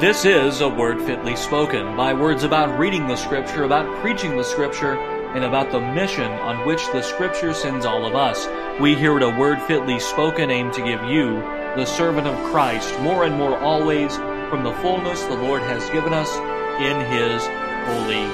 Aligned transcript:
This 0.00 0.24
is 0.24 0.62
a 0.62 0.68
word 0.68 1.02
fitly 1.02 1.36
spoken 1.36 1.94
by 1.94 2.14
words 2.14 2.42
about 2.42 2.78
reading 2.78 3.06
the 3.06 3.16
scripture, 3.16 3.64
about 3.64 4.00
preaching 4.00 4.34
the 4.34 4.42
scripture, 4.42 4.94
and 4.94 5.44
about 5.44 5.70
the 5.70 5.78
mission 5.78 6.32
on 6.32 6.66
which 6.66 6.86
the 6.92 7.02
scripture 7.02 7.52
sends 7.52 7.84
all 7.84 8.06
of 8.06 8.14
us. 8.14 8.48
We 8.80 8.94
here 8.94 9.18
at 9.18 9.22
a 9.22 9.38
word 9.38 9.60
fitly 9.60 10.00
spoken 10.00 10.50
aim 10.50 10.70
to 10.72 10.82
give 10.82 11.04
you, 11.04 11.34
the 11.76 11.84
servant 11.84 12.26
of 12.26 12.50
Christ, 12.50 12.98
more 13.00 13.24
and 13.24 13.36
more 13.36 13.58
always 13.58 14.16
from 14.16 14.64
the 14.64 14.72
fullness 14.76 15.20
the 15.24 15.34
Lord 15.34 15.60
has 15.64 15.90
given 15.90 16.14
us 16.14 16.34
in 16.80 16.98
his 17.12 17.46
holy 17.84 18.24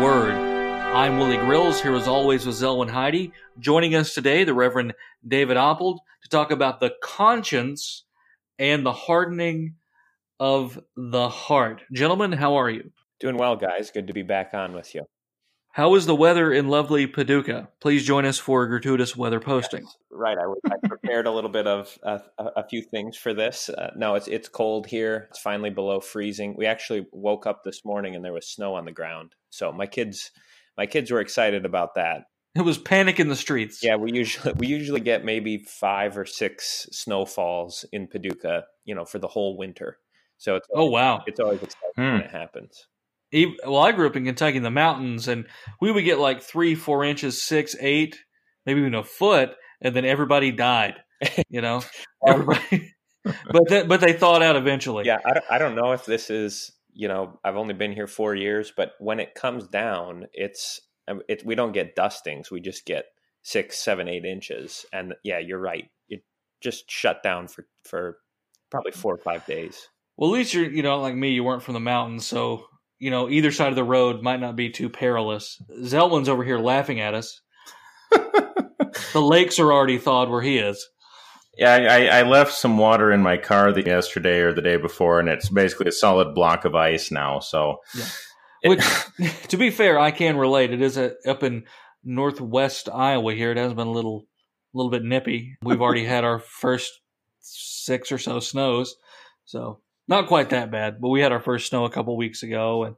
word. 0.00 0.34
I'm 0.34 1.18
Willie 1.18 1.38
Grills, 1.38 1.82
here 1.82 1.96
as 1.96 2.06
always 2.06 2.46
with 2.46 2.54
Zelwyn 2.54 2.88
Heide. 2.88 3.32
Joining 3.58 3.96
us 3.96 4.14
today, 4.14 4.44
the 4.44 4.54
Reverend 4.54 4.94
David 5.26 5.56
Appold, 5.56 5.98
to 6.22 6.28
talk 6.28 6.52
about 6.52 6.78
the 6.78 6.94
conscience 7.02 8.04
and 8.60 8.86
the 8.86 8.92
hardening 8.92 9.74
of 10.40 10.80
the 10.96 11.28
heart. 11.28 11.82
Gentlemen, 11.92 12.32
how 12.32 12.56
are 12.56 12.70
you? 12.70 12.90
Doing 13.20 13.36
well, 13.36 13.54
guys. 13.54 13.90
Good 13.90 14.06
to 14.06 14.14
be 14.14 14.22
back 14.22 14.54
on 14.54 14.72
with 14.72 14.94
you. 14.94 15.04
How 15.72 15.94
is 15.94 16.06
the 16.06 16.16
weather 16.16 16.52
in 16.52 16.66
lovely 16.66 17.06
Paducah? 17.06 17.68
Please 17.80 18.04
join 18.04 18.24
us 18.24 18.38
for 18.38 18.64
a 18.64 18.68
gratuitous 18.68 19.16
weather 19.16 19.38
posting. 19.38 19.82
Yes, 19.82 19.96
right, 20.10 20.36
I, 20.36 20.74
I, 20.74 20.88
prepared 20.88 21.28
a 21.28 21.30
little 21.30 21.50
bit 21.50 21.68
of 21.68 21.96
uh, 22.02 22.18
a 22.38 22.66
few 22.66 22.82
things 22.82 23.16
for 23.16 23.34
this. 23.34 23.68
Uh, 23.68 23.92
no, 23.94 24.16
it's 24.16 24.26
it's 24.26 24.48
cold 24.48 24.88
here. 24.88 25.28
It's 25.30 25.38
finally 25.38 25.70
below 25.70 26.00
freezing. 26.00 26.56
We 26.56 26.66
actually 26.66 27.06
woke 27.12 27.46
up 27.46 27.62
this 27.62 27.84
morning 27.84 28.16
and 28.16 28.24
there 28.24 28.32
was 28.32 28.48
snow 28.48 28.74
on 28.74 28.84
the 28.84 28.90
ground. 28.90 29.36
So 29.50 29.70
my 29.70 29.86
kids, 29.86 30.32
my 30.76 30.86
kids 30.86 31.12
were 31.12 31.20
excited 31.20 31.64
about 31.64 31.94
that. 31.94 32.24
It 32.56 32.62
was 32.62 32.76
panic 32.76 33.20
in 33.20 33.28
the 33.28 33.36
streets. 33.36 33.80
Yeah, 33.80 33.94
we 33.94 34.10
usually 34.12 34.54
we 34.54 34.66
usually 34.66 35.00
get 35.00 35.24
maybe 35.24 35.58
five 35.58 36.18
or 36.18 36.26
six 36.26 36.88
snowfalls 36.90 37.84
in 37.92 38.08
Paducah, 38.08 38.64
you 38.84 38.96
know, 38.96 39.04
for 39.04 39.20
the 39.20 39.28
whole 39.28 39.56
winter. 39.56 39.98
So 40.40 40.56
it's 40.56 40.66
oh 40.74 40.86
wow, 40.86 41.22
it's 41.26 41.38
always 41.38 41.62
exciting 41.62 41.90
hmm. 41.96 42.02
when 42.02 42.20
it 42.22 42.30
happens. 42.30 42.86
Even, 43.30 43.56
well, 43.64 43.82
I 43.82 43.92
grew 43.92 44.06
up 44.06 44.16
in 44.16 44.24
Kentucky 44.24 44.56
in 44.56 44.62
the 44.62 44.70
mountains, 44.70 45.28
and 45.28 45.46
we 45.82 45.92
would 45.92 46.02
get 46.02 46.18
like 46.18 46.42
three, 46.42 46.74
four 46.74 47.04
inches, 47.04 47.40
six, 47.40 47.76
eight, 47.78 48.18
maybe 48.64 48.80
even 48.80 48.94
a 48.94 49.04
foot, 49.04 49.50
and 49.82 49.94
then 49.94 50.04
everybody 50.04 50.50
died. 50.50 50.96
You 51.50 51.60
know, 51.60 51.82
everybody. 52.26 52.94
but 53.24 53.68
th- 53.68 53.86
but 53.86 54.00
they 54.00 54.14
thawed 54.14 54.42
out 54.42 54.56
eventually. 54.56 55.04
Yeah, 55.04 55.18
I 55.22 55.34
don't, 55.34 55.44
I 55.50 55.58
don't 55.58 55.74
know 55.74 55.92
if 55.92 56.06
this 56.06 56.30
is 56.30 56.72
you 56.94 57.08
know 57.08 57.38
I've 57.44 57.56
only 57.58 57.74
been 57.74 57.92
here 57.92 58.06
four 58.06 58.34
years, 58.34 58.72
but 58.74 58.92
when 58.98 59.20
it 59.20 59.34
comes 59.34 59.68
down, 59.68 60.28
it's 60.32 60.80
um, 61.06 61.20
it, 61.28 61.44
we 61.44 61.54
don't 61.54 61.72
get 61.72 61.94
dustings. 61.94 62.50
We 62.50 62.60
just 62.60 62.86
get 62.86 63.04
six, 63.42 63.78
seven, 63.78 64.08
eight 64.08 64.24
inches, 64.24 64.86
and 64.94 65.12
yeah, 65.22 65.38
you're 65.38 65.60
right. 65.60 65.90
It 66.08 66.24
just 66.62 66.90
shut 66.90 67.22
down 67.22 67.48
for 67.48 67.66
for 67.84 68.16
probably 68.70 68.92
four 68.92 69.12
or 69.12 69.18
five 69.18 69.44
days. 69.44 69.90
Well, 70.20 70.34
at 70.34 70.34
least 70.34 70.52
you're, 70.52 70.70
you 70.70 70.82
know, 70.82 71.00
like 71.00 71.14
me, 71.14 71.30
you 71.30 71.42
weren't 71.42 71.62
from 71.62 71.72
the 71.72 71.80
mountains, 71.80 72.26
so 72.26 72.66
you 72.98 73.10
know 73.10 73.30
either 73.30 73.50
side 73.50 73.70
of 73.70 73.74
the 73.74 73.82
road 73.82 74.22
might 74.22 74.38
not 74.38 74.54
be 74.54 74.68
too 74.68 74.90
perilous. 74.90 75.56
Zelwyn's 75.82 76.28
over 76.28 76.44
here 76.44 76.58
laughing 76.58 77.00
at 77.00 77.14
us. 77.14 77.40
the 78.10 78.70
lakes 79.14 79.58
are 79.58 79.72
already 79.72 79.96
thawed 79.96 80.28
where 80.28 80.42
he 80.42 80.58
is. 80.58 80.86
Yeah, 81.56 81.72
I, 81.72 82.20
I, 82.20 82.22
left 82.22 82.52
some 82.52 82.76
water 82.76 83.10
in 83.10 83.22
my 83.22 83.38
car 83.38 83.72
the, 83.72 83.84
yesterday 83.84 84.40
or 84.40 84.52
the 84.52 84.60
day 84.60 84.76
before, 84.76 85.20
and 85.20 85.28
it's 85.28 85.48
basically 85.48 85.88
a 85.88 85.92
solid 85.92 86.34
block 86.34 86.66
of 86.66 86.74
ice 86.74 87.10
now. 87.10 87.40
So, 87.40 87.78
yeah. 87.94 88.06
Which, 88.64 88.84
to 89.48 89.56
be 89.56 89.70
fair, 89.70 89.98
I 89.98 90.10
can 90.10 90.36
relate. 90.36 90.70
It 90.72 90.82
is 90.82 90.98
a, 90.98 91.14
up 91.26 91.42
in 91.42 91.64
northwest 92.04 92.90
Iowa 92.92 93.34
here. 93.34 93.52
It 93.52 93.56
has 93.56 93.72
been 93.72 93.88
a 93.88 93.92
little, 93.92 94.26
a 94.74 94.76
little 94.76 94.90
bit 94.90 95.02
nippy. 95.02 95.56
We've 95.62 95.80
already 95.80 96.04
had 96.04 96.24
our 96.24 96.38
first 96.38 96.92
six 97.40 98.12
or 98.12 98.18
so 98.18 98.38
snows, 98.38 98.96
so 99.44 99.80
not 100.10 100.26
quite 100.26 100.50
that 100.50 100.70
bad, 100.70 101.00
but 101.00 101.08
we 101.08 101.20
had 101.20 101.32
our 101.32 101.40
first 101.40 101.68
snow 101.68 101.84
a 101.84 101.90
couple 101.90 102.16
weeks 102.16 102.42
ago, 102.42 102.84
and 102.84 102.96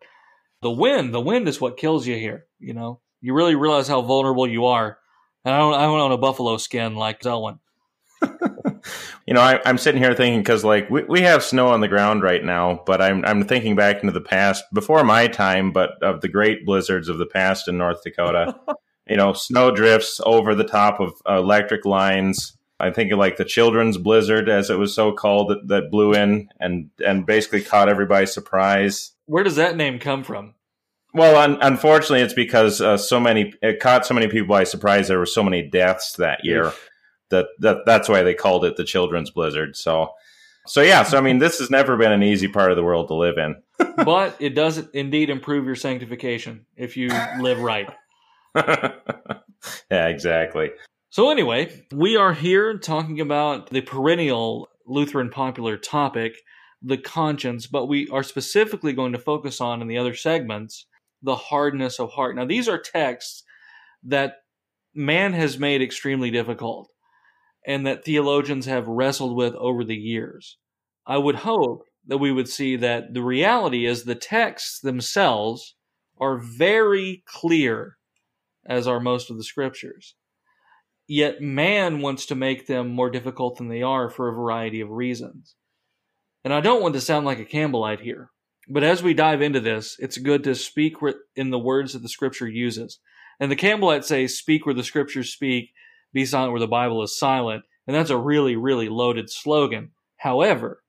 the 0.62 0.70
wind, 0.70 1.12
the 1.12 1.20
wind 1.20 1.46
is 1.46 1.60
what 1.60 1.76
kills 1.76 2.06
you 2.06 2.16
here. 2.16 2.46
You 2.58 2.72
know, 2.72 3.00
you 3.20 3.34
really 3.34 3.54
realize 3.54 3.86
how 3.86 4.02
vulnerable 4.02 4.48
you 4.48 4.66
are. 4.66 4.98
And 5.44 5.54
I 5.54 5.58
don't, 5.58 5.74
I 5.74 5.82
don't 5.82 6.00
own 6.00 6.12
a 6.12 6.18
buffalo 6.18 6.56
skin 6.56 6.96
like 6.96 7.20
Zelwyn. 7.20 7.58
you 9.26 9.34
know, 9.34 9.40
I, 9.40 9.60
am 9.68 9.78
sitting 9.78 10.00
here 10.00 10.14
thinking 10.14 10.40
because 10.40 10.64
like 10.64 10.88
we, 10.88 11.02
we 11.04 11.20
have 11.22 11.42
snow 11.42 11.68
on 11.68 11.80
the 11.80 11.88
ground 11.88 12.22
right 12.22 12.42
now, 12.42 12.82
but 12.86 13.02
I'm 13.02 13.24
I'm 13.24 13.44
thinking 13.44 13.76
back 13.76 14.02
into 14.02 14.12
the 14.12 14.20
past 14.20 14.64
before 14.72 15.02
my 15.04 15.26
time, 15.26 15.72
but 15.72 15.90
of 16.02 16.20
the 16.20 16.28
great 16.28 16.64
blizzards 16.64 17.08
of 17.08 17.18
the 17.18 17.26
past 17.26 17.68
in 17.68 17.78
North 17.78 18.02
Dakota. 18.04 18.54
you 19.08 19.16
know, 19.16 19.32
snow 19.32 19.70
drifts 19.70 20.20
over 20.24 20.54
the 20.54 20.64
top 20.64 21.00
of 21.00 21.12
electric 21.26 21.84
lines. 21.84 22.56
I 22.82 22.90
think 22.90 23.12
of 23.12 23.18
like 23.18 23.36
the 23.36 23.44
children's 23.44 23.96
blizzard, 23.96 24.48
as 24.48 24.68
it 24.68 24.78
was 24.78 24.92
so 24.94 25.12
called, 25.12 25.50
that, 25.50 25.68
that 25.68 25.90
blew 25.90 26.14
in 26.14 26.48
and 26.58 26.90
and 27.04 27.24
basically 27.24 27.62
caught 27.62 27.88
everybody 27.88 28.26
surprise. 28.26 29.12
Where 29.26 29.44
does 29.44 29.56
that 29.56 29.76
name 29.76 29.98
come 29.98 30.24
from? 30.24 30.54
Well, 31.14 31.36
un- 31.36 31.58
unfortunately, 31.60 32.22
it's 32.22 32.34
because 32.34 32.80
uh, 32.80 32.96
so 32.96 33.20
many 33.20 33.54
it 33.62 33.80
caught 33.80 34.04
so 34.04 34.14
many 34.14 34.26
people 34.26 34.48
by 34.48 34.64
surprise. 34.64 35.08
There 35.08 35.18
were 35.18 35.26
so 35.26 35.44
many 35.44 35.62
deaths 35.62 36.14
that 36.16 36.44
year 36.44 36.72
that 37.30 37.46
that 37.60 37.78
that's 37.86 38.08
why 38.08 38.22
they 38.22 38.34
called 38.34 38.64
it 38.64 38.76
the 38.76 38.84
children's 38.84 39.30
blizzard. 39.30 39.76
So, 39.76 40.10
so 40.66 40.80
yeah. 40.80 41.04
So 41.04 41.18
I 41.18 41.20
mean, 41.20 41.38
this 41.38 41.60
has 41.60 41.70
never 41.70 41.96
been 41.96 42.12
an 42.12 42.24
easy 42.24 42.48
part 42.48 42.72
of 42.72 42.76
the 42.76 42.82
world 42.82 43.08
to 43.08 43.14
live 43.14 43.38
in. 43.38 43.62
but 44.04 44.36
it 44.40 44.54
does 44.54 44.78
indeed 44.92 45.30
improve 45.30 45.66
your 45.66 45.76
sanctification 45.76 46.66
if 46.76 46.96
you 46.96 47.10
live 47.40 47.60
right. 47.60 47.90
yeah, 48.56 50.08
exactly. 50.08 50.70
So, 51.12 51.30
anyway, 51.30 51.84
we 51.92 52.16
are 52.16 52.32
here 52.32 52.78
talking 52.78 53.20
about 53.20 53.68
the 53.68 53.82
perennial 53.82 54.70
Lutheran 54.86 55.28
popular 55.28 55.76
topic, 55.76 56.38
the 56.80 56.96
conscience, 56.96 57.66
but 57.66 57.84
we 57.84 58.08
are 58.08 58.22
specifically 58.22 58.94
going 58.94 59.12
to 59.12 59.18
focus 59.18 59.60
on 59.60 59.82
in 59.82 59.88
the 59.88 59.98
other 59.98 60.14
segments 60.14 60.86
the 61.20 61.36
hardness 61.36 62.00
of 62.00 62.12
heart. 62.12 62.34
Now, 62.34 62.46
these 62.46 62.66
are 62.66 62.78
texts 62.78 63.42
that 64.04 64.36
man 64.94 65.34
has 65.34 65.58
made 65.58 65.82
extremely 65.82 66.30
difficult 66.30 66.90
and 67.66 67.86
that 67.86 68.06
theologians 68.06 68.64
have 68.64 68.88
wrestled 68.88 69.36
with 69.36 69.54
over 69.56 69.84
the 69.84 69.94
years. 69.94 70.56
I 71.06 71.18
would 71.18 71.36
hope 71.36 71.82
that 72.06 72.16
we 72.16 72.32
would 72.32 72.48
see 72.48 72.76
that 72.76 73.12
the 73.12 73.22
reality 73.22 73.84
is 73.84 74.04
the 74.04 74.14
texts 74.14 74.80
themselves 74.80 75.74
are 76.18 76.38
very 76.38 77.22
clear, 77.26 77.98
as 78.64 78.86
are 78.86 78.98
most 78.98 79.30
of 79.30 79.36
the 79.36 79.44
scriptures. 79.44 80.14
Yet 81.14 81.42
man 81.42 82.00
wants 82.00 82.24
to 82.24 82.34
make 82.34 82.66
them 82.66 82.88
more 82.88 83.10
difficult 83.10 83.58
than 83.58 83.68
they 83.68 83.82
are 83.82 84.08
for 84.08 84.30
a 84.30 84.34
variety 84.34 84.80
of 84.80 84.88
reasons. 84.88 85.56
And 86.42 86.54
I 86.54 86.62
don't 86.62 86.80
want 86.80 86.94
to 86.94 87.02
sound 87.02 87.26
like 87.26 87.38
a 87.38 87.44
Campbellite 87.44 88.00
here, 88.00 88.30
but 88.66 88.82
as 88.82 89.02
we 89.02 89.12
dive 89.12 89.42
into 89.42 89.60
this, 89.60 89.94
it's 89.98 90.16
good 90.16 90.42
to 90.44 90.54
speak 90.54 90.94
in 91.36 91.50
the 91.50 91.58
words 91.58 91.92
that 91.92 91.98
the 91.98 92.08
scripture 92.08 92.48
uses. 92.48 92.98
And 93.38 93.52
the 93.52 93.56
Campbellites 93.56 94.04
say, 94.04 94.26
speak 94.26 94.64
where 94.64 94.74
the 94.74 94.82
scriptures 94.82 95.30
speak, 95.30 95.74
be 96.14 96.24
silent 96.24 96.52
where 96.52 96.60
the 96.60 96.66
Bible 96.66 97.02
is 97.02 97.18
silent. 97.18 97.64
And 97.86 97.94
that's 97.94 98.08
a 98.08 98.16
really, 98.16 98.56
really 98.56 98.88
loaded 98.88 99.28
slogan. 99.28 99.90
However, 100.16 100.82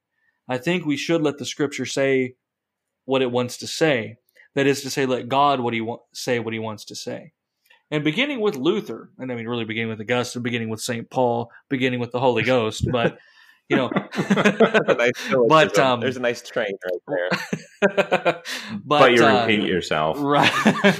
I 0.47 0.57
think 0.57 0.85
we 0.85 0.95
should 0.95 1.21
let 1.21 1.37
the 1.37 1.45
scripture 1.45 1.85
say 1.85 2.35
what 3.03 3.21
it 3.21 3.29
wants 3.29 3.57
to 3.57 3.67
say. 3.67 4.19
That 4.55 4.67
is 4.67 4.83
to 4.83 4.89
say, 4.89 5.05
let 5.05 5.27
God 5.27 5.59
what 5.59 5.73
he 5.73 5.81
wa- 5.81 5.99
say 6.13 6.39
what 6.39 6.53
he 6.53 6.59
wants 6.59 6.85
to 6.85 6.95
say. 6.95 7.33
And 7.93 8.03
beginning 8.03 8.39
with 8.39 8.55
Luther, 8.55 9.11
and 9.19 9.31
I 9.31 9.35
mean 9.35 9.47
really 9.47 9.65
beginning 9.65 9.89
with 9.89 10.01
Augustine, 10.01 10.41
beginning 10.41 10.69
with 10.69 10.81
St. 10.81 11.07
Paul, 11.11 11.51
beginning 11.69 11.99
with 11.99 12.09
the 12.09 12.19
Holy 12.19 12.41
Ghost, 12.41 12.87
but 12.91 13.19
you 13.69 13.77
know. 13.77 13.91
Nice 14.97 15.11
but 15.47 15.77
um, 15.77 15.99
there's 15.99 16.17
a 16.17 16.19
nice 16.19 16.41
train 16.41 16.73
right 16.83 17.01
there. 17.07 17.29
But, 18.83 18.99
but, 18.99 19.13
you 19.13 19.23
uh, 19.23 19.45
repeat 19.45 19.67
yourself. 19.67 20.17
right. 20.19 20.51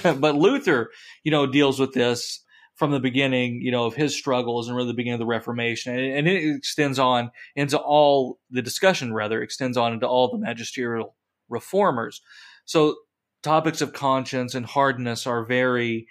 But 0.04 0.36
luther 0.36 0.92
you 1.24 1.32
know 1.32 1.48
deals 1.48 1.80
with 1.80 1.94
this 1.94 2.44
from 2.76 2.92
the 2.92 3.00
beginning 3.00 3.62
you 3.62 3.72
know 3.72 3.86
of 3.86 3.96
his 3.96 4.16
struggles 4.16 4.68
and 4.68 4.78
really 4.78 4.90
the 4.90 4.94
beginning 4.94 5.16
of 5.16 5.20
the 5.20 5.26
reformation. 5.26 5.98
And, 5.98 6.16
and 6.20 6.28
it 6.28 6.58
extends 6.58 7.00
on 7.00 7.32
into 7.56 7.80
all 7.80 8.38
the 8.52 8.62
discussion 8.62 9.14
rather 9.14 9.42
extends 9.42 9.78
on 9.78 9.94
into 9.94 10.08
all 10.08 10.30
the 10.30 10.38
magisterial 10.38 11.16
reformers. 11.50 12.22
So 12.66 12.98
topics 13.42 13.82
of 13.82 13.94
conscience 13.94 14.54
and 14.54 14.68
hardness 14.68 15.26
are 15.26 15.44
very 15.44 16.08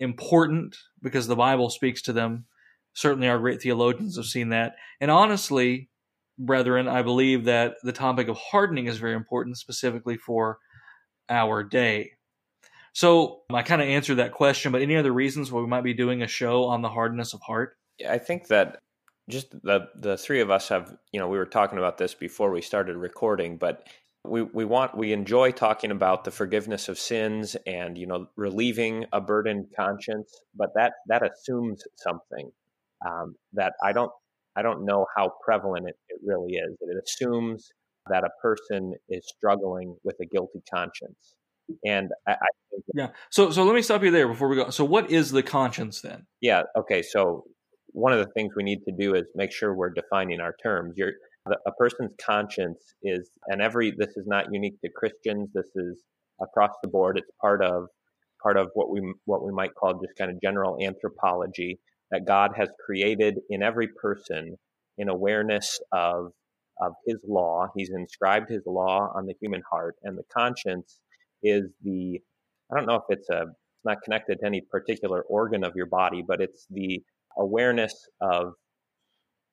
important 0.00 0.76
because 1.02 1.26
the 1.26 1.36
Bible 1.36 1.70
speaks 1.70 2.02
to 2.02 2.12
them. 2.12 2.46
Certainly, 2.94 3.28
our 3.28 3.38
great 3.38 3.60
theologians 3.60 4.16
have 4.16 4.26
seen 4.26 4.50
that. 4.50 4.76
And 5.00 5.10
honestly, 5.10 5.90
brethren, 6.38 6.88
I 6.88 7.02
believe 7.02 7.44
that 7.44 7.74
the 7.82 7.92
topic 7.92 8.28
of 8.28 8.36
hardening 8.36 8.86
is 8.86 8.98
very 8.98 9.14
important, 9.14 9.58
specifically 9.58 10.16
for 10.16 10.58
our 11.28 11.62
day. 11.62 12.12
So 12.92 13.42
I 13.52 13.62
kind 13.62 13.82
of 13.82 13.88
answered 13.88 14.16
that 14.16 14.32
question, 14.32 14.72
but 14.72 14.80
any 14.80 14.96
other 14.96 15.12
reasons 15.12 15.52
why 15.52 15.60
we 15.60 15.66
might 15.66 15.84
be 15.84 15.92
doing 15.92 16.22
a 16.22 16.26
show 16.26 16.64
on 16.64 16.80
the 16.80 16.88
hardness 16.88 17.34
of 17.34 17.42
heart? 17.42 17.76
I 18.08 18.16
think 18.16 18.48
that 18.48 18.78
just 19.28 19.50
the 19.62 19.88
the 19.94 20.16
three 20.16 20.40
of 20.40 20.50
us 20.50 20.68
have, 20.68 20.96
you 21.12 21.20
know, 21.20 21.28
we 21.28 21.38
were 21.38 21.46
talking 21.46 21.78
about 21.78 21.98
this 21.98 22.14
before 22.14 22.50
we 22.50 22.62
started 22.62 22.96
recording, 22.96 23.58
but 23.58 23.86
we, 24.28 24.42
we 24.42 24.64
want 24.64 24.96
we 24.96 25.12
enjoy 25.12 25.50
talking 25.50 25.90
about 25.90 26.24
the 26.24 26.30
forgiveness 26.30 26.88
of 26.88 26.98
sins 26.98 27.56
and 27.66 27.96
you 27.96 28.06
know 28.06 28.26
relieving 28.36 29.04
a 29.12 29.20
burdened 29.20 29.66
conscience 29.78 30.32
but 30.54 30.70
that 30.74 30.92
that 31.08 31.22
assumes 31.22 31.82
something 31.96 32.50
um, 33.06 33.34
that 33.52 33.72
i 33.82 33.92
don't 33.92 34.10
i 34.56 34.62
don't 34.62 34.84
know 34.84 35.06
how 35.16 35.32
prevalent 35.44 35.88
it, 35.88 35.96
it 36.08 36.20
really 36.24 36.54
is 36.54 36.76
it 36.80 37.04
assumes 37.04 37.70
that 38.08 38.24
a 38.24 38.30
person 38.40 38.94
is 39.08 39.26
struggling 39.26 39.96
with 40.04 40.16
a 40.20 40.26
guilty 40.26 40.62
conscience. 40.72 41.34
And 41.84 42.10
I, 42.26 42.32
I 42.32 42.46
think 42.70 42.84
Yeah. 42.94 43.08
So 43.30 43.50
so 43.50 43.64
let 43.64 43.74
me 43.74 43.82
stop 43.82 44.02
you 44.02 44.10
there 44.10 44.28
before 44.28 44.48
we 44.48 44.56
go. 44.56 44.70
So 44.70 44.84
what 44.84 45.10
is 45.10 45.32
the 45.32 45.42
conscience 45.42 46.00
then? 46.00 46.26
Yeah. 46.40 46.62
Okay. 46.76 47.02
So 47.02 47.44
one 47.88 48.12
of 48.12 48.18
the 48.18 48.32
things 48.32 48.52
we 48.56 48.62
need 48.62 48.80
to 48.88 48.92
do 48.96 49.14
is 49.14 49.24
make 49.34 49.52
sure 49.52 49.74
we're 49.74 49.90
defining 49.90 50.40
our 50.40 50.54
terms. 50.62 50.94
You're, 50.96 51.12
a 51.66 51.72
person's 51.72 52.12
conscience 52.24 52.94
is, 53.02 53.30
and 53.48 53.60
every 53.60 53.92
this 53.96 54.16
is 54.16 54.26
not 54.26 54.52
unique 54.52 54.80
to 54.82 54.90
Christians. 54.94 55.50
This 55.54 55.70
is 55.74 56.02
across 56.40 56.72
the 56.82 56.88
board. 56.88 57.18
It's 57.18 57.30
part 57.40 57.62
of 57.62 57.86
part 58.42 58.56
of 58.56 58.68
what 58.74 58.90
we 58.90 59.00
what 59.24 59.44
we 59.44 59.52
might 59.52 59.74
call 59.74 59.94
just 59.94 60.16
kind 60.18 60.30
of 60.30 60.40
general 60.40 60.78
anthropology 60.82 61.78
that 62.10 62.26
God 62.26 62.52
has 62.56 62.68
created 62.84 63.38
in 63.50 63.62
every 63.62 63.88
person 63.88 64.56
in 64.98 65.08
awareness 65.08 65.80
of 65.92 66.32
of 66.80 66.92
His 67.06 67.18
law. 67.26 67.68
He's 67.76 67.90
inscribed 67.90 68.50
His 68.50 68.62
law 68.66 69.12
on 69.14 69.26
the 69.26 69.34
human 69.40 69.62
heart, 69.70 69.96
and 70.02 70.16
the 70.16 70.24
conscience 70.32 71.00
is 71.42 71.64
the 71.82 72.20
I 72.70 72.76
don't 72.76 72.86
know 72.86 72.96
if 72.96 73.04
it's 73.08 73.30
a 73.30 73.42
it's 73.42 73.84
not 73.84 74.02
connected 74.02 74.38
to 74.40 74.46
any 74.46 74.62
particular 74.70 75.22
organ 75.22 75.64
of 75.64 75.74
your 75.76 75.86
body, 75.86 76.22
but 76.26 76.40
it's 76.40 76.66
the 76.70 77.02
awareness 77.38 78.08
of 78.20 78.54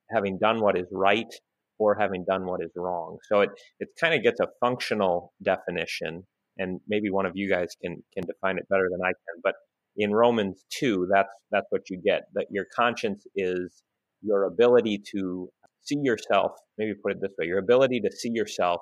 having 0.09 0.37
done 0.37 0.61
what 0.61 0.77
is 0.77 0.87
right 0.91 1.33
or 1.79 1.95
having 1.95 2.23
done 2.25 2.45
what 2.45 2.63
is 2.63 2.71
wrong. 2.75 3.17
So 3.27 3.41
it 3.41 3.49
it 3.79 3.89
kind 3.99 4.13
of 4.13 4.23
gets 4.23 4.39
a 4.39 4.47
functional 4.59 5.33
definition, 5.41 6.23
and 6.57 6.79
maybe 6.87 7.09
one 7.09 7.25
of 7.25 7.33
you 7.35 7.49
guys 7.49 7.69
can 7.81 8.03
can 8.13 8.25
define 8.25 8.57
it 8.57 8.67
better 8.69 8.87
than 8.91 9.01
I 9.03 9.09
can. 9.09 9.41
But 9.43 9.55
in 9.97 10.11
Romans 10.11 10.63
two, 10.69 11.07
that's 11.11 11.33
that's 11.51 11.67
what 11.69 11.89
you 11.89 12.01
get. 12.03 12.23
That 12.33 12.47
your 12.51 12.65
conscience 12.75 13.25
is 13.35 13.83
your 14.21 14.45
ability 14.45 15.03
to 15.11 15.49
see 15.81 15.99
yourself. 16.01 16.51
Maybe 16.77 16.93
put 17.01 17.13
it 17.13 17.21
this 17.21 17.31
way: 17.37 17.47
your 17.47 17.59
ability 17.59 18.01
to 18.01 18.11
see 18.11 18.31
yourself 18.31 18.81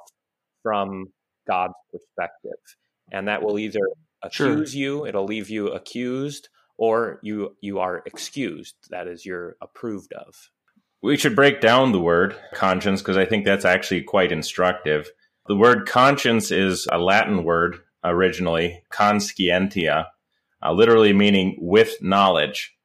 from 0.64 1.08
God's 1.48 1.74
perspective, 1.92 2.60
and 3.12 3.28
that 3.28 3.42
will 3.42 3.58
either 3.58 3.80
accuse 4.24 4.72
sure. 4.72 4.80
you, 4.80 5.06
it'll 5.08 5.26
leave 5.26 5.50
you 5.50 5.70
accused, 5.70 6.50
or 6.78 7.20
you 7.24 7.56
you 7.62 7.80
are 7.80 8.04
excused. 8.06 8.76
That 8.90 9.08
is, 9.08 9.26
you're 9.26 9.56
approved 9.62 10.14
of. 10.14 10.36
We 11.04 11.18
should 11.18 11.36
break 11.36 11.62
down 11.62 11.92
the 11.92 12.00
word 12.00 12.36
conscience 12.54 13.02
because 13.02 13.18
I 13.18 13.26
think 13.26 13.44
that's 13.44 13.66
actually 13.66 14.04
quite 14.04 14.32
instructive. 14.32 15.10
The 15.48 15.56
word 15.56 15.88
conscience 15.88 16.52
is 16.52 16.88
a 16.92 17.00
Latin 17.00 17.44
word 17.44 17.78
originally, 18.04 18.84
conscientia, 18.92 20.06
uh, 20.62 20.72
literally 20.72 21.12
meaning 21.12 21.58
with 21.60 21.96
knowledge. 22.04 22.76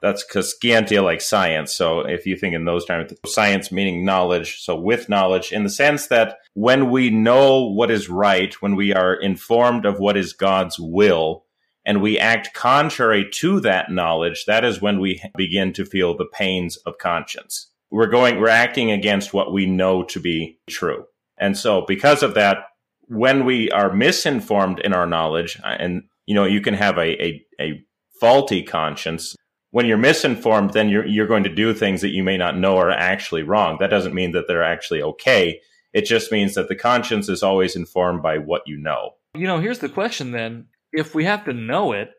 That's 0.00 0.24
conscientia 0.24 1.02
like 1.02 1.20
science. 1.20 1.74
So 1.74 2.00
if 2.00 2.24
you 2.24 2.36
think 2.36 2.54
in 2.54 2.66
those 2.66 2.84
terms, 2.84 3.12
science 3.26 3.72
meaning 3.72 4.04
knowledge. 4.04 4.60
So 4.60 4.76
with 4.76 5.08
knowledge 5.08 5.50
in 5.50 5.64
the 5.64 5.70
sense 5.70 6.06
that 6.06 6.38
when 6.54 6.90
we 6.90 7.10
know 7.10 7.64
what 7.64 7.90
is 7.90 8.08
right, 8.08 8.54
when 8.62 8.76
we 8.76 8.92
are 8.92 9.14
informed 9.14 9.86
of 9.86 9.98
what 9.98 10.16
is 10.16 10.32
God's 10.32 10.78
will, 10.78 11.45
and 11.86 12.02
we 12.02 12.18
act 12.18 12.52
contrary 12.52 13.24
to 13.30 13.60
that 13.60 13.92
knowledge, 13.92 14.44
that 14.46 14.64
is 14.64 14.82
when 14.82 14.98
we 14.98 15.22
begin 15.36 15.72
to 15.74 15.86
feel 15.86 16.16
the 16.16 16.26
pains 16.26 16.76
of 16.78 16.98
conscience. 16.98 17.68
We're 17.92 18.08
going, 18.08 18.40
we're 18.40 18.48
acting 18.48 18.90
against 18.90 19.32
what 19.32 19.52
we 19.52 19.66
know 19.66 20.02
to 20.02 20.18
be 20.18 20.58
true. 20.68 21.04
And 21.38 21.56
so 21.56 21.84
because 21.86 22.24
of 22.24 22.34
that, 22.34 22.64
when 23.08 23.44
we 23.44 23.70
are 23.70 23.94
misinformed 23.94 24.80
in 24.80 24.92
our 24.92 25.06
knowledge, 25.06 25.60
uh, 25.62 25.76
and 25.78 26.02
you 26.26 26.34
know, 26.34 26.44
you 26.44 26.60
can 26.60 26.74
have 26.74 26.98
a, 26.98 27.24
a, 27.24 27.46
a 27.60 27.84
faulty 28.20 28.64
conscience. 28.64 29.36
When 29.70 29.86
you're 29.86 29.96
misinformed, 29.96 30.72
then 30.72 30.88
you're, 30.88 31.06
you're 31.06 31.28
going 31.28 31.44
to 31.44 31.54
do 31.54 31.72
things 31.72 32.00
that 32.00 32.10
you 32.10 32.24
may 32.24 32.36
not 32.36 32.58
know 32.58 32.78
are 32.78 32.90
actually 32.90 33.44
wrong. 33.44 33.76
That 33.78 33.90
doesn't 33.90 34.14
mean 34.14 34.32
that 34.32 34.48
they're 34.48 34.64
actually 34.64 35.02
okay. 35.02 35.60
It 35.92 36.04
just 36.04 36.32
means 36.32 36.54
that 36.54 36.66
the 36.68 36.74
conscience 36.74 37.28
is 37.28 37.44
always 37.44 37.76
informed 37.76 38.22
by 38.24 38.38
what 38.38 38.62
you 38.66 38.76
know. 38.76 39.12
You 39.34 39.46
know, 39.46 39.60
here's 39.60 39.78
the 39.78 39.88
question 39.88 40.32
then 40.32 40.66
if 40.92 41.14
we 41.14 41.24
have 41.24 41.44
to 41.44 41.52
know 41.52 41.92
it 41.92 42.10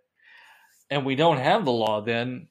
and 0.89 1.05
we 1.05 1.15
don't 1.15 1.37
have 1.37 1.65
the 1.65 1.71
law, 1.71 2.01
then 2.01 2.47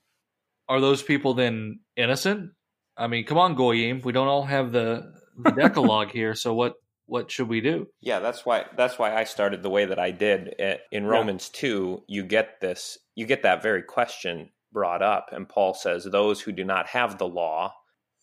are 0.68 0.80
those 0.80 1.02
people 1.02 1.34
then 1.34 1.80
innocent? 1.96 2.50
I 2.96 3.06
mean, 3.06 3.24
come 3.24 3.38
on, 3.38 3.54
Goyim. 3.54 4.00
We 4.04 4.12
don't 4.12 4.28
all 4.28 4.44
have 4.44 4.72
the, 4.72 5.12
the 5.38 5.50
Decalogue 5.56 6.10
here, 6.10 6.34
so 6.34 6.54
what 6.54 6.74
what 7.08 7.30
should 7.30 7.48
we 7.48 7.60
do? 7.60 7.86
Yeah, 8.00 8.18
that's 8.18 8.44
why 8.44 8.64
that's 8.76 8.98
why 8.98 9.14
I 9.14 9.24
started 9.24 9.62
the 9.62 9.70
way 9.70 9.84
that 9.84 9.98
I 9.98 10.10
did. 10.10 10.54
In 10.90 11.06
Romans 11.06 11.50
yeah. 11.54 11.60
two, 11.60 12.04
you 12.08 12.24
get 12.24 12.60
this, 12.60 12.98
you 13.14 13.26
get 13.26 13.42
that 13.42 13.62
very 13.62 13.82
question 13.82 14.50
brought 14.72 15.02
up, 15.02 15.28
and 15.32 15.48
Paul 15.48 15.74
says, 15.74 16.04
"Those 16.04 16.40
who 16.40 16.52
do 16.52 16.64
not 16.64 16.88
have 16.88 17.18
the 17.18 17.28
law, 17.28 17.74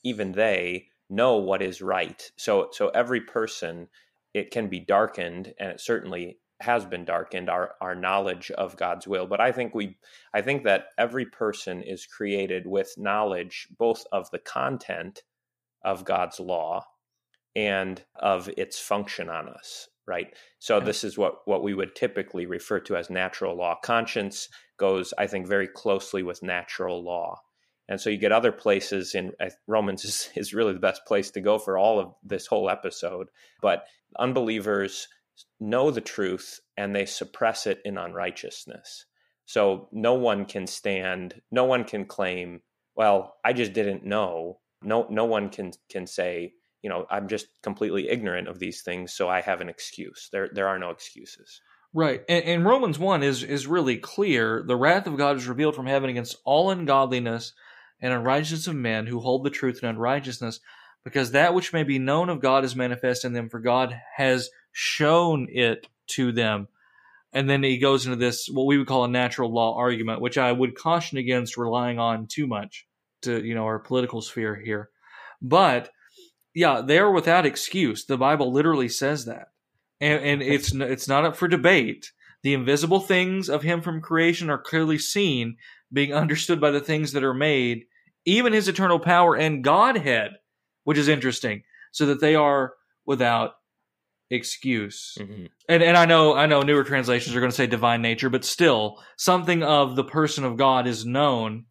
even 0.04 0.34
they 0.34 0.88
know 1.10 1.38
what 1.38 1.62
is 1.62 1.82
right." 1.82 2.30
So, 2.38 2.70
so 2.72 2.90
every 2.90 3.22
person, 3.22 3.88
it 4.34 4.52
can 4.52 4.68
be 4.68 4.80
darkened, 4.80 5.54
and 5.58 5.72
it 5.72 5.80
certainly 5.80 6.40
has 6.64 6.86
been 6.86 7.06
darkened 7.06 7.50
our 7.50 7.76
our 7.80 7.96
knowledge 7.96 8.52
of 8.52 8.78
God's 8.78 9.08
will. 9.08 9.28
But 9.28 9.40
I 9.40 9.52
think 9.52 9.76
we 9.76 9.98
I 10.34 10.42
think 10.42 10.64
that 10.64 10.88
every 10.98 11.26
person 11.26 11.84
is 11.84 12.06
created 12.06 12.66
with 12.66 12.94
knowledge 12.98 13.68
both 13.78 14.06
of 14.12 14.30
the 14.32 14.40
content 14.40 15.24
of 15.84 16.06
God's 16.06 16.40
law 16.40 16.86
and 17.56 18.02
of 18.16 18.50
its 18.58 18.80
function 18.80 19.30
on 19.30 19.48
us 19.48 19.90
right? 20.06 20.36
So 20.60 20.80
this 20.80 21.04
is 21.04 21.18
what 21.18 21.48
what 21.48 21.64
we 21.64 21.74
would 21.74 21.96
typically 21.96 22.46
refer 22.46 22.80
to 22.82 22.96
as 22.98 23.10
natural 23.10 23.56
law. 23.56 23.78
Conscience 23.82 24.50
goes 24.78 25.14
I 25.18 25.28
think 25.28 25.48
very 25.48 25.68
closely 25.68 26.24
with 26.24 26.44
natural 26.44 27.04
law. 27.04 27.42
And 27.90 28.00
so 28.00 28.10
you 28.10 28.18
get 28.18 28.32
other 28.32 28.52
places 28.52 29.14
in 29.14 29.34
Romans 29.68 30.06
is, 30.06 30.30
is 30.36 30.54
really 30.54 30.74
the 30.74 30.80
best 30.80 31.06
place 31.06 31.32
to 31.32 31.42
go 31.42 31.60
for 31.60 31.78
all 31.78 32.00
of 32.00 32.14
this 32.24 32.48
whole 32.48 32.70
episode. 32.70 33.28
But 33.62 33.86
unbelievers 34.18 35.08
know 35.60 35.92
the 35.92 36.02
truth 36.02 36.60
and 36.78 36.96
they 36.96 37.06
suppress 37.06 37.68
it 37.68 37.80
in 37.86 37.98
unrighteousness. 37.98 39.06
So 39.46 39.90
no 39.92 40.14
one 40.14 40.46
can 40.46 40.68
stand, 40.68 41.42
no 41.52 41.66
one 41.66 41.84
can 41.84 42.06
claim, 42.06 42.62
well, 42.96 43.36
I 43.44 43.54
just 43.54 43.74
didn't 43.74 44.06
know. 44.06 44.60
No 44.82 45.08
no 45.10 45.26
one 45.26 45.50
can 45.50 45.72
can 45.90 46.08
say, 46.08 46.54
you 46.82 46.90
know, 46.90 47.06
I'm 47.10 47.28
just 47.28 47.48
completely 47.62 48.10
ignorant 48.10 48.48
of 48.48 48.60
these 48.60 48.82
things, 48.82 49.14
so 49.14 49.30
I 49.30 49.42
have 49.42 49.62
an 49.62 49.70
excuse. 49.70 50.30
There 50.32 50.50
there 50.54 50.68
are 50.68 50.80
no 50.80 50.90
excuses. 50.90 51.62
Right. 51.94 52.24
And, 52.28 52.44
and 52.46 52.66
Romans 52.66 52.98
1 52.98 53.24
is 53.24 53.44
is 53.44 53.68
really 53.68 53.98
clear. 53.98 54.64
The 54.66 54.76
wrath 54.76 55.08
of 55.08 55.18
God 55.18 55.38
is 55.38 55.48
revealed 55.48 55.76
from 55.76 55.86
heaven 55.86 56.10
against 56.10 56.38
all 56.44 56.72
ungodliness 56.72 57.54
and 58.02 58.12
unrighteousness 58.12 58.68
of 58.68 58.76
men 58.76 59.08
who 59.08 59.20
hold 59.20 59.44
the 59.44 59.50
truth 59.50 59.80
in 59.82 59.90
unrighteousness, 59.90 60.60
because 61.04 61.32
that 61.32 61.54
which 61.54 61.72
may 61.72 61.84
be 61.84 62.00
known 62.00 62.30
of 62.30 62.42
God 62.42 62.66
is 62.66 62.76
manifest 62.76 63.24
in 63.24 63.34
them, 63.34 63.48
for 63.48 63.60
God 63.60 63.98
has 64.18 64.50
shown 64.74 65.48
it 65.50 65.88
to 66.08 66.34
them. 66.34 66.68
And 67.32 67.50
then 67.50 67.64
he 67.64 67.78
goes 67.78 68.06
into 68.06 68.18
this, 68.18 68.48
what 68.52 68.66
we 68.66 68.78
would 68.78 68.88
call 68.88 69.06
a 69.06 69.08
natural 69.08 69.52
law 69.52 69.78
argument, 69.78 70.22
which 70.22 70.38
I 70.38 70.52
would 70.52 70.76
caution 70.76 71.18
against 71.18 71.58
relying 71.58 71.98
on 71.98 72.28
too 72.28 72.46
much 72.46 72.86
to, 73.22 73.44
you 73.44 73.56
know, 73.56 73.64
our 73.64 73.80
political 73.80 74.22
sphere 74.22 74.56
here. 74.56 74.90
But 75.42 75.90
yeah, 76.54 76.82
they're 76.86 77.10
without 77.10 77.46
excuse. 77.46 78.06
The 78.06 78.18
Bible 78.18 78.52
literally 78.52 78.90
says 78.90 79.26
that. 79.26 79.48
And, 80.00 80.24
and 80.24 80.42
it's, 80.42 80.74
it's 80.74 81.08
not 81.08 81.26
up 81.26 81.36
for 81.36 81.48
debate. 81.48 82.12
The 82.44 82.54
invisible 82.54 83.00
things 83.00 83.50
of 83.50 83.64
him 83.64 83.82
from 83.82 84.02
creation 84.02 84.50
are 84.50 84.58
clearly 84.58 85.00
seen, 85.00 85.58
being 85.92 86.14
understood 86.14 86.60
by 86.60 86.72
the 86.72 86.82
things 86.82 87.14
that 87.14 87.24
are 87.24 87.34
made, 87.34 87.86
even 88.26 88.54
his 88.54 88.68
eternal 88.68 89.00
power 89.00 89.36
and 89.36 89.64
Godhead, 89.64 90.32
which 90.84 90.98
is 90.98 91.08
interesting, 91.08 91.64
so 91.92 92.06
that 92.08 92.20
they 92.20 92.36
are 92.36 92.74
without 93.06 93.54
excuse. 94.34 95.18
Mm-hmm. 95.20 95.46
And 95.70 95.84
and 95.84 95.96
I 95.96 96.06
know 96.06 96.34
I 96.36 96.46
know 96.46 96.62
newer 96.62 96.84
translations 96.84 97.36
are 97.36 97.40
going 97.40 97.52
to 97.52 97.56
say 97.56 97.68
divine 97.68 98.02
nature, 98.02 98.30
but 98.30 98.44
still 98.44 99.02
something 99.18 99.64
of 99.64 99.96
the 99.96 100.04
person 100.04 100.44
of 100.44 100.58
God 100.58 100.88
is 100.88 101.06
known 101.06 101.66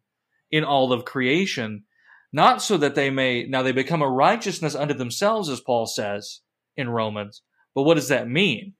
in 0.51 0.63
all 0.63 0.93
of 0.93 1.05
creation, 1.05 1.83
not 2.31 2.61
so 2.61 2.77
that 2.77 2.95
they 2.95 3.09
may 3.09 3.45
now 3.45 3.61
they 3.61 3.71
become 3.71 4.01
a 4.01 4.09
righteousness 4.09 4.75
unto 4.75 4.93
themselves 4.93 5.49
as 5.49 5.59
Paul 5.59 5.85
says 5.85 6.41
in 6.77 6.89
Romans. 6.89 7.41
But 7.75 7.83
what 7.83 7.95
does 7.95 8.09
that 8.09 8.27
mean? 8.27 8.73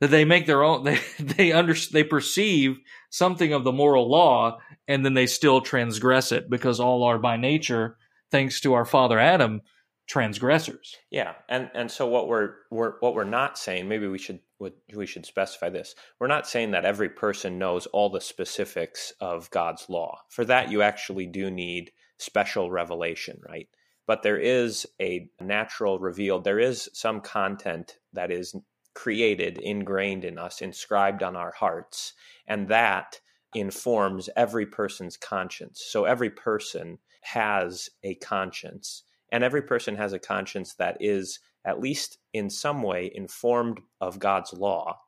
That 0.00 0.10
they 0.10 0.24
make 0.24 0.46
their 0.46 0.62
own 0.62 0.84
they 0.84 1.00
they 1.18 1.52
under 1.52 1.74
they 1.92 2.04
perceive 2.04 2.78
something 3.10 3.52
of 3.52 3.64
the 3.64 3.72
moral 3.72 4.10
law 4.10 4.58
and 4.88 5.04
then 5.04 5.14
they 5.14 5.26
still 5.26 5.60
transgress 5.60 6.32
it 6.32 6.48
because 6.48 6.80
all 6.80 7.02
are 7.04 7.18
by 7.18 7.36
nature 7.36 7.96
thanks 8.30 8.60
to 8.60 8.74
our 8.74 8.84
father 8.84 9.18
Adam 9.18 9.62
transgressors. 10.06 10.96
Yeah, 11.10 11.34
and 11.48 11.70
and 11.74 11.90
so 11.90 12.06
what 12.06 12.28
we're 12.28 12.54
we're 12.70 12.98
what 13.00 13.14
we're 13.14 13.24
not 13.24 13.58
saying, 13.58 13.88
maybe 13.88 14.06
we 14.06 14.18
should 14.18 14.40
we 14.94 15.06
should 15.06 15.26
specify 15.26 15.68
this. 15.68 15.94
We're 16.18 16.28
not 16.28 16.48
saying 16.48 16.70
that 16.70 16.84
every 16.84 17.08
person 17.08 17.58
knows 17.58 17.86
all 17.86 18.08
the 18.08 18.20
specifics 18.20 19.12
of 19.20 19.50
God's 19.50 19.88
law. 19.88 20.20
For 20.28 20.44
that 20.44 20.70
you 20.70 20.82
actually 20.82 21.26
do 21.26 21.50
need 21.50 21.92
special 22.18 22.70
revelation, 22.70 23.40
right? 23.46 23.68
But 24.06 24.22
there 24.22 24.38
is 24.38 24.86
a 25.00 25.28
natural 25.40 25.98
revealed, 25.98 26.44
there 26.44 26.60
is 26.60 26.88
some 26.92 27.20
content 27.20 27.98
that 28.12 28.30
is 28.30 28.54
created, 28.94 29.58
ingrained 29.58 30.24
in 30.24 30.38
us, 30.38 30.62
inscribed 30.62 31.22
on 31.22 31.36
our 31.36 31.52
hearts, 31.52 32.14
and 32.46 32.68
that 32.68 33.20
informs 33.54 34.30
every 34.36 34.64
person's 34.64 35.16
conscience. 35.16 35.84
So 35.86 36.04
every 36.04 36.30
person 36.30 36.98
has 37.22 37.90
a 38.02 38.14
conscience 38.14 39.02
and 39.32 39.44
every 39.44 39.62
person 39.62 39.96
has 39.96 40.12
a 40.12 40.18
conscience 40.18 40.74
that 40.74 40.96
is 41.00 41.40
at 41.64 41.80
least 41.80 42.18
in 42.32 42.48
some 42.48 42.82
way 42.82 43.10
informed 43.12 43.80
of 44.00 44.18
God's 44.18 44.52
law. 44.52 45.00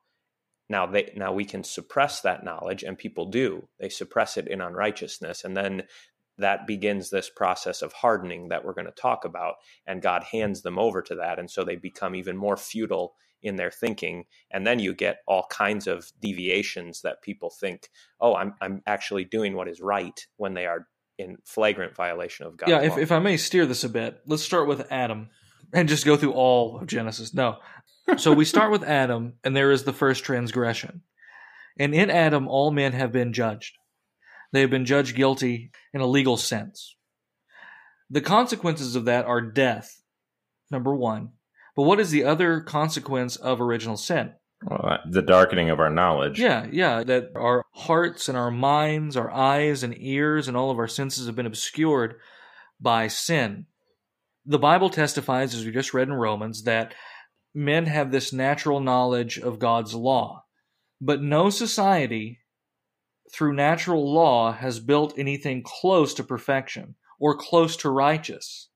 Now 0.68 0.86
they 0.86 1.12
now 1.16 1.32
we 1.32 1.44
can 1.44 1.64
suppress 1.64 2.20
that 2.22 2.44
knowledge 2.44 2.82
and 2.82 2.98
people 2.98 3.26
do. 3.26 3.68
They 3.78 3.88
suppress 3.88 4.36
it 4.36 4.48
in 4.48 4.60
unrighteousness 4.60 5.44
and 5.44 5.56
then 5.56 5.84
that 6.36 6.66
begins 6.68 7.10
this 7.10 7.28
process 7.28 7.82
of 7.82 7.92
hardening 7.92 8.48
that 8.48 8.64
we're 8.64 8.74
going 8.74 8.86
to 8.86 8.92
talk 8.92 9.24
about 9.24 9.56
and 9.86 10.02
God 10.02 10.22
hands 10.24 10.62
them 10.62 10.78
over 10.78 11.02
to 11.02 11.14
that 11.16 11.38
and 11.38 11.50
so 11.50 11.64
they 11.64 11.76
become 11.76 12.14
even 12.14 12.36
more 12.36 12.56
futile 12.56 13.14
in 13.42 13.56
their 13.56 13.70
thinking 13.70 14.24
and 14.50 14.66
then 14.66 14.78
you 14.78 14.94
get 14.94 15.18
all 15.26 15.46
kinds 15.48 15.86
of 15.86 16.10
deviations 16.20 17.02
that 17.02 17.22
people 17.22 17.50
think 17.50 17.88
oh 18.20 18.34
i'm 18.34 18.54
i'm 18.60 18.82
actually 18.86 19.24
doing 19.24 19.54
what 19.54 19.68
is 19.68 19.80
right 19.80 20.26
when 20.36 20.54
they 20.54 20.66
are 20.66 20.88
in 21.18 21.36
flagrant 21.44 21.94
violation 21.96 22.46
of 22.46 22.56
God. 22.56 22.68
Yeah, 22.68 22.82
if, 22.82 22.96
if 22.96 23.12
I 23.12 23.18
may 23.18 23.36
steer 23.36 23.66
this 23.66 23.84
a 23.84 23.88
bit, 23.88 24.20
let's 24.26 24.42
start 24.42 24.68
with 24.68 24.90
Adam 24.90 25.28
and 25.72 25.88
just 25.88 26.06
go 26.06 26.16
through 26.16 26.32
all 26.32 26.78
of 26.78 26.86
Genesis. 26.86 27.34
No. 27.34 27.58
So 28.16 28.32
we 28.32 28.46
start 28.46 28.70
with 28.70 28.84
Adam, 28.84 29.34
and 29.44 29.54
there 29.54 29.70
is 29.70 29.84
the 29.84 29.92
first 29.92 30.24
transgression. 30.24 31.02
And 31.78 31.94
in 31.94 32.10
Adam, 32.10 32.48
all 32.48 32.70
men 32.70 32.92
have 32.92 33.12
been 33.12 33.32
judged. 33.32 33.76
They 34.52 34.62
have 34.62 34.70
been 34.70 34.86
judged 34.86 35.14
guilty 35.14 35.72
in 35.92 36.00
a 36.00 36.06
legal 36.06 36.38
sense. 36.38 36.96
The 38.08 38.22
consequences 38.22 38.96
of 38.96 39.04
that 39.04 39.26
are 39.26 39.42
death, 39.42 40.00
number 40.70 40.94
one. 40.94 41.32
But 41.76 41.82
what 41.82 42.00
is 42.00 42.10
the 42.10 42.24
other 42.24 42.60
consequence 42.60 43.36
of 43.36 43.60
original 43.60 43.98
sin? 43.98 44.32
The 45.10 45.22
darkening 45.22 45.70
of 45.70 45.80
our 45.80 45.90
knowledge. 45.90 46.38
Yeah, 46.38 46.66
yeah. 46.70 47.02
That 47.02 47.32
our 47.34 47.64
hearts 47.72 48.28
and 48.28 48.36
our 48.36 48.50
minds, 48.50 49.16
our 49.16 49.30
eyes 49.30 49.82
and 49.82 49.94
ears, 49.96 50.46
and 50.46 50.56
all 50.56 50.70
of 50.70 50.78
our 50.78 50.88
senses 50.88 51.26
have 51.26 51.36
been 51.36 51.46
obscured 51.46 52.16
by 52.80 53.08
sin. 53.08 53.66
The 54.44 54.58
Bible 54.58 54.90
testifies, 54.90 55.54
as 55.54 55.64
we 55.64 55.72
just 55.72 55.94
read 55.94 56.08
in 56.08 56.14
Romans, 56.14 56.64
that 56.64 56.94
men 57.54 57.86
have 57.86 58.10
this 58.10 58.32
natural 58.32 58.80
knowledge 58.80 59.38
of 59.38 59.58
God's 59.58 59.94
law. 59.94 60.44
But 61.00 61.22
no 61.22 61.50
society, 61.50 62.40
through 63.32 63.54
natural 63.54 64.12
law, 64.12 64.52
has 64.52 64.80
built 64.80 65.18
anything 65.18 65.62
close 65.64 66.14
to 66.14 66.24
perfection 66.24 66.94
or 67.18 67.36
close 67.36 67.76
to 67.78 67.90
righteous. 67.90 68.68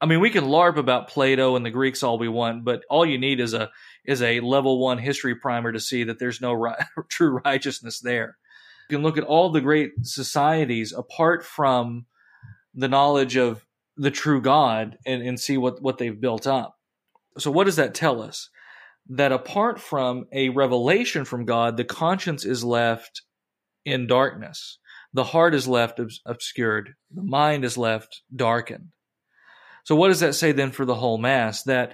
I 0.00 0.06
mean, 0.06 0.20
we 0.20 0.30
can 0.30 0.44
LARP 0.44 0.76
about 0.76 1.08
Plato 1.08 1.54
and 1.54 1.64
the 1.64 1.70
Greeks 1.70 2.02
all 2.02 2.18
we 2.18 2.28
want, 2.28 2.64
but 2.64 2.82
all 2.90 3.06
you 3.06 3.18
need 3.18 3.40
is 3.40 3.54
a 3.54 3.70
is 4.04 4.22
a 4.22 4.40
level 4.40 4.78
one 4.80 4.98
history 4.98 5.34
primer 5.34 5.72
to 5.72 5.80
see 5.80 6.04
that 6.04 6.18
there's 6.18 6.40
no 6.40 6.74
true 7.08 7.40
righteousness 7.44 8.00
there. 8.00 8.36
You 8.88 8.98
can 8.98 9.02
look 9.04 9.18
at 9.18 9.24
all 9.24 9.50
the 9.50 9.60
great 9.60 9.92
societies 10.02 10.92
apart 10.92 11.44
from 11.44 12.06
the 12.74 12.88
knowledge 12.88 13.36
of 13.36 13.64
the 13.96 14.10
true 14.10 14.40
God 14.40 14.98
and, 15.06 15.22
and 15.22 15.38
see 15.38 15.56
what, 15.56 15.82
what 15.82 15.98
they've 15.98 16.20
built 16.20 16.46
up. 16.46 16.76
So, 17.38 17.50
what 17.50 17.64
does 17.64 17.76
that 17.76 17.94
tell 17.94 18.20
us? 18.20 18.48
That 19.08 19.32
apart 19.32 19.80
from 19.80 20.26
a 20.32 20.50
revelation 20.50 21.24
from 21.24 21.44
God, 21.44 21.76
the 21.76 21.84
conscience 21.84 22.44
is 22.44 22.64
left 22.64 23.22
in 23.84 24.06
darkness. 24.06 24.78
The 25.12 25.24
heart 25.24 25.54
is 25.54 25.68
left 25.68 26.00
obscured. 26.24 26.94
The 27.10 27.22
mind 27.22 27.64
is 27.64 27.76
left 27.76 28.22
darkened. 28.34 28.88
So, 29.84 29.96
what 29.96 30.08
does 30.08 30.20
that 30.20 30.34
say 30.34 30.52
then 30.52 30.70
for 30.70 30.84
the 30.84 30.94
whole 30.94 31.18
Mass? 31.18 31.64
That 31.64 31.92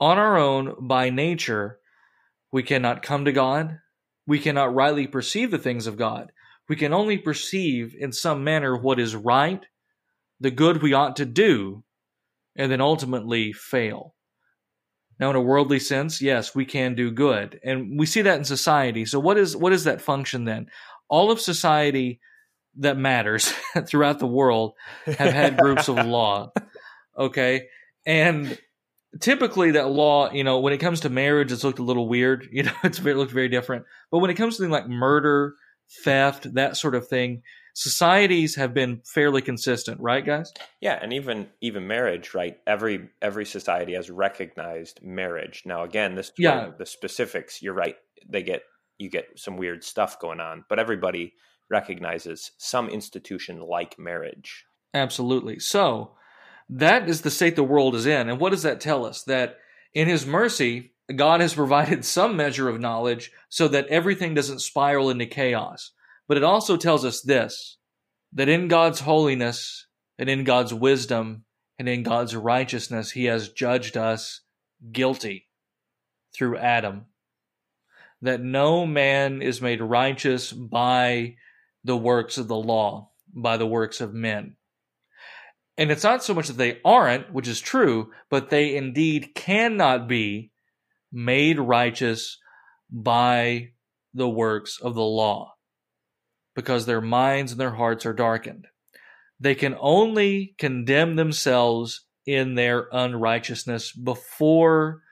on 0.00 0.18
our 0.18 0.36
own, 0.36 0.86
by 0.86 1.10
nature, 1.10 1.78
we 2.52 2.62
cannot 2.62 3.02
come 3.02 3.24
to 3.24 3.32
God. 3.32 3.78
We 4.26 4.38
cannot 4.38 4.74
rightly 4.74 5.06
perceive 5.06 5.50
the 5.50 5.58
things 5.58 5.86
of 5.86 5.96
God. 5.96 6.32
We 6.68 6.76
can 6.76 6.92
only 6.92 7.18
perceive 7.18 7.94
in 7.98 8.12
some 8.12 8.44
manner 8.44 8.76
what 8.76 8.98
is 8.98 9.14
right, 9.14 9.64
the 10.40 10.50
good 10.50 10.82
we 10.82 10.92
ought 10.92 11.16
to 11.16 11.24
do, 11.24 11.84
and 12.56 12.70
then 12.70 12.80
ultimately 12.80 13.52
fail. 13.52 14.14
Now, 15.18 15.30
in 15.30 15.36
a 15.36 15.40
worldly 15.40 15.78
sense, 15.78 16.20
yes, 16.20 16.54
we 16.54 16.66
can 16.66 16.94
do 16.94 17.10
good, 17.10 17.58
and 17.64 17.98
we 17.98 18.04
see 18.04 18.22
that 18.22 18.38
in 18.38 18.44
society. 18.44 19.06
So, 19.06 19.18
what 19.18 19.38
is 19.38 19.56
what 19.56 19.72
is 19.72 19.84
that 19.84 20.02
function 20.02 20.44
then? 20.44 20.66
All 21.08 21.30
of 21.30 21.40
society 21.40 22.20
that 22.78 22.98
matters 22.98 23.52
throughout 23.86 24.18
the 24.18 24.26
world 24.26 24.74
have 25.06 25.32
had 25.32 25.56
groups 25.56 25.88
of 25.88 25.96
law. 26.06 26.52
Okay. 27.16 27.68
And 28.04 28.58
typically 29.20 29.72
that 29.72 29.88
law, 29.88 30.30
you 30.30 30.44
know, 30.44 30.60
when 30.60 30.72
it 30.72 30.78
comes 30.78 31.00
to 31.00 31.08
marriage, 31.08 31.52
it's 31.52 31.64
looked 31.64 31.78
a 31.78 31.84
little 31.84 32.08
weird. 32.08 32.48
You 32.52 32.64
know, 32.64 32.72
it's 32.84 32.98
very, 32.98 33.16
looked 33.16 33.32
very 33.32 33.48
different. 33.48 33.84
But 34.10 34.18
when 34.18 34.30
it 34.30 34.34
comes 34.34 34.56
to 34.56 34.62
things 34.62 34.72
like 34.72 34.88
murder, 34.88 35.54
theft, 36.04 36.54
that 36.54 36.76
sort 36.76 36.94
of 36.94 37.06
thing, 37.06 37.42
societies 37.74 38.54
have 38.54 38.72
been 38.72 39.02
fairly 39.04 39.42
consistent, 39.42 40.00
right, 40.00 40.24
guys? 40.24 40.52
Yeah, 40.80 40.98
and 41.00 41.12
even 41.12 41.48
even 41.60 41.86
marriage, 41.86 42.34
right? 42.34 42.56
Every 42.66 43.10
every 43.20 43.44
society 43.44 43.94
has 43.94 44.10
recognized 44.10 45.00
marriage. 45.02 45.62
Now, 45.66 45.82
again, 45.84 46.14
this 46.14 46.32
yeah. 46.38 46.70
the 46.76 46.86
specifics. 46.86 47.62
You're 47.62 47.74
right. 47.74 47.96
They 48.28 48.42
get 48.42 48.62
you 48.98 49.10
get 49.10 49.26
some 49.36 49.56
weird 49.56 49.84
stuff 49.84 50.18
going 50.18 50.40
on, 50.40 50.64
but 50.68 50.78
everybody 50.78 51.34
recognizes 51.70 52.52
some 52.58 52.88
institution 52.88 53.60
like 53.60 53.98
marriage. 53.98 54.64
Absolutely. 54.94 55.58
So 55.58 56.12
that 56.68 57.08
is 57.08 57.22
the 57.22 57.30
state 57.30 57.56
the 57.56 57.64
world 57.64 57.94
is 57.94 58.06
in. 58.06 58.28
And 58.28 58.40
what 58.40 58.50
does 58.50 58.62
that 58.62 58.80
tell 58.80 59.04
us? 59.04 59.22
That 59.24 59.58
in 59.94 60.08
His 60.08 60.26
mercy, 60.26 60.92
God 61.14 61.40
has 61.40 61.54
provided 61.62 62.04
some 62.04 62.36
measure 62.36 62.68
of 62.68 62.80
knowledge 62.80 63.30
so 63.48 63.68
that 63.68 63.86
everything 63.88 64.34
doesn't 64.34 64.60
spiral 64.60 65.10
into 65.10 65.26
chaos. 65.26 65.92
But 66.28 66.36
it 66.36 66.44
also 66.44 66.76
tells 66.76 67.04
us 67.04 67.20
this 67.20 67.78
that 68.32 68.48
in 68.48 68.68
God's 68.68 69.00
holiness 69.00 69.86
and 70.18 70.28
in 70.28 70.44
God's 70.44 70.74
wisdom 70.74 71.44
and 71.78 71.88
in 71.88 72.02
God's 72.02 72.34
righteousness, 72.34 73.12
He 73.12 73.26
has 73.26 73.50
judged 73.50 73.96
us 73.96 74.40
guilty 74.92 75.48
through 76.34 76.58
Adam. 76.58 77.06
That 78.22 78.40
no 78.40 78.86
man 78.86 79.42
is 79.42 79.62
made 79.62 79.80
righteous 79.80 80.52
by 80.52 81.36
the 81.84 81.96
works 81.96 82.38
of 82.38 82.48
the 82.48 82.56
law, 82.56 83.10
by 83.32 83.56
the 83.56 83.66
works 83.66 84.00
of 84.00 84.12
men. 84.12 84.56
And 85.78 85.90
it's 85.90 86.04
not 86.04 86.24
so 86.24 86.34
much 86.34 86.48
that 86.48 86.56
they 86.56 86.80
aren't, 86.84 87.32
which 87.32 87.48
is 87.48 87.60
true, 87.60 88.10
but 88.30 88.50
they 88.50 88.76
indeed 88.76 89.34
cannot 89.34 90.08
be 90.08 90.50
made 91.12 91.58
righteous 91.58 92.38
by 92.90 93.70
the 94.14 94.28
works 94.28 94.78
of 94.80 94.94
the 94.94 95.02
law 95.02 95.54
because 96.54 96.86
their 96.86 97.02
minds 97.02 97.52
and 97.52 97.60
their 97.60 97.74
hearts 97.74 98.06
are 98.06 98.14
darkened. 98.14 98.66
They 99.38 99.54
can 99.54 99.76
only 99.78 100.54
condemn 100.58 101.16
themselves 101.16 102.06
in 102.24 102.54
their 102.54 102.88
unrighteousness 102.90 103.92
before 103.92 105.02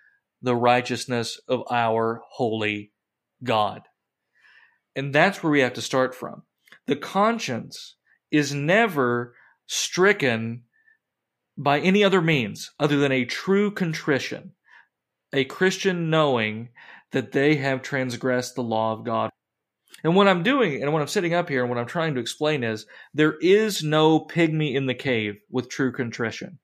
the 0.40 0.56
righteousness 0.56 1.40
of 1.46 1.62
our 1.70 2.22
holy 2.30 2.92
God. 3.42 3.82
And 4.96 5.14
that's 5.14 5.42
where 5.42 5.50
we 5.50 5.60
have 5.60 5.74
to 5.74 5.82
start 5.82 6.14
from. 6.14 6.42
The 6.86 6.96
conscience 6.96 7.96
is 8.30 8.54
never 8.54 9.34
stricken 9.66 10.64
by 11.56 11.80
any 11.80 12.02
other 12.02 12.20
means 12.20 12.72
other 12.78 12.96
than 12.96 13.12
a 13.12 13.24
true 13.24 13.70
contrition, 13.70 14.52
a 15.32 15.44
Christian 15.44 16.10
knowing 16.10 16.70
that 17.12 17.32
they 17.32 17.56
have 17.56 17.82
transgressed 17.82 18.54
the 18.54 18.62
law 18.62 18.92
of 18.92 19.04
God. 19.04 19.30
And 20.02 20.16
what 20.16 20.28
I'm 20.28 20.42
doing 20.42 20.82
and 20.82 20.92
what 20.92 21.00
I'm 21.00 21.08
sitting 21.08 21.32
up 21.32 21.48
here 21.48 21.60
and 21.60 21.70
what 21.70 21.78
I'm 21.78 21.86
trying 21.86 22.14
to 22.14 22.20
explain 22.20 22.64
is 22.64 22.86
there 23.14 23.38
is 23.40 23.82
no 23.82 24.20
pygmy 24.20 24.74
in 24.74 24.86
the 24.86 24.94
cave 24.94 25.36
with 25.50 25.70
true 25.70 25.92
contrition. 25.92 26.58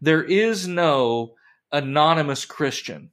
There 0.00 0.24
is 0.24 0.66
no 0.66 1.34
anonymous 1.70 2.44
Christian 2.44 3.10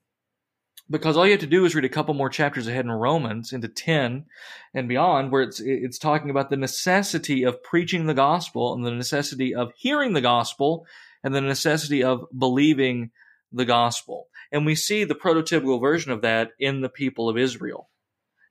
because 0.89 1.15
all 1.15 1.25
you 1.25 1.31
have 1.31 1.41
to 1.41 1.47
do 1.47 1.65
is 1.65 1.75
read 1.75 1.85
a 1.85 1.89
couple 1.89 2.13
more 2.13 2.29
chapters 2.29 2.67
ahead 2.67 2.85
in 2.85 2.91
Romans 2.91 3.53
into 3.53 3.67
10 3.67 4.25
and 4.73 4.89
beyond 4.89 5.31
where 5.31 5.43
it's 5.43 5.59
it's 5.59 5.99
talking 5.99 6.29
about 6.29 6.49
the 6.49 6.57
necessity 6.57 7.43
of 7.43 7.61
preaching 7.63 8.05
the 8.05 8.13
gospel 8.13 8.73
and 8.73 8.85
the 8.85 8.91
necessity 8.91 9.53
of 9.53 9.71
hearing 9.77 10.13
the 10.13 10.21
gospel 10.21 10.85
and 11.23 11.35
the 11.35 11.41
necessity 11.41 12.03
of 12.03 12.25
believing 12.37 13.11
the 13.51 13.65
gospel. 13.65 14.27
And 14.51 14.65
we 14.65 14.75
see 14.75 15.03
the 15.03 15.15
prototypical 15.15 15.81
version 15.81 16.11
of 16.11 16.21
that 16.21 16.51
in 16.59 16.81
the 16.81 16.89
people 16.89 17.29
of 17.29 17.37
Israel. 17.37 17.89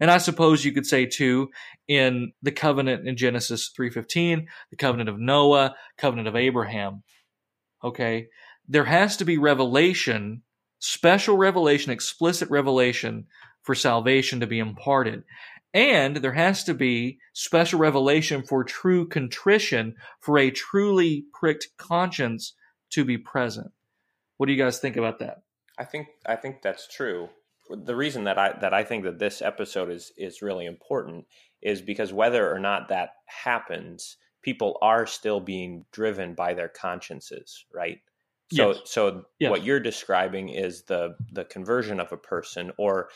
And 0.01 0.11
I 0.11 0.19
suppose 0.19 0.65
you 0.65 0.73
could 0.73 0.87
say 0.87 1.07
too 1.07 1.51
in 1.89 2.33
the 2.43 2.53
covenant 2.53 3.09
in 3.09 3.17
Genesis 3.17 3.73
3:15, 3.77 4.47
the 4.71 4.77
covenant 4.77 5.09
of 5.09 5.19
Noah, 5.19 5.75
covenant 5.97 6.29
of 6.29 6.37
Abraham. 6.37 7.03
Okay? 7.83 8.29
There 8.69 8.85
has 8.85 9.17
to 9.17 9.25
be 9.25 9.39
revelation 9.39 10.43
special 10.79 11.37
revelation, 11.37 11.93
explicit 11.93 12.51
revelation 12.51 13.27
for 13.63 13.75
salvation 13.75 14.41
to 14.41 14.47
be 14.47 14.59
imparted. 14.59 15.25
And 15.75 16.17
there 16.17 16.33
has 16.33 16.65
to 16.65 16.75
be 16.75 17.19
special 17.35 17.79
revelation 17.79 18.43
for 18.43 18.65
true 18.65 19.07
contrition, 19.07 19.97
for 20.21 20.39
a 20.39 20.51
truly 20.51 21.27
pricked 21.33 21.69
conscience 21.77 22.55
to 22.91 23.05
be 23.05 23.19
present. 23.19 23.71
What 24.39 24.47
do 24.47 24.53
you 24.53 24.63
guys 24.63 24.79
think 24.79 24.97
about 24.97 25.19
that? 25.19 25.43
I 25.79 25.85
think 25.85 26.09
I 26.27 26.37
think 26.37 26.63
that's 26.63 26.89
true. 26.89 27.29
The 27.71 27.95
reason 27.95 28.25
that 28.25 28.39
I 28.39 28.59
that 28.61 28.73
I 28.73 28.83
think 28.83 29.05
that 29.05 29.19
this 29.19 29.43
episode 29.43 29.91
is 29.91 30.13
is 30.17 30.43
really 30.43 30.65
important 30.65 31.27
is 31.61 31.83
because 31.83 32.13
whether 32.13 32.51
or 32.51 32.59
not 32.59 32.89
that 32.89 33.11
happens, 33.27 34.17
people 34.43 34.79
are 34.81 35.07
still 35.07 35.41
being 35.41 35.85
driven 35.93 36.35
by 36.35 36.55
their 36.55 36.69
consciences, 36.69 37.67
right? 37.75 37.99
So 38.49 38.69
Yes. 38.73 38.81
so 38.85 39.25
Yes. 39.39 39.51
what 39.51 39.65
you're 39.65 39.81
describing 39.81 40.49
is 40.49 40.83
the 40.85 41.17
the 41.33 41.45
conversion 41.45 42.01
of 42.01 42.13
a 42.13 42.17
person 42.17 42.73
or 42.79 43.11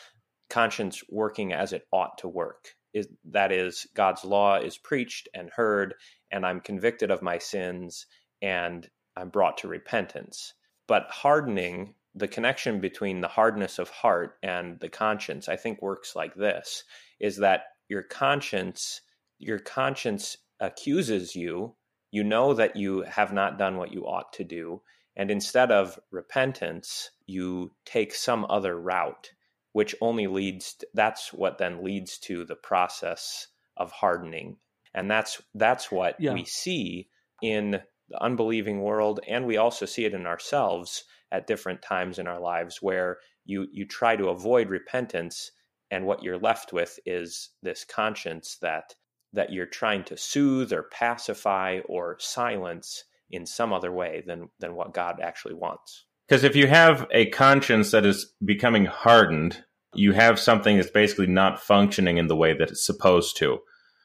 conscience 0.49 1.03
working 1.09 1.53
as 1.53 1.73
it 1.73 1.87
ought 1.91 2.17
to 2.19 2.27
work. 2.27 2.75
Is 2.93 3.07
that 3.25 3.51
is 3.51 3.87
God's 3.95 4.23
law 4.23 4.57
is 4.57 4.77
preached 4.77 5.27
and 5.33 5.49
heard 5.49 5.95
and 6.31 6.45
I'm 6.45 6.61
convicted 6.61 7.11
of 7.11 7.21
my 7.21 7.37
sins 7.39 8.05
and 8.41 8.89
I'm 9.15 9.29
brought 9.29 9.57
to 9.59 9.67
repentance. 9.67 10.53
But 10.87 11.07
hardening 11.09 11.95
the 12.15 12.27
connection 12.27 12.79
between 12.79 13.21
the 13.21 13.27
hardness 13.27 13.79
of 13.79 13.89
heart 13.89 14.37
and 14.43 14.79
the 14.79 14.89
conscience 14.89 15.49
I 15.49 15.55
think 15.55 15.81
works 15.81 16.15
like 16.15 16.35
this 16.35 16.83
is 17.19 17.37
that 17.37 17.63
your 17.89 18.03
conscience 18.03 19.01
your 19.39 19.59
conscience 19.59 20.37
accuses 20.59 21.35
you 21.35 21.75
you 22.11 22.23
know 22.23 22.53
that 22.53 22.75
you 22.75 23.01
have 23.01 23.33
not 23.33 23.57
done 23.57 23.77
what 23.77 23.91
you 23.91 24.05
ought 24.05 24.31
to 24.33 24.43
do 24.43 24.81
and 25.15 25.29
instead 25.31 25.71
of 25.71 25.99
repentance 26.11 27.11
you 27.25 27.71
take 27.85 28.13
some 28.13 28.45
other 28.49 28.79
route 28.79 29.31
which 29.73 29.95
only 30.01 30.27
leads 30.27 30.75
to, 30.75 30.87
that's 30.93 31.33
what 31.33 31.57
then 31.57 31.83
leads 31.83 32.19
to 32.19 32.45
the 32.45 32.55
process 32.55 33.47
of 33.77 33.91
hardening 33.91 34.57
and 34.93 35.09
that's 35.09 35.41
that's 35.55 35.91
what 35.91 36.15
Yeah. 36.19 36.33
we 36.33 36.45
see 36.45 37.09
in 37.41 37.81
the 38.09 38.21
unbelieving 38.21 38.81
world 38.81 39.19
and 39.27 39.45
we 39.45 39.57
also 39.57 39.85
see 39.85 40.05
it 40.05 40.13
in 40.13 40.25
ourselves 40.27 41.03
at 41.31 41.47
different 41.47 41.81
times 41.81 42.19
in 42.19 42.27
our 42.27 42.39
lives 42.39 42.81
where 42.81 43.17
you 43.45 43.67
you 43.71 43.85
try 43.85 44.15
to 44.15 44.29
avoid 44.29 44.69
repentance 44.69 45.51
and 45.89 46.05
what 46.05 46.23
you're 46.23 46.37
left 46.37 46.73
with 46.73 46.99
is 47.05 47.49
this 47.61 47.83
conscience 47.85 48.57
that 48.61 48.95
that 49.33 49.51
you're 49.51 49.65
trying 49.65 50.03
to 50.03 50.15
soothe 50.15 50.71
or 50.71 50.83
pacify 50.83 51.79
or 51.85 52.17
silence 52.19 53.03
in 53.33 53.45
some 53.45 53.73
other 53.73 53.91
way 53.91 54.23
than 54.25 54.49
than 54.59 54.75
what 54.75 54.93
God 54.93 55.19
actually 55.21 55.55
wants. 55.55 56.05
Because 56.27 56.43
if 56.43 56.55
you 56.55 56.67
have 56.67 57.07
a 57.11 57.29
conscience 57.31 57.91
that 57.91 58.05
is 58.05 58.33
becoming 58.45 58.85
hardened, 58.85 59.63
you 59.93 60.13
have 60.13 60.39
something 60.39 60.77
that's 60.77 60.89
basically 60.89 61.27
not 61.27 61.59
functioning 61.59 62.17
in 62.17 62.27
the 62.27 62.35
way 62.35 62.53
that 62.53 62.69
it's 62.69 62.85
supposed 62.85 63.35
to. 63.37 63.59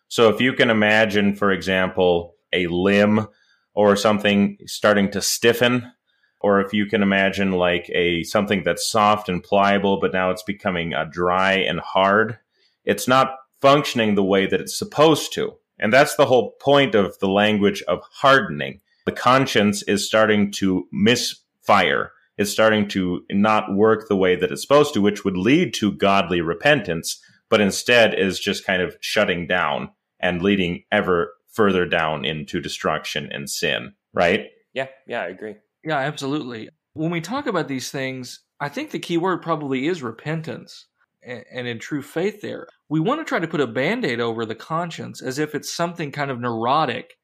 So 0.08 0.28
if 0.28 0.40
you 0.40 0.52
can 0.52 0.70
imagine, 0.70 1.35
for 1.35 1.52
example, 1.52 2.35
a 2.52 2.66
limb 2.66 3.28
or 3.75 3.94
something 3.94 4.58
starting 4.66 5.11
to 5.12 5.20
stiffen, 5.20 5.92
or 6.40 6.61
if 6.61 6.73
you 6.73 6.87
can 6.87 7.02
imagine 7.02 7.52
like 7.52 7.88
a 7.94 8.25
something 8.25 8.62
that's 8.64 8.90
soft 8.90 9.28
and 9.28 9.42
pliable, 9.42 10.00
but 10.00 10.12
now 10.12 10.30
it's 10.30 10.42
becoming 10.42 10.94
uh, 10.94 11.04
dry 11.11 11.52
and 11.52 11.80
hard, 11.80 12.38
it's 12.85 13.06
not 13.06 13.37
functioning 13.61 14.14
the 14.14 14.25
way 14.25 14.47
that 14.47 14.61
it's 14.61 14.78
supposed 14.78 15.32
to. 15.35 15.52
And 15.78 15.92
that's 15.92 16.16
the 16.16 16.26
whole 16.26 16.52
point 16.61 16.94
of 16.94 17.18
the 17.18 17.28
language 17.28 17.82
of 17.82 18.00
hardening. 18.11 18.80
The 19.09 19.12
conscience 19.12 19.83
is 19.85 20.07
starting 20.07 20.50
to 20.59 20.87
misfire. 20.93 22.12
It's 22.37 22.50
starting 22.50 22.87
to 22.88 23.25
not 23.31 23.75
work 23.75 24.07
the 24.07 24.17
way 24.17 24.37
that 24.37 24.53
it's 24.53 24.61
supposed 24.61 24.93
to, 24.93 25.00
which 25.00 25.25
would 25.25 25.38
lead 25.38 25.73
to 25.77 25.93
godly 25.93 26.43
repentance, 26.43 27.19
but 27.49 27.62
instead 27.62 28.12
is 28.12 28.38
just 28.38 28.67
kind 28.67 28.83
of 28.83 28.99
shutting 29.00 29.47
down 29.47 29.93
and 30.21 30.43
leading 30.43 30.85
ever 30.93 31.33
further 31.49 31.87
down 31.87 32.27
into 32.27 32.61
destruction 32.61 33.31
and 33.33 33.49
sin, 33.49 33.95
right? 34.12 34.49
Yeah, 34.75 34.88
yeah, 35.07 35.23
I 35.23 35.29
agree. 35.29 35.57
Yeah, 35.83 35.97
absolutely. 35.97 36.69
When 36.93 37.11
we 37.11 37.23
talk 37.23 37.47
about 37.47 37.67
these 37.67 37.91
things, 37.91 38.43
I 38.61 38.69
think 38.69 38.91
the 38.91 38.99
key 38.99 39.17
word 39.17 39.41
probably 39.41 39.87
is 39.87 40.03
repentance 40.03 40.85
and, 41.23 41.45
and 41.50 41.67
in 41.67 41.79
true 41.79 42.03
faith 42.03 42.43
there. 42.43 42.67
We 42.91 43.00
want 43.00 43.23
to 43.23 43.25
try 43.25 43.38
to 43.38 43.49
put 43.49 43.61
a 43.62 43.67
band 43.67 44.05
aid 44.05 44.21
over 44.21 44.45
the 44.45 44.55
conscience 44.55 45.23
as 45.23 45.38
if 45.38 45.55
it's 45.55 45.75
something 45.75 46.12
kind 46.12 46.31
of 46.31 46.41
neurotic, 46.41 47.15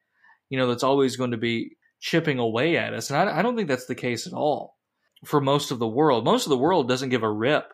you 0.55 0.61
know, 0.61 0.69
that's 0.69 0.85
always 0.85 1.17
going 1.17 1.33
to 1.33 1.37
be 1.37 1.77
chipping 1.99 2.39
away 2.39 2.77
at 2.77 2.95
us. 2.95 3.11
And 3.11 3.19
I, 3.19 3.41
I 3.41 3.43
don't 3.43 3.57
think 3.57 3.67
that's 3.67 3.87
the 3.87 3.97
case 3.97 4.29
at 4.29 4.33
all 4.33 4.77
for 5.25 5.41
most 5.41 5.73
of 5.73 5.81
the 5.81 5.89
world. 5.89 6.25
Most 6.25 6.47
of 6.47 6.51
the 6.51 6.57
world 6.57 6.89
doesn't 6.89 7.09
give 7.09 7.25
a 7.25 7.29
rip 7.29 7.73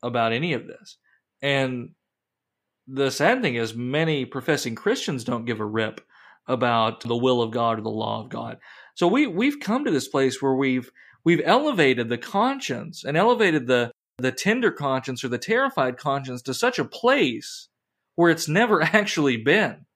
about 0.00 0.32
any 0.32 0.52
of 0.52 0.68
this. 0.68 0.96
And 1.42 1.90
the 2.86 3.10
sad 3.10 3.42
thing 3.42 3.56
is, 3.56 3.74
many 3.74 4.26
professing 4.26 4.76
Christians 4.76 5.24
don't 5.24 5.44
give 5.44 5.58
a 5.58 5.66
rip 5.66 6.02
about 6.46 7.00
the 7.00 7.16
will 7.16 7.42
of 7.42 7.50
God 7.50 7.80
or 7.80 7.82
the 7.82 7.90
law 7.90 8.22
of 8.22 8.28
God. 8.28 8.58
So 8.94 9.08
we 9.08 9.26
we've 9.26 9.58
come 9.58 9.84
to 9.86 9.90
this 9.90 10.06
place 10.06 10.40
where 10.40 10.54
we've 10.54 10.88
we've 11.24 11.42
elevated 11.44 12.08
the 12.08 12.18
conscience 12.18 13.02
and 13.02 13.16
elevated 13.16 13.66
the 13.66 13.90
the 14.18 14.30
tender 14.30 14.70
conscience 14.70 15.24
or 15.24 15.28
the 15.28 15.38
terrified 15.38 15.96
conscience 15.96 16.42
to 16.42 16.54
such 16.54 16.78
a 16.78 16.84
place 16.84 17.68
where 18.14 18.30
it's 18.30 18.46
never 18.46 18.80
actually 18.94 19.38
been. 19.38 19.86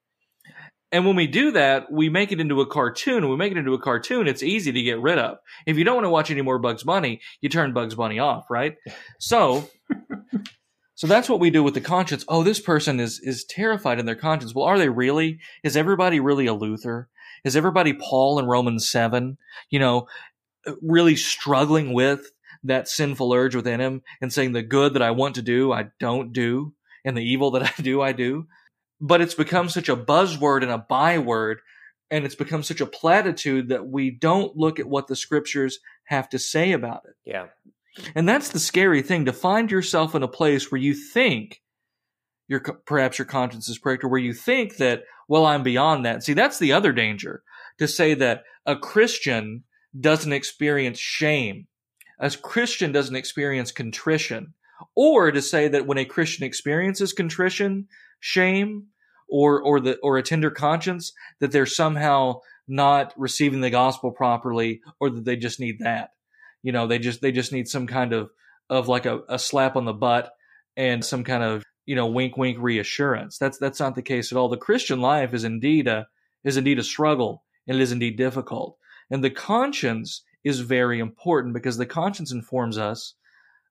And 0.91 1.07
when 1.07 1.17
we 1.17 1.27
do 1.27 1.53
that, 1.53 1.93
we 1.93 2.09
make 2.09 2.33
it 2.33 2.41
into 2.41 2.61
a 2.63 2.67
cartoon. 2.67 3.23
When 3.23 3.33
we 3.33 3.37
make 3.37 3.53
it 3.53 3.59
into 3.59 3.75
a 3.75 3.81
cartoon, 3.81 4.27
it's 4.27 4.43
easy 4.43 4.73
to 4.73 4.83
get 4.83 5.01
rid 5.01 5.19
of. 5.19 5.39
If 5.67 5.77
you 5.77 5.85
don't 5.85 5.97
want 5.97 6.07
to 6.07 6.11
watch 6.11 6.31
any 6.31 6.41
more 6.41 6.59
Bugs 6.59 6.83
Bunny, 6.83 7.21
you 7.41 7.49
turn 7.49 7.75
Bugs 7.75 7.95
Bunny 7.95 8.19
off, 8.19 8.47
right? 8.49 8.77
So 9.19 9.69
so 10.99 11.07
that's 11.07 11.29
what 11.29 11.39
we 11.39 11.51
do 11.51 11.63
with 11.63 11.75
the 11.75 11.81
conscience. 11.81 12.25
Oh, 12.27 12.43
this 12.43 12.59
person 12.59 12.99
is 12.99 13.21
is 13.21 13.45
terrified 13.45 14.01
in 14.01 14.07
their 14.07 14.17
conscience. 14.17 14.53
Well, 14.53 14.65
are 14.65 14.79
they 14.79 14.89
really? 14.89 15.39
Is 15.63 15.77
everybody 15.77 16.19
really 16.19 16.47
a 16.47 16.55
Luther? 16.55 17.09
Is 17.45 17.55
everybody 17.55 17.93
Paul 17.93 18.41
in 18.41 18.47
Romans 18.47 18.89
7? 18.89 19.39
You 19.71 19.79
know, 19.79 20.09
really 20.83 21.15
struggling 21.15 21.93
with 21.93 22.33
that 22.65 22.89
sinful 22.89 23.33
urge 23.33 23.55
within 23.55 23.81
him 23.81 24.03
and 24.21 24.33
saying 24.33 24.55
the 24.55 24.63
good 24.63 24.95
that 24.95 25.03
I 25.03 25.13
want 25.13 25.37
to 25.37 25.43
do, 25.43 25.73
I 25.73 25.87
don't 26.01 26.33
do, 26.33 26.75
and 27.05 27.17
the 27.17 27.23
evil 27.23 27.53
that 27.53 27.63
I 27.79 27.83
do, 27.83 28.03
I 28.03 28.13
do. 28.13 28.49
But 29.01 29.21
it's 29.21 29.35
become 29.35 29.69
such 29.69 29.89
a 29.89 29.97
buzzword 29.97 30.63
and 30.63 30.71
a 30.71 30.79
byword, 30.79 31.61
and 32.11 32.25
it's 32.25 32.35
become 32.35 32.63
such 32.63 32.81
a 32.81 32.87
platitude 32.87 33.69
that 33.69 33.87
we 33.87 34.11
don't 34.11 34.57
look 34.57 34.81
at 34.81 34.89
what 34.89 35.07
the 35.07 35.17
scriptures 35.17 35.79
have 36.05 36.29
to 36.31 36.39
say 36.39 36.73
about 36.73 37.03
it. 37.05 37.15
Yeah. 37.25 37.47
And 38.15 38.29
that's 38.29 38.51
the 38.51 38.59
scary 38.59 39.03
thing 39.03 39.25
to 39.27 39.33
find 39.33 39.71
yourself 39.71 40.15
in 40.15 40.23
a 40.23 40.29
place 40.29 40.71
where 40.71 40.81
you 40.81 40.95
think 40.95 41.63
your 42.49 42.61
perhaps 42.61 43.19
your 43.19 43.27
conscience 43.27 43.69
is 43.69 43.79
pricked 43.79 44.05
or 44.05 44.09
where 44.09 44.21
you 44.21 44.33
think 44.33 44.77
that 44.77 45.03
well 45.29 45.45
I'm 45.45 45.63
beyond 45.63 46.05
that. 46.05 46.23
See, 46.23 46.33
that's 46.33 46.59
the 46.59 46.73
other 46.73 46.93
danger 46.93 47.43
to 47.79 47.87
say 47.87 48.15
that 48.15 48.45
a 48.65 48.77
Christian 48.77 49.65
doesn't 49.99 50.33
experience 50.33 50.99
shame. 50.99 51.67
A 52.19 52.31
Christian 52.31 52.93
doesn't 52.93 53.17
experience 53.17 53.73
contrition. 53.73 54.55
Or 54.95 55.31
to 55.33 55.43
say 55.43 55.69
that 55.69 55.87
when 55.87 55.99
a 55.99 56.05
Christian 56.05 56.45
experiences 56.45 57.13
contrition, 57.13 57.89
shame, 58.21 58.89
or 59.29 59.63
or 59.63 59.81
the 59.81 59.97
or 60.03 60.19
a 60.19 60.23
tender 60.23 60.51
conscience, 60.51 61.13
that 61.41 61.53
they're 61.53 61.67
somehow 61.67 62.41
not 62.67 63.15
receiving 63.17 63.61
the 63.61 63.71
gospel 63.71 64.11
properly, 64.11 64.81
or 65.01 65.11
that 65.11 65.25
they 65.25 65.37
just 65.37 65.61
need 65.61 65.81
that. 65.81 66.11
You 66.63 66.73
know, 66.73 66.87
they 66.87 66.99
just 66.99 67.21
they 67.21 67.33
just 67.33 67.53
need 67.53 67.69
some 67.69 67.87
kind 67.87 68.13
of 68.13 68.31
of 68.71 68.89
like 68.89 69.07
a, 69.07 69.21
a 69.29 69.39
slap 69.39 69.77
on 69.77 69.85
the 69.85 69.93
butt 69.93 70.33
and 70.77 71.05
some 71.05 71.25
kind 71.25 71.43
of 71.43 71.65
you 71.87 71.95
know 71.95 72.07
wink 72.07 72.37
wink 72.37 72.59
reassurance. 72.61 73.39
That's 73.39 73.59
that's 73.59 73.81
not 73.81 73.95
the 73.95 74.03
case 74.03 74.33
at 74.33 74.39
all. 74.39 74.49
The 74.49 74.57
Christian 74.57 75.01
life 75.01 75.35
is 75.35 75.45
indeed 75.45 75.89
a 75.89 76.07
is 76.45 76.57
indeed 76.57 76.79
a 76.79 76.85
struggle 76.85 77.45
and 77.67 77.77
it 77.77 77.83
is 77.83 77.93
indeed 77.93 78.17
difficult. 78.17 78.77
And 79.11 79.23
the 79.23 79.31
conscience 79.31 80.23
is 80.45 80.61
very 80.61 80.99
important 80.99 81.55
because 81.55 81.77
the 81.77 81.87
conscience 81.87 82.33
informs 82.33 82.79
us 82.79 83.15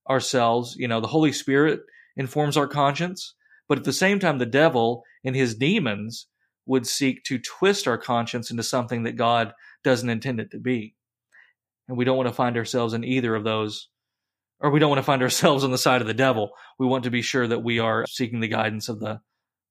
ourselves. 0.10 0.76
You 0.78 0.88
know, 0.88 1.02
the 1.02 1.08
Holy 1.08 1.32
Spirit 1.32 1.82
informs 2.16 2.58
our 2.58 2.68
conscience, 2.68 3.36
but 3.68 3.78
at 3.78 3.84
the 3.84 3.94
same 3.94 4.20
time, 4.20 4.38
the 4.38 4.46
devil 4.46 5.04
and 5.24 5.36
his 5.36 5.56
demons 5.56 6.28
would 6.66 6.86
seek 6.88 7.24
to 7.24 7.40
twist 7.40 7.88
our 7.88 7.98
conscience 7.98 8.52
into 8.52 8.64
something 8.64 9.04
that 9.04 9.16
God 9.16 9.54
doesn't 9.84 10.10
intend 10.10 10.40
it 10.40 10.52
to 10.52 10.60
be. 10.60 10.96
And 11.88 11.98
we 11.98 12.04
don't 12.06 12.18
want 12.18 12.28
to 12.28 12.36
find 12.36 12.58
ourselves 12.58 12.94
in 12.94 13.04
either 13.06 13.34
of 13.36 13.44
those, 13.46 13.88
or 14.60 14.70
we 14.72 14.80
don't 14.80 14.90
want 14.90 15.00
to 15.00 15.04
find 15.04 15.22
ourselves 15.24 15.64
on 15.64 15.72
the 15.72 15.78
side 15.78 16.02
of 16.02 16.08
the 16.08 16.14
devil. 16.14 16.52
We 16.78 16.86
want 16.88 17.06
to 17.06 17.10
be 17.12 17.22
sure 17.22 17.48
that 17.48 17.64
we 17.64 17.80
are 17.80 18.06
seeking 18.08 18.40
the 18.42 18.48
guidance 18.50 18.90
of 18.90 19.00
the 19.00 19.20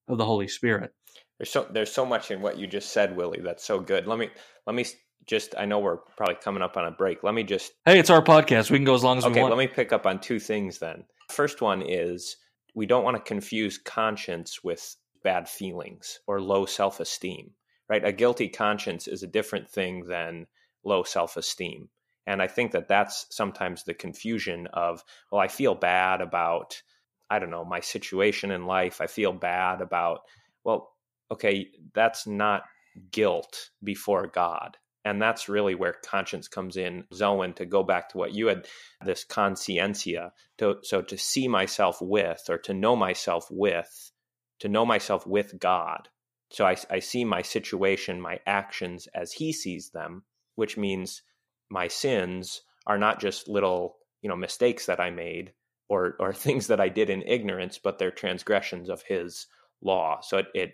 of 0.08 0.18
the 0.18 0.24
Holy 0.24 0.48
Spirit. 0.48 0.92
There's 1.38 1.50
so 1.50 1.66
there's 1.70 1.92
so 1.92 2.06
much 2.06 2.30
in 2.30 2.40
what 2.40 2.58
you 2.58 2.66
just 2.66 2.92
said, 2.92 3.16
Willie. 3.16 3.40
That's 3.42 3.64
so 3.64 3.78
good. 3.80 4.06
Let 4.06 4.18
me 4.18 4.30
let 4.66 4.74
me 4.74 4.86
just. 5.26 5.54
I 5.58 5.66
know 5.66 5.80
we're 5.80 5.98
probably 6.16 6.36
coming 6.36 6.62
up 6.62 6.76
on 6.78 6.86
a 6.86 6.90
break. 6.92 7.22
Let 7.22 7.34
me 7.34 7.42
just. 7.42 7.72
Hey, 7.84 7.98
it's 7.98 8.08
our 8.08 8.22
podcast. 8.22 8.70
We 8.70 8.78
can 8.78 8.84
go 8.84 8.94
as 8.94 9.04
long 9.04 9.18
as 9.18 9.24
we 9.26 9.32
Okay, 9.32 9.42
want. 9.42 9.54
let 9.54 9.58
me 9.58 9.66
pick 9.68 9.92
up 9.92 10.06
on 10.06 10.18
two 10.20 10.38
things 10.38 10.78
then. 10.78 11.04
First 11.30 11.60
one 11.60 11.82
is 11.82 12.36
we 12.76 12.86
don't 12.86 13.02
want 13.02 13.16
to 13.16 13.22
confuse 13.22 13.78
conscience 13.78 14.62
with 14.62 14.96
bad 15.24 15.48
feelings 15.48 16.20
or 16.28 16.40
low 16.40 16.66
self 16.66 17.00
esteem. 17.00 17.50
Right? 17.88 18.04
A 18.04 18.12
guilty 18.12 18.48
conscience 18.48 19.08
is 19.08 19.22
a 19.22 19.28
different 19.28 19.68
thing 19.68 20.04
than 20.06 20.46
low 20.84 21.02
self 21.02 21.36
esteem. 21.36 21.88
And 22.26 22.42
I 22.42 22.48
think 22.48 22.72
that 22.72 22.88
that's 22.88 23.26
sometimes 23.30 23.84
the 23.84 23.94
confusion 23.94 24.66
of, 24.72 25.02
well, 25.30 25.40
I 25.40 25.48
feel 25.48 25.74
bad 25.74 26.20
about, 26.20 26.82
I 27.30 27.38
don't 27.38 27.50
know, 27.50 27.64
my 27.64 27.80
situation 27.80 28.50
in 28.50 28.66
life. 28.66 29.00
I 29.00 29.06
feel 29.06 29.32
bad 29.32 29.80
about, 29.80 30.20
well, 30.64 30.90
okay, 31.30 31.68
that's 31.94 32.26
not 32.26 32.64
guilt 33.12 33.70
before 33.82 34.26
God. 34.26 34.76
And 35.06 35.22
that's 35.22 35.48
really 35.48 35.76
where 35.76 35.94
conscience 36.04 36.48
comes 36.48 36.76
in, 36.76 37.04
Zoan, 37.14 37.52
to 37.54 37.64
go 37.64 37.84
back 37.84 38.08
to 38.08 38.18
what 38.18 38.34
you 38.34 38.48
had, 38.48 38.66
this 39.04 39.24
conscientia. 39.24 40.32
To, 40.58 40.78
so 40.82 41.00
to 41.00 41.16
see 41.16 41.46
myself 41.46 41.98
with, 42.02 42.42
or 42.48 42.58
to 42.58 42.74
know 42.74 42.96
myself 42.96 43.46
with, 43.48 44.10
to 44.58 44.68
know 44.68 44.84
myself 44.84 45.24
with 45.24 45.60
God. 45.60 46.08
So 46.50 46.66
I, 46.66 46.76
I 46.90 46.98
see 46.98 47.24
my 47.24 47.42
situation, 47.42 48.20
my 48.20 48.40
actions 48.48 49.06
as 49.14 49.30
he 49.30 49.52
sees 49.52 49.90
them, 49.90 50.24
which 50.56 50.76
means 50.76 51.22
my 51.70 51.86
sins 51.86 52.62
are 52.84 52.98
not 52.98 53.20
just 53.20 53.46
little, 53.46 53.98
you 54.22 54.28
know, 54.28 54.36
mistakes 54.36 54.86
that 54.86 54.98
I 54.98 55.10
made 55.10 55.52
or 55.88 56.16
or 56.18 56.32
things 56.34 56.66
that 56.66 56.80
I 56.80 56.88
did 56.88 57.10
in 57.10 57.22
ignorance, 57.22 57.78
but 57.78 58.00
they're 58.00 58.10
transgressions 58.10 58.88
of 58.88 59.02
his 59.02 59.46
law. 59.80 60.18
So 60.20 60.38
it, 60.38 60.46
it 60.52 60.72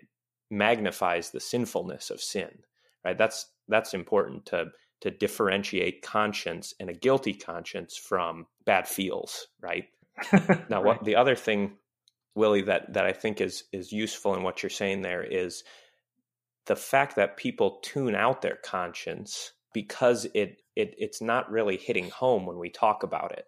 magnifies 0.49 1.29
the 1.29 1.39
sinfulness 1.39 2.09
of 2.09 2.19
sin. 2.19 2.63
Right? 3.05 3.17
That's 3.17 3.45
that's 3.67 3.93
important 3.93 4.45
to 4.47 4.65
to 5.01 5.11
differentiate 5.11 6.01
conscience 6.01 6.73
and 6.79 6.89
a 6.89 6.93
guilty 6.93 7.33
conscience 7.33 7.97
from 7.97 8.47
bad 8.65 8.87
feels, 8.87 9.47
right? 9.61 9.85
now 10.69 10.81
right. 10.81 10.85
what 10.85 11.03
the 11.03 11.15
other 11.15 11.35
thing 11.35 11.73
Willie 12.35 12.61
that 12.63 12.93
that 12.93 13.05
I 13.05 13.11
think 13.13 13.41
is 13.41 13.65
is 13.71 13.91
useful 13.91 14.35
in 14.35 14.43
what 14.43 14.63
you're 14.63 14.69
saying 14.69 15.01
there 15.01 15.23
is 15.23 15.63
the 16.65 16.75
fact 16.75 17.15
that 17.15 17.37
people 17.37 17.79
tune 17.81 18.15
out 18.15 18.41
their 18.41 18.57
conscience 18.63 19.51
because 19.73 20.25
it, 20.33 20.61
it 20.75 20.95
it's 20.97 21.21
not 21.21 21.51
really 21.51 21.77
hitting 21.77 22.09
home 22.09 22.45
when 22.45 22.57
we 22.57 22.69
talk 22.69 23.03
about 23.03 23.33
it 23.33 23.45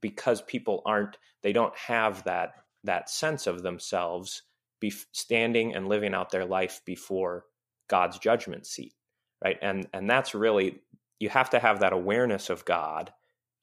because 0.00 0.42
people 0.42 0.82
aren't 0.84 1.16
they 1.42 1.52
don't 1.52 1.76
have 1.76 2.24
that 2.24 2.54
that 2.84 3.08
sense 3.08 3.46
of 3.46 3.62
themselves 3.62 4.42
be 4.80 4.92
standing 5.12 5.74
and 5.74 5.88
living 5.88 6.14
out 6.14 6.30
their 6.30 6.44
life 6.44 6.80
before 6.84 7.44
God's 7.88 8.18
judgment 8.18 8.66
seat 8.66 8.94
right 9.42 9.58
and 9.62 9.86
and 9.92 10.08
that's 10.08 10.34
really 10.34 10.80
you 11.18 11.28
have 11.28 11.50
to 11.50 11.58
have 11.58 11.80
that 11.80 11.92
awareness 11.92 12.50
of 12.50 12.64
God 12.64 13.12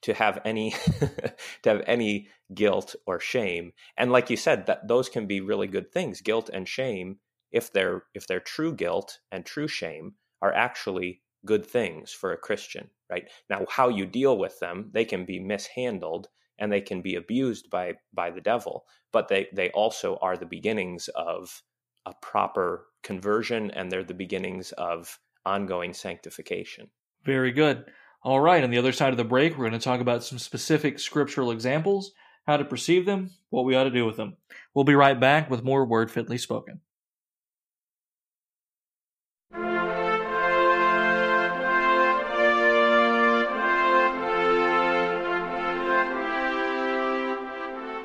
to 0.03 0.13
have 0.13 0.39
any 0.45 0.71
to 1.63 1.69
have 1.69 1.83
any 1.87 2.29
guilt 2.53 2.95
or 3.05 3.19
shame 3.19 3.73
and 3.97 4.11
like 4.11 4.29
you 4.29 4.37
said 4.37 4.65
that 4.65 4.87
those 4.87 5.09
can 5.09 5.27
be 5.27 5.41
really 5.41 5.67
good 5.67 5.91
things 5.91 6.21
guilt 6.21 6.49
and 6.51 6.67
shame 6.67 7.17
if 7.51 7.71
they're 7.71 8.03
if 8.13 8.27
they're 8.27 8.39
true 8.39 8.73
guilt 8.73 9.19
and 9.31 9.45
true 9.45 9.67
shame 9.67 10.13
are 10.41 10.53
actually 10.53 11.21
good 11.45 11.65
things 11.65 12.11
for 12.11 12.31
a 12.31 12.37
Christian, 12.37 12.89
right? 13.09 13.29
Now, 13.49 13.65
how 13.69 13.89
you 13.89 14.05
deal 14.05 14.37
with 14.37 14.59
them, 14.59 14.89
they 14.93 15.05
can 15.05 15.25
be 15.25 15.39
mishandled 15.39 16.27
and 16.57 16.71
they 16.71 16.81
can 16.81 17.01
be 17.01 17.15
abused 17.15 17.69
by 17.69 17.93
by 18.13 18.29
the 18.31 18.41
devil, 18.41 18.85
but 19.11 19.27
they 19.27 19.47
they 19.53 19.69
also 19.71 20.17
are 20.21 20.37
the 20.37 20.45
beginnings 20.45 21.09
of 21.15 21.63
a 22.05 22.13
proper 22.21 22.87
conversion 23.03 23.71
and 23.71 23.91
they're 23.91 24.03
the 24.03 24.13
beginnings 24.13 24.71
of 24.73 25.19
ongoing 25.49 25.93
sanctification. 25.93 26.89
Very 27.25 27.51
good. 27.51 27.85
All 28.21 28.39
right, 28.39 28.63
on 28.63 28.69
the 28.69 28.77
other 28.77 28.91
side 28.91 29.11
of 29.11 29.17
the 29.17 29.23
break, 29.23 29.53
we're 29.57 29.69
going 29.69 29.79
to 29.79 29.83
talk 29.83 30.01
about 30.01 30.23
some 30.23 30.37
specific 30.37 30.99
scriptural 30.99 31.51
examples, 31.51 32.11
how 32.45 32.57
to 32.57 32.65
perceive 32.65 33.05
them, 33.05 33.31
what 33.49 33.65
we 33.65 33.75
ought 33.75 33.85
to 33.85 33.91
do 33.91 34.05
with 34.05 34.17
them. 34.17 34.37
We'll 34.73 34.85
be 34.85 34.95
right 34.95 35.19
back 35.19 35.49
with 35.49 35.63
more 35.63 35.85
Word 35.85 36.11
Fitly 36.11 36.37
Spoken. 36.37 36.81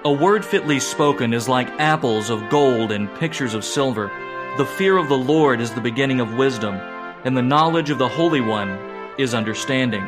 A 0.07 0.13
word 0.13 0.45
fitly 0.45 0.81
spoken 0.81 1.33
is 1.33 1.49
like 1.49 1.81
apples 1.81 2.29
of 2.29 2.51
gold 2.51 2.93
and 2.93 3.13
pictures 3.15 3.55
of 3.55 3.65
silver. 3.65 4.11
The 4.59 4.67
fear 4.67 4.99
of 4.99 5.09
the 5.09 5.17
Lord 5.17 5.63
is 5.63 5.73
the 5.73 5.81
beginning 5.81 6.21
of 6.21 6.35
wisdom, 6.35 6.79
and 7.25 7.37
the 7.37 7.43
knowledge 7.43 7.91
of 7.91 7.99
the 7.99 8.09
Holy 8.09 8.41
One 8.41 8.79
is 9.19 9.35
understanding. 9.35 10.05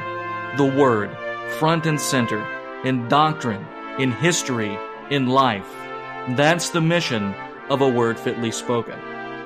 The 0.57 0.73
Word, 0.77 1.11
front 1.59 1.87
and 1.87 2.01
center, 2.01 2.45
in 2.85 3.09
doctrine, 3.09 3.67
in 3.99 4.13
history, 4.13 4.79
in 5.11 5.27
life. 5.27 5.67
That's 6.31 6.71
the 6.71 6.81
mission 6.81 7.35
of 7.71 7.81
a 7.81 7.89
word 7.89 8.19
fitly 8.19 8.51
spoken. 8.51 8.99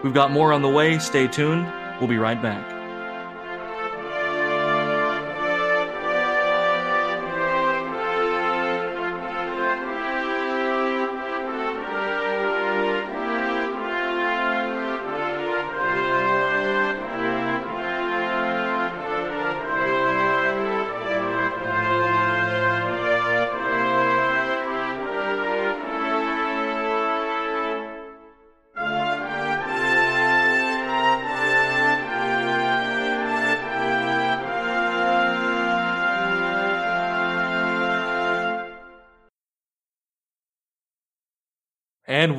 We've 0.02 0.14
got 0.14 0.30
more 0.30 0.52
on 0.52 0.62
the 0.62 0.68
way. 0.68 0.98
Stay 0.98 1.26
tuned. 1.26 1.70
We'll 1.98 2.08
be 2.08 2.18
right 2.18 2.40
back. 2.40 2.79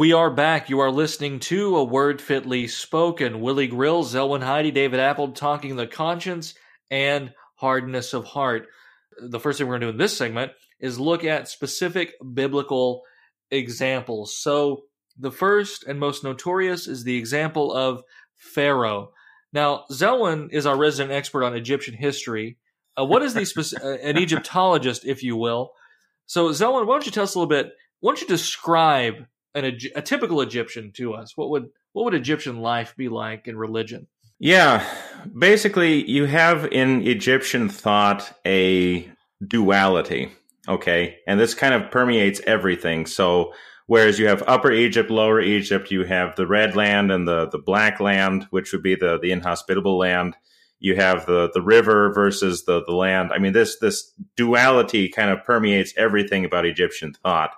We 0.02 0.14
are 0.14 0.32
back. 0.32 0.68
You 0.68 0.80
are 0.80 0.90
listening 0.90 1.40
to 1.42 1.78
A 1.78 1.84
Word 1.84 2.22
Fitly 2.22 2.68
Spoken. 2.68 3.40
Willie 3.40 3.68
Grill, 3.68 4.04
Zelwyn 4.04 4.42
Heide, 4.42 4.74
David 4.74 5.00
Appold 5.00 5.36
talking 5.36 5.76
the 5.76 5.86
conscience 5.86 6.56
and 6.90 7.32
hardness 7.54 8.14
of 8.14 8.26
heart. 8.26 8.66
The 9.20 9.40
first 9.40 9.60
thing 9.60 9.68
we're 9.68 9.74
going 9.74 9.82
to 9.82 9.86
do 9.86 9.92
in 9.92 9.98
this 9.98 10.18
segment 10.18 10.54
is 10.80 11.00
look 11.00 11.24
at 11.24 11.50
specific 11.50 12.16
biblical 12.34 13.04
examples. 13.52 14.36
So, 14.36 14.86
the 15.20 15.30
first 15.30 15.84
and 15.84 16.00
most 16.00 16.24
notorious 16.24 16.88
is 16.88 17.04
the 17.04 17.20
example 17.20 17.72
of 17.72 18.02
Pharaoh. 18.38 19.12
Now, 19.54 19.84
Zelwyn 19.92 20.52
is 20.52 20.66
our 20.66 20.78
resident 20.78 21.14
expert 21.14 21.44
on 21.44 21.56
Egyptian 21.56 21.94
history. 21.94 22.58
Uh, 23.00 23.06
what 23.06 23.22
is 23.22 23.36
the 23.36 23.42
speci- 23.42 23.80
uh, 23.84 24.00
an 24.02 24.18
Egyptologist, 24.18 25.06
if 25.06 25.22
you 25.22 25.36
will? 25.36 25.74
So, 26.26 26.50
Zelwyn, 26.50 26.88
why 26.88 26.96
don't 26.96 27.06
you 27.06 27.12
tell 27.12 27.26
us 27.26 27.36
a 27.36 27.38
little 27.38 27.48
bit? 27.48 27.72
Why 28.00 28.10
don't 28.10 28.22
you 28.22 28.28
describe 28.28 29.28
an 29.54 29.78
a 29.96 30.02
typical 30.02 30.42
Egyptian 30.42 30.92
to 30.94 31.14
us? 31.14 31.36
What 31.36 31.50
would 31.50 31.70
what 31.94 32.06
would 32.06 32.14
Egyptian 32.14 32.62
life 32.62 32.96
be 32.96 33.10
like 33.10 33.48
in 33.48 33.58
religion? 33.58 34.08
Yeah, 34.40 34.84
basically, 35.38 36.10
you 36.10 36.26
have 36.26 36.66
in 36.72 37.06
Egyptian 37.06 37.70
thought 37.70 38.36
a 38.46 39.08
duality. 39.46 40.32
Okay, 40.68 41.18
and 41.28 41.40
this 41.40 41.54
kind 41.54 41.74
of 41.74 41.92
permeates 41.92 42.42
everything. 42.48 43.06
So, 43.06 43.54
whereas 43.88 44.18
you 44.18 44.28
have 44.28 44.44
Upper 44.48 44.72
Egypt, 44.72 45.12
Lower 45.12 45.42
Egypt, 45.42 45.92
you 45.92 46.06
have 46.06 46.36
the 46.36 46.48
red 46.48 46.76
land 46.76 47.12
and 47.12 47.28
the 47.28 47.50
the 47.50 47.60
black 47.60 48.00
land, 48.00 48.48
which 48.50 48.72
would 48.72 48.84
be 48.84 48.96
the 48.96 49.20
the 49.22 49.32
inhospitable 49.32 49.98
land. 49.98 50.36
You 50.80 50.96
have 50.96 51.28
the 51.28 51.52
the 51.54 51.62
river 51.62 52.12
versus 52.12 52.66
the 52.66 52.84
the 52.84 52.94
land. 52.94 53.32
I 53.32 53.38
mean, 53.38 53.54
this 53.54 53.78
this 53.78 54.12
duality 54.36 55.10
kind 55.10 55.30
of 55.30 55.44
permeates 55.44 55.94
everything 55.98 56.46
about 56.46 56.66
Egyptian 56.66 57.14
thought. 57.14 57.52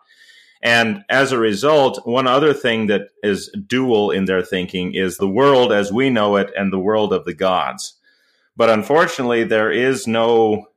And 0.64 1.04
as 1.10 1.34
a 1.34 1.38
result, 1.38 2.08
one 2.08 2.26
other 2.26 2.54
thing 2.54 2.88
that 2.88 3.10
is 3.22 3.54
dual 3.68 4.12
in 4.12 4.26
their 4.26 4.42
thinking 4.42 4.94
is 4.96 5.18
the 5.18 5.28
world 5.28 5.74
as 5.74 5.92
we 5.92 6.10
know 6.10 6.38
it 6.38 6.52
and 6.58 6.72
the 6.72 6.80
world 6.80 7.12
of 7.12 7.26
the 7.26 7.34
gods. 7.34 8.00
But 8.56 8.70
unfortunately, 8.70 9.44
there 9.44 9.70
is 9.70 10.08
no, 10.08 10.68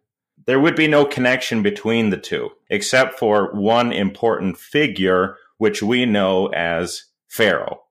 there 0.46 0.58
would 0.58 0.74
be 0.74 0.88
no 0.88 1.04
connection 1.04 1.62
between 1.62 2.10
the 2.10 2.16
two, 2.16 2.50
except 2.68 3.16
for 3.16 3.52
one 3.54 3.92
important 3.92 4.58
figure, 4.58 5.36
which 5.58 5.84
we 5.84 6.04
know 6.04 6.48
as 6.48 7.04
Pharaoh. 7.28 7.85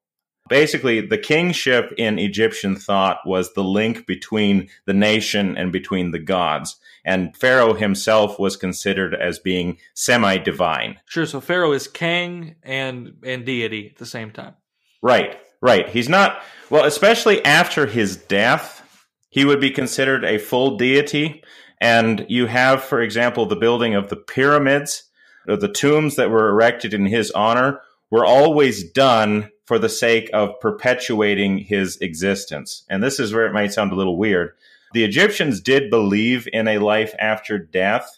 Basically, 0.47 1.01
the 1.01 1.17
kingship 1.17 1.93
in 1.97 2.19
Egyptian 2.19 2.75
thought 2.75 3.25
was 3.25 3.53
the 3.53 3.63
link 3.63 4.05
between 4.05 4.69
the 4.85 4.93
nation 4.93 5.57
and 5.57 5.71
between 5.71 6.11
the 6.11 6.19
gods 6.19 6.77
and 7.05 7.37
Pharaoh 7.37 7.75
himself 7.75 8.39
was 8.39 8.57
considered 8.57 9.13
as 9.13 9.37
being 9.37 9.77
semi 9.93 10.37
divine. 10.37 10.99
Sure, 11.05 11.27
so 11.27 11.39
Pharaoh 11.39 11.71
is 11.71 11.87
king 11.87 12.55
and 12.63 13.13
and 13.23 13.45
deity 13.45 13.89
at 13.91 13.97
the 13.97 14.05
same 14.05 14.31
time. 14.31 14.55
Right, 15.01 15.37
right. 15.61 15.87
He's 15.87 16.09
not 16.09 16.41
well, 16.69 16.83
especially 16.83 17.45
after 17.45 17.85
his 17.85 18.17
death, 18.17 18.81
he 19.29 19.45
would 19.45 19.61
be 19.61 19.69
considered 19.69 20.25
a 20.25 20.39
full 20.39 20.77
deity. 20.77 21.43
And 21.79 22.25
you 22.27 22.47
have, 22.47 22.83
for 22.83 23.01
example, 23.01 23.45
the 23.45 23.55
building 23.55 23.93
of 23.93 24.09
the 24.09 24.15
pyramids, 24.15 25.03
or 25.47 25.57
the 25.57 25.71
tombs 25.71 26.15
that 26.15 26.31
were 26.31 26.49
erected 26.49 26.93
in 26.93 27.05
his 27.05 27.29
honor, 27.31 27.81
were 28.09 28.25
always 28.25 28.89
done 28.91 29.51
for 29.65 29.79
the 29.79 29.89
sake 29.89 30.29
of 30.33 30.59
perpetuating 30.59 31.57
his 31.57 31.97
existence. 31.97 32.83
And 32.89 33.03
this 33.03 33.19
is 33.19 33.33
where 33.33 33.45
it 33.45 33.53
might 33.53 33.73
sound 33.73 33.91
a 33.91 33.95
little 33.95 34.17
weird 34.17 34.53
the 34.95 35.03
Egyptians 35.03 35.59
did 35.59 35.89
believe 35.89 36.47
in 36.53 36.69
a 36.69 36.77
life 36.77 37.13
after 37.19 37.59
death, 37.59 38.17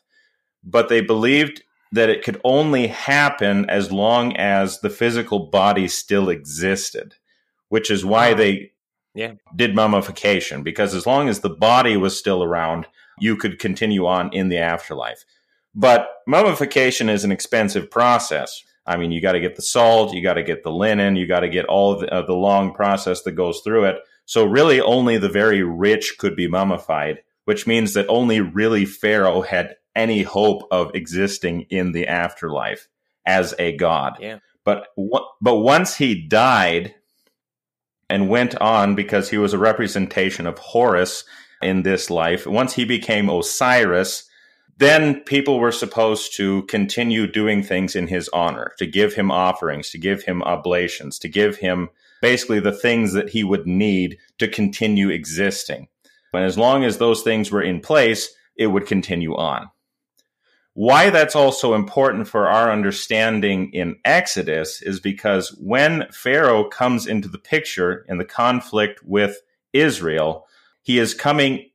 but 0.63 0.89
they 0.89 1.01
believed 1.01 1.63
that 1.91 2.07
it 2.07 2.23
could 2.23 2.39
only 2.43 2.85
happen 2.85 3.67
as 3.67 3.91
long 3.91 4.37
as 4.37 4.81
the 4.81 4.89
physical 4.91 5.47
body 5.47 5.87
still 5.87 6.29
existed, 6.29 7.15
which 7.69 7.89
is 7.89 8.05
why 8.05 8.31
ah. 8.31 8.35
they 8.35 8.71
yeah. 9.15 9.33
did 9.55 9.73
mummification, 9.73 10.61
because 10.61 10.93
as 10.93 11.07
long 11.07 11.27
as 11.29 11.39
the 11.39 11.49
body 11.49 11.97
was 11.97 12.15
still 12.15 12.43
around, 12.43 12.85
you 13.17 13.35
could 13.35 13.57
continue 13.57 14.05
on 14.05 14.31
in 14.31 14.49
the 14.49 14.59
afterlife. 14.59 15.25
But 15.73 16.07
mummification 16.27 17.09
is 17.09 17.23
an 17.23 17.31
expensive 17.31 17.89
process. 17.89 18.63
I 18.87 18.97
mean, 18.97 19.11
you 19.11 19.21
got 19.21 19.33
to 19.33 19.41
get 19.41 19.57
the 19.57 19.61
salt, 19.61 20.13
you 20.13 20.23
got 20.23 20.35
to 20.35 20.43
get 20.43 20.63
the 20.63 20.71
linen, 20.71 21.17
you 21.17 21.27
got 21.27 21.41
to 21.41 21.49
get 21.49 21.65
all 21.65 21.99
the, 21.99 22.11
uh, 22.11 22.25
the 22.25 22.33
long 22.33 22.73
process 22.73 23.21
that 23.23 23.33
goes 23.33 23.59
through 23.59 23.85
it. 23.85 23.97
So 24.25 24.45
really 24.45 24.79
only 24.79 25.17
the 25.17 25.29
very 25.29 25.61
rich 25.61 26.15
could 26.17 26.35
be 26.35 26.47
mummified, 26.47 27.19
which 27.45 27.67
means 27.67 27.93
that 27.93 28.07
only 28.07 28.39
really 28.39 28.85
Pharaoh 28.85 29.41
had 29.41 29.75
any 29.95 30.23
hope 30.23 30.63
of 30.71 30.95
existing 30.95 31.61
in 31.69 31.91
the 31.91 32.07
afterlife 32.07 32.87
as 33.25 33.53
a 33.59 33.75
god. 33.75 34.17
Yeah. 34.19 34.39
But 34.63 34.87
but 35.41 35.57
once 35.57 35.95
he 35.95 36.27
died 36.27 36.93
and 38.09 38.29
went 38.29 38.55
on 38.57 38.95
because 38.95 39.29
he 39.29 39.37
was 39.37 39.53
a 39.53 39.57
representation 39.57 40.45
of 40.45 40.57
Horus 40.59 41.23
in 41.61 41.83
this 41.83 42.09
life, 42.09 42.45
once 42.45 42.73
he 42.73 42.85
became 42.85 43.29
Osiris, 43.29 44.29
then 44.77 45.21
people 45.21 45.59
were 45.59 45.71
supposed 45.71 46.35
to 46.37 46.63
continue 46.63 47.25
doing 47.25 47.63
things 47.63 47.95
in 47.95 48.07
his 48.07 48.29
honor, 48.29 48.73
to 48.77 48.85
give 48.85 49.15
him 49.15 49.31
offerings, 49.31 49.89
to 49.89 49.97
give 49.97 50.23
him 50.23 50.43
oblations, 50.43 51.17
to 51.19 51.27
give 51.27 51.57
him 51.57 51.89
basically 52.21 52.59
the 52.59 52.71
things 52.71 53.13
that 53.13 53.29
he 53.29 53.43
would 53.43 53.65
need 53.65 54.17
to 54.37 54.47
continue 54.47 55.09
existing. 55.09 55.87
And 56.33 56.45
as 56.45 56.57
long 56.57 56.83
as 56.83 56.97
those 56.97 57.23
things 57.23 57.51
were 57.51 57.61
in 57.61 57.79
place, 57.79 58.29
it 58.55 58.67
would 58.67 58.85
continue 58.85 59.35
on. 59.35 59.69
Why 60.73 61.09
that's 61.09 61.35
also 61.35 61.73
important 61.73 62.27
for 62.27 62.47
our 62.47 62.71
understanding 62.71 63.71
in 63.73 63.97
Exodus 64.05 64.83
is 64.83 64.99
because 64.99 65.49
when 65.59 66.05
Pharaoh 66.11 66.69
comes 66.69 67.07
into 67.07 67.27
the 67.27 67.39
picture 67.39 68.05
in 68.07 68.19
the 68.19 68.25
conflict 68.25 69.03
with 69.03 69.41
Israel, 69.73 70.45
he 70.83 70.99
is 70.99 71.15
coming 71.15 71.71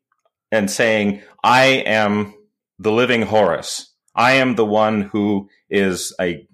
and 0.53 0.71
saying, 0.71 1.23
I 1.43 1.65
am 1.85 2.35
the 2.83 2.93
living 2.93 3.23
Horus. 3.23 3.93
I 4.15 4.33
am 4.33 4.57
the 4.57 4.67
one 4.67 5.03
who 5.03 5.49
is 5.71 6.15
a, 6.21 6.47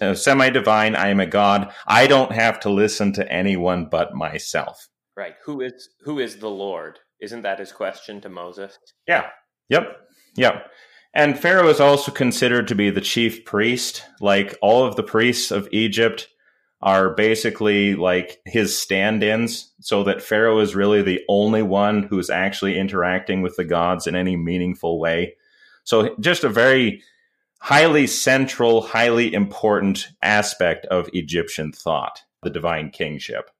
a 0.00 0.14
semi 0.14 0.50
divine. 0.50 0.94
I 0.94 1.08
am 1.08 1.20
a 1.20 1.26
god. 1.26 1.72
I 1.86 2.06
don't 2.06 2.32
have 2.32 2.60
to 2.60 2.70
listen 2.70 3.12
to 3.14 3.32
anyone 3.32 3.86
but 3.90 4.14
myself. 4.14 4.88
Right. 5.16 5.34
Who 5.44 5.60
is 5.60 5.88
who 6.02 6.18
is 6.18 6.36
the 6.36 6.50
Lord? 6.50 7.00
Isn't 7.20 7.42
that 7.42 7.58
his 7.58 7.72
question 7.72 8.20
to 8.20 8.28
Moses? 8.28 8.78
Yeah. 9.06 9.26
Yep. 9.68 9.96
Yep. 10.36 10.70
And 11.14 11.38
Pharaoh 11.38 11.68
is 11.68 11.80
also 11.80 12.10
considered 12.10 12.68
to 12.68 12.74
be 12.74 12.90
the 12.90 13.00
chief 13.00 13.44
priest. 13.44 14.04
Like 14.20 14.56
all 14.62 14.84
of 14.84 14.96
the 14.96 15.02
priests 15.02 15.50
of 15.50 15.68
Egypt 15.72 16.28
are 16.80 17.14
basically 17.14 17.94
like 17.94 18.40
his 18.44 18.76
stand 18.76 19.22
ins, 19.22 19.72
so 19.80 20.02
that 20.04 20.22
Pharaoh 20.22 20.58
is 20.60 20.74
really 20.74 21.02
the 21.02 21.20
only 21.28 21.62
one 21.62 22.04
who's 22.04 22.30
actually 22.30 22.78
interacting 22.78 23.42
with 23.42 23.56
the 23.56 23.64
gods 23.64 24.06
in 24.06 24.16
any 24.16 24.36
meaningful 24.36 24.98
way. 24.98 25.36
So, 25.84 26.14
just 26.20 26.44
a 26.44 26.48
very 26.48 27.02
highly 27.60 28.06
central, 28.06 28.82
highly 28.82 29.32
important 29.32 30.08
aspect 30.20 30.86
of 30.86 31.08
Egyptian 31.12 31.72
thought, 31.72 32.22
the 32.42 32.50
divine 32.50 32.90
kingship. 32.90 33.50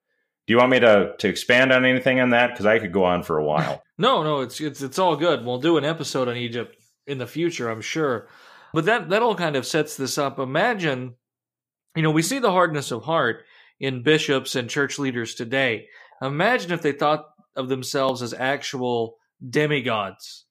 Do 0.46 0.52
you 0.52 0.58
want 0.58 0.70
me 0.70 0.80
to, 0.80 1.14
to 1.18 1.28
expand 1.28 1.72
on 1.72 1.84
anything 1.84 2.18
on 2.18 2.30
that? 2.30 2.50
Because 2.50 2.66
I 2.66 2.80
could 2.80 2.92
go 2.92 3.04
on 3.04 3.22
for 3.22 3.38
a 3.38 3.44
while. 3.44 3.82
no, 3.98 4.24
no, 4.24 4.40
it's 4.40 4.60
it's 4.60 4.82
it's 4.82 4.98
all 4.98 5.16
good. 5.16 5.44
We'll 5.44 5.60
do 5.60 5.76
an 5.76 5.84
episode 5.84 6.28
on 6.28 6.36
Egypt 6.36 6.76
in 7.06 7.18
the 7.18 7.26
future, 7.26 7.70
I'm 7.70 7.80
sure. 7.80 8.28
But 8.72 8.86
that 8.86 9.10
that 9.10 9.22
all 9.22 9.36
kind 9.36 9.56
of 9.56 9.66
sets 9.66 9.96
this 9.96 10.18
up. 10.18 10.38
Imagine, 10.38 11.14
you 11.94 12.02
know, 12.02 12.10
we 12.10 12.22
see 12.22 12.38
the 12.40 12.50
hardness 12.50 12.90
of 12.90 13.04
heart 13.04 13.44
in 13.78 14.02
bishops 14.02 14.56
and 14.56 14.68
church 14.68 14.98
leaders 14.98 15.34
today. 15.34 15.86
Imagine 16.20 16.72
if 16.72 16.82
they 16.82 16.92
thought 16.92 17.26
of 17.54 17.68
themselves 17.68 18.22
as 18.22 18.34
actual 18.34 19.16
demigods. 19.48 20.46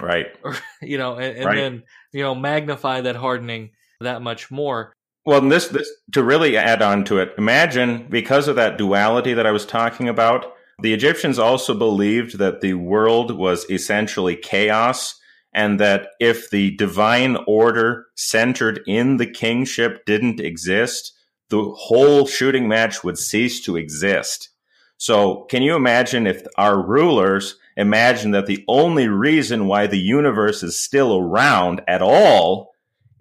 Right. 0.00 0.26
Or, 0.42 0.56
you 0.82 0.98
know, 0.98 1.14
and, 1.14 1.36
and 1.36 1.46
Right. 1.46 1.56
then, 1.56 1.82
you 2.12 2.22
know, 2.22 2.34
magnify 2.34 3.02
that 3.02 3.16
hardening 3.16 3.70
that 4.00 4.22
much 4.22 4.50
more. 4.50 4.92
Well, 5.26 5.40
and 5.40 5.50
this 5.50 5.68
this 5.68 5.90
to 6.12 6.22
really 6.22 6.56
add 6.56 6.82
on 6.82 7.04
to 7.04 7.18
it, 7.18 7.32
imagine 7.38 8.06
because 8.10 8.46
of 8.46 8.56
that 8.56 8.76
duality 8.76 9.32
that 9.32 9.46
I 9.46 9.52
was 9.52 9.64
talking 9.64 10.08
about, 10.08 10.52
the 10.82 10.92
Egyptians 10.92 11.38
also 11.38 11.74
believed 11.74 12.38
that 12.38 12.60
the 12.60 12.74
world 12.74 13.30
was 13.30 13.68
essentially 13.70 14.36
chaos 14.36 15.18
and 15.54 15.78
that 15.80 16.08
if 16.20 16.50
the 16.50 16.76
divine 16.76 17.38
order 17.46 18.06
centered 18.16 18.80
in 18.86 19.16
the 19.16 19.26
kingship 19.26 20.04
didn't 20.04 20.40
exist, 20.40 21.12
the 21.48 21.62
whole 21.62 22.26
shooting 22.26 22.68
match 22.68 23.04
would 23.04 23.16
cease 23.16 23.62
to 23.62 23.76
exist. 23.76 24.50
So, 24.96 25.44
can 25.50 25.62
you 25.62 25.74
imagine 25.74 26.26
if 26.26 26.42
our 26.56 26.80
rulers 26.80 27.56
imagine 27.76 28.32
that 28.32 28.46
the 28.46 28.64
only 28.68 29.08
reason 29.08 29.66
why 29.66 29.86
the 29.86 29.98
universe 29.98 30.62
is 30.62 30.78
still 30.82 31.16
around 31.18 31.82
at 31.88 32.02
all 32.02 32.70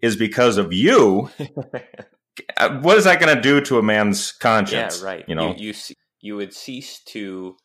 is 0.02 0.16
because 0.16 0.58
of 0.58 0.74
you? 0.74 1.30
Uh, 2.58 2.80
what 2.80 2.98
is 2.98 3.04
that 3.04 3.20
going 3.20 3.36
to 3.36 3.40
do 3.40 3.62
to 3.62 3.78
a 3.78 3.84
man's 3.84 4.32
conscience? 4.32 5.00
Yeah, 5.00 5.06
right. 5.06 5.26
You 5.28 5.36
know, 5.36 5.54
you 5.56 5.68
you, 5.68 5.96
you 6.20 6.36
would 6.36 6.52
cease 6.52 7.00
to 7.10 7.56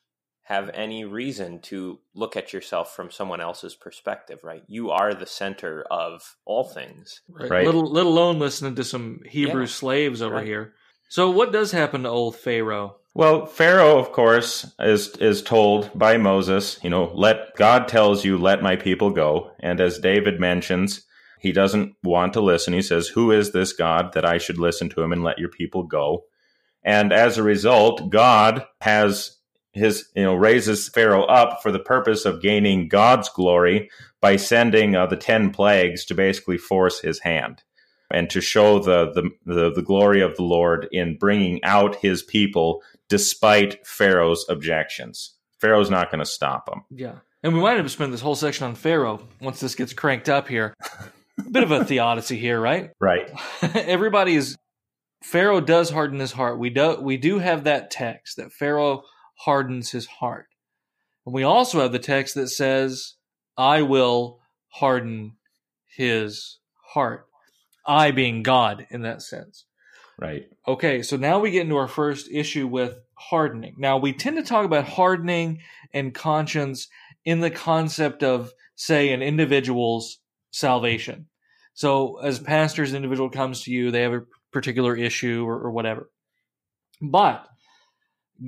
have 0.43 0.71
any 0.75 1.05
reason 1.07 1.61
to 1.61 1.99
look 2.15 2.37
at 2.37 2.53
yourself 2.53 2.95
from 2.95 3.11
someone 3.11 3.41
else's 3.41 3.75
perspective, 3.75 4.41
right? 4.43 4.63
You 4.67 4.91
are 4.91 5.15
the 5.15 5.27
center 5.27 5.85
of 5.91 6.23
all 6.45 6.65
things. 6.65 7.21
Right. 7.29 7.51
Right. 7.51 7.65
Little, 7.67 7.91
let 7.91 8.05
alone 8.07 8.39
listening 8.39 8.75
to 8.75 8.85
some 8.85 9.21
Hebrew 9.27 9.63
Yeah. 9.63 9.67
slaves 9.69 10.21
over 10.21 10.37
Right. 10.37 10.47
here. 10.47 10.75
So, 11.09 11.31
what 11.31 11.51
does 11.53 11.73
happen 11.73 12.03
to 12.03 12.11
old 12.11 12.37
Pharaoh? 12.37 12.97
Well, 13.15 13.47
Pharaoh, 13.47 13.99
of 13.99 14.13
course, 14.13 14.73
is 14.79 15.09
is 15.17 15.43
told 15.43 15.91
by 15.95 16.19
Moses, 16.19 16.79
you 16.83 16.91
know, 16.91 17.11
let 17.15 17.55
God 17.57 17.89
tells 17.89 18.25
you, 18.25 18.39
let 18.39 18.63
my 18.63 18.77
people 18.77 19.11
go. 19.11 19.51
And 19.61 19.81
as 19.81 19.99
David 19.99 20.39
mentions, 20.39 21.05
he 21.41 21.53
doesn't 21.53 21.95
want 22.03 22.33
to 22.35 22.41
listen. 22.41 22.73
He 22.73 22.83
says, 22.83 23.09
Who 23.09 23.33
is 23.33 23.53
this 23.53 23.73
God 23.73 24.13
that 24.13 24.25
I 24.25 24.39
should 24.39 24.59
listen 24.59 24.89
to 24.91 25.03
him 25.03 25.13
and 25.13 25.25
let 25.25 25.39
your 25.39 25.49
people 25.49 25.83
go? 25.83 26.25
And 26.85 27.13
as 27.13 27.39
a 27.39 27.43
result, 27.43 28.11
God 28.11 28.65
has 28.81 29.37
his, 29.73 30.09
you 30.15 30.25
know, 30.25 30.35
raises 30.35 30.89
Pharaoh 30.89 31.25
up 31.25 31.63
for 31.63 31.71
the 31.71 31.79
purpose 31.79 32.25
of 32.25 32.43
gaining 32.43 32.89
God's 32.89 33.29
glory 33.29 33.91
by 34.21 34.37
sending 34.37 34.97
uh, 34.97 35.07
the 35.07 35.17
10 35.17 35.51
plagues 35.51 36.05
to 36.07 36.15
basically 36.15 36.59
force 36.59 37.01
his 37.01 37.21
hand 37.21 37.63
and 38.11 38.31
to 38.31 38.41
show 38.41 38.79
the, 38.79 39.13
the, 39.13 39.31
the, 39.45 39.73
the 39.73 39.83
glory 39.83 40.21
of 40.23 40.37
the 40.37 40.43
Lord 40.43 40.89
in 40.91 41.19
bringing 41.19 41.63
out 41.63 41.97
his 41.97 42.23
people 42.23 42.83
despite 43.09 43.87
Pharaoh's 43.87 44.45
objections. 44.49 45.35
Pharaoh's 45.61 45.91
not 45.91 46.11
going 46.11 46.21
to 46.21 46.27
stop 46.27 46.69
him. 46.69 46.83
Yeah. 46.91 47.17
And 47.43 47.55
we 47.55 47.61
might 47.61 47.77
have 47.77 47.91
spent 47.91 48.13
this 48.13 48.21
whole 48.21 48.35
section 48.35 48.67
on 48.67 48.75
Pharaoh 48.75 49.27
once 49.41 49.61
this 49.61 49.75
gets 49.75 49.93
cranked 49.93 50.29
up 50.29 50.49
here. 50.49 50.75
a 51.39 51.51
Bit 51.51 51.63
of 51.63 51.71
a 51.71 51.85
theodicy 51.85 52.37
here, 52.37 52.61
right? 52.61 52.91
Right. 53.01 53.31
Everybody 53.63 54.35
is 54.35 54.57
Pharaoh 55.23 55.61
does 55.61 55.91
harden 55.91 56.21
his 56.21 56.33
heart. 56.33 56.59
We 56.59 56.71
do 56.71 57.01
we 57.01 57.17
do 57.17 57.39
have 57.39 57.65
that 57.65 57.91
text 57.91 58.37
that 58.37 58.53
Pharaoh 58.53 59.03
hardens 59.39 59.91
his 59.91 60.07
heart. 60.07 60.47
And 61.27 61.35
we 61.35 61.43
also 61.43 61.81
have 61.81 61.93
the 61.93 61.99
text 61.99 62.35
that 62.35 62.49
says, 62.49 63.15
I 63.57 63.83
will 63.83 64.41
harden 64.69 65.37
his 65.87 66.59
heart. 66.93 67.27
I 67.87 68.11
being 68.11 68.43
God 68.43 68.87
in 68.91 69.03
that 69.03 69.23
sense. 69.23 69.65
Right. 70.19 70.49
Okay, 70.67 71.03
so 71.03 71.17
now 71.17 71.39
we 71.39 71.53
get 71.53 71.63
into 71.63 71.77
our 71.77 71.87
first 71.87 72.29
issue 72.31 72.67
with 72.67 72.99
hardening. 73.15 73.77
Now, 73.79 73.99
we 73.99 74.13
tend 74.13 74.37
to 74.37 74.43
talk 74.43 74.65
about 74.65 74.85
hardening 74.85 75.61
and 75.95 76.13
conscience 76.13 76.89
in 77.25 77.39
the 77.39 77.51
concept 77.53 78.25
of, 78.25 78.53
say, 78.75 79.13
an 79.13 79.23
individual's 79.23 80.19
salvation. 80.51 81.29
So, 81.75 82.19
as 82.19 82.41
pastors, 82.41 82.91
an 82.91 82.97
individual 82.97 83.31
comes 83.31 83.63
to 83.63 83.71
you, 83.71 83.93
they 83.93 84.03
have 84.03 84.13
a 84.13 84.25
particular 84.51 84.97
issue 84.97 85.45
or, 85.47 85.61
or 85.61 85.71
whatever. 85.71 86.11
But 87.01 87.47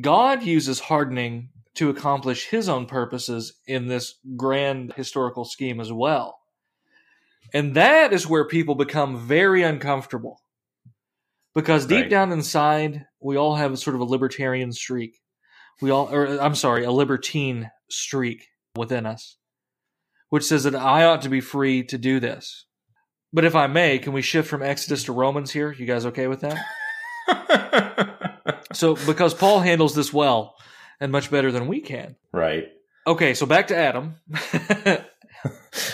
God 0.01 0.43
uses 0.43 0.81
hardening 0.81 1.51
to 1.75 1.89
accomplish 1.89 2.47
his 2.47 2.69
own 2.69 2.87
purposes 2.87 3.55
in 3.67 3.87
this 3.87 4.17
grand 4.37 4.95
historical 4.95 5.45
scheme 5.45 5.79
as 5.79 5.93
well. 5.93 6.41
And 7.55 7.75
that 7.77 8.13
is 8.13 8.27
where 8.27 8.47
people 8.47 8.75
become 8.75 9.27
very 9.27 9.63
uncomfortable. 9.63 10.40
Because 11.55 11.87
deep 11.87 12.03
Right. 12.03 12.11
down 12.11 12.33
inside, 12.33 13.07
we 13.21 13.37
all 13.37 13.57
have 13.57 13.79
sort 13.79 13.95
of 13.97 14.01
a 14.01 14.05
libertarian 14.05 14.73
streak. 14.73 15.19
We 15.83 15.91
all, 15.91 16.09
or 16.13 16.41
I'm 16.41 16.55
sorry, 16.55 16.85
a 16.85 16.93
libertine 16.93 17.71
streak 17.91 18.47
within 18.77 19.05
us, 19.07 19.37
which 20.29 20.45
says 20.45 20.65
that 20.65 20.75
I 20.77 21.05
ought 21.05 21.23
to 21.23 21.29
be 21.29 21.41
free 21.41 21.83
to 21.85 21.99
do 21.99 22.21
this. 22.21 22.67
But 23.33 23.45
if 23.45 23.55
I 23.57 23.67
may, 23.67 23.99
can 23.99 24.13
we 24.13 24.23
shift 24.23 24.49
from 24.49 24.63
Exodus 24.63 25.05
to 25.05 25.13
Romans 25.13 25.51
here? 25.53 25.73
You 25.73 25.87
guys 25.87 26.07
okay 26.07 26.27
with 26.27 26.41
that? 26.43 26.59
So, 28.73 28.95
because 28.95 29.35
Paul 29.35 29.61
handles 29.61 29.95
this 29.97 30.13
well 30.13 30.55
and 31.01 31.11
much 31.11 31.31
better 31.31 31.51
than 31.51 31.67
we 31.67 31.81
can. 31.81 32.17
right. 32.33 32.69
Okay, 33.07 33.35
so 33.35 33.47
back 33.47 33.69
to 33.69 33.77
Adam. 33.77 34.15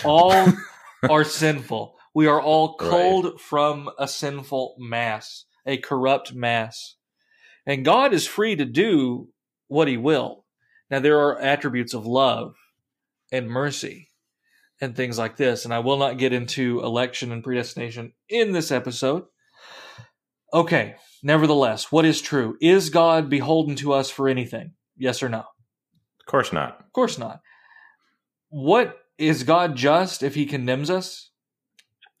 all 0.03 0.47
are 1.09 1.23
sinful. 1.23 1.95
We 2.13 2.27
are 2.27 2.39
all 2.41 2.75
culled 2.75 3.39
from 3.41 3.89
a 3.97 4.07
sinful 4.07 4.75
mass, 4.77 5.45
a 5.67 5.77
corrupt 5.77 6.33
mass. 6.33 6.95
And 7.65 7.85
God 7.85 8.13
is 8.13 8.25
free 8.25 8.55
to 8.55 8.65
do 8.65 9.27
what 9.67 9.87
he 9.87 9.97
will. 9.97 10.45
Now, 10.89 10.99
there 10.99 11.19
are 11.19 11.39
attributes 11.39 11.93
of 11.93 12.07
love 12.07 12.55
and 13.31 13.49
mercy 13.49 14.07
and 14.79 14.95
things 14.95 15.17
like 15.17 15.35
this. 15.35 15.65
And 15.65 15.73
I 15.73 15.79
will 15.79 15.97
not 15.97 16.17
get 16.17 16.31
into 16.33 16.79
election 16.79 17.31
and 17.31 17.43
predestination 17.43 18.13
in 18.29 18.53
this 18.53 18.71
episode. 18.71 19.25
Okay, 20.53 20.95
nevertheless, 21.21 21.91
what 21.91 22.05
is 22.05 22.21
true? 22.21 22.55
Is 22.61 22.89
God 22.89 23.29
beholden 23.29 23.75
to 23.75 23.91
us 23.91 24.09
for 24.09 24.29
anything? 24.29 24.71
Yes 24.95 25.21
or 25.21 25.27
no? 25.27 25.39
Of 25.39 26.25
course 26.25 26.53
not. 26.53 26.79
Of 26.79 26.93
course 26.93 27.17
not. 27.17 27.41
What 28.49 28.97
is 29.17 29.43
God 29.43 29.75
just 29.75 30.23
if 30.23 30.35
he 30.35 30.45
condemns 30.45 30.89
us? 30.89 31.31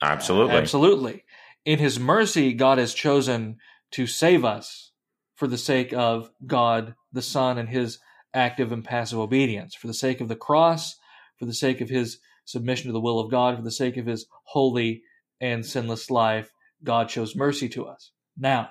Absolutely. 0.01 0.55
Absolutely. 0.55 1.23
In 1.67 1.79
his 1.79 1.99
mercy, 1.99 2.53
God 2.53 2.77
has 2.77 2.93
chosen 2.93 3.57
to 3.91 4.07
save 4.07 4.45
us 4.45 4.93
for 5.35 5.47
the 5.47 5.57
sake 5.57 5.91
of 5.91 6.31
God 6.45 6.95
the 7.11 7.21
Son 7.21 7.57
and 7.57 7.67
his 7.67 7.99
active 8.33 8.71
and 8.71 8.85
passive 8.85 9.19
obedience, 9.19 9.75
for 9.75 9.87
the 9.87 9.93
sake 9.93 10.21
of 10.21 10.29
the 10.29 10.37
cross, 10.37 10.95
for 11.37 11.43
the 11.43 11.53
sake 11.53 11.81
of 11.81 11.89
his 11.89 12.19
submission 12.45 12.87
to 12.87 12.93
the 12.93 13.01
will 13.01 13.19
of 13.19 13.29
God, 13.29 13.57
for 13.57 13.63
the 13.63 13.69
sake 13.69 13.97
of 13.97 14.05
his 14.05 14.27
holy 14.45 15.01
and 15.41 15.65
sinless 15.65 16.09
life, 16.09 16.53
God 16.85 17.11
shows 17.11 17.35
mercy 17.35 17.67
to 17.67 17.85
us. 17.85 18.13
Now, 18.37 18.69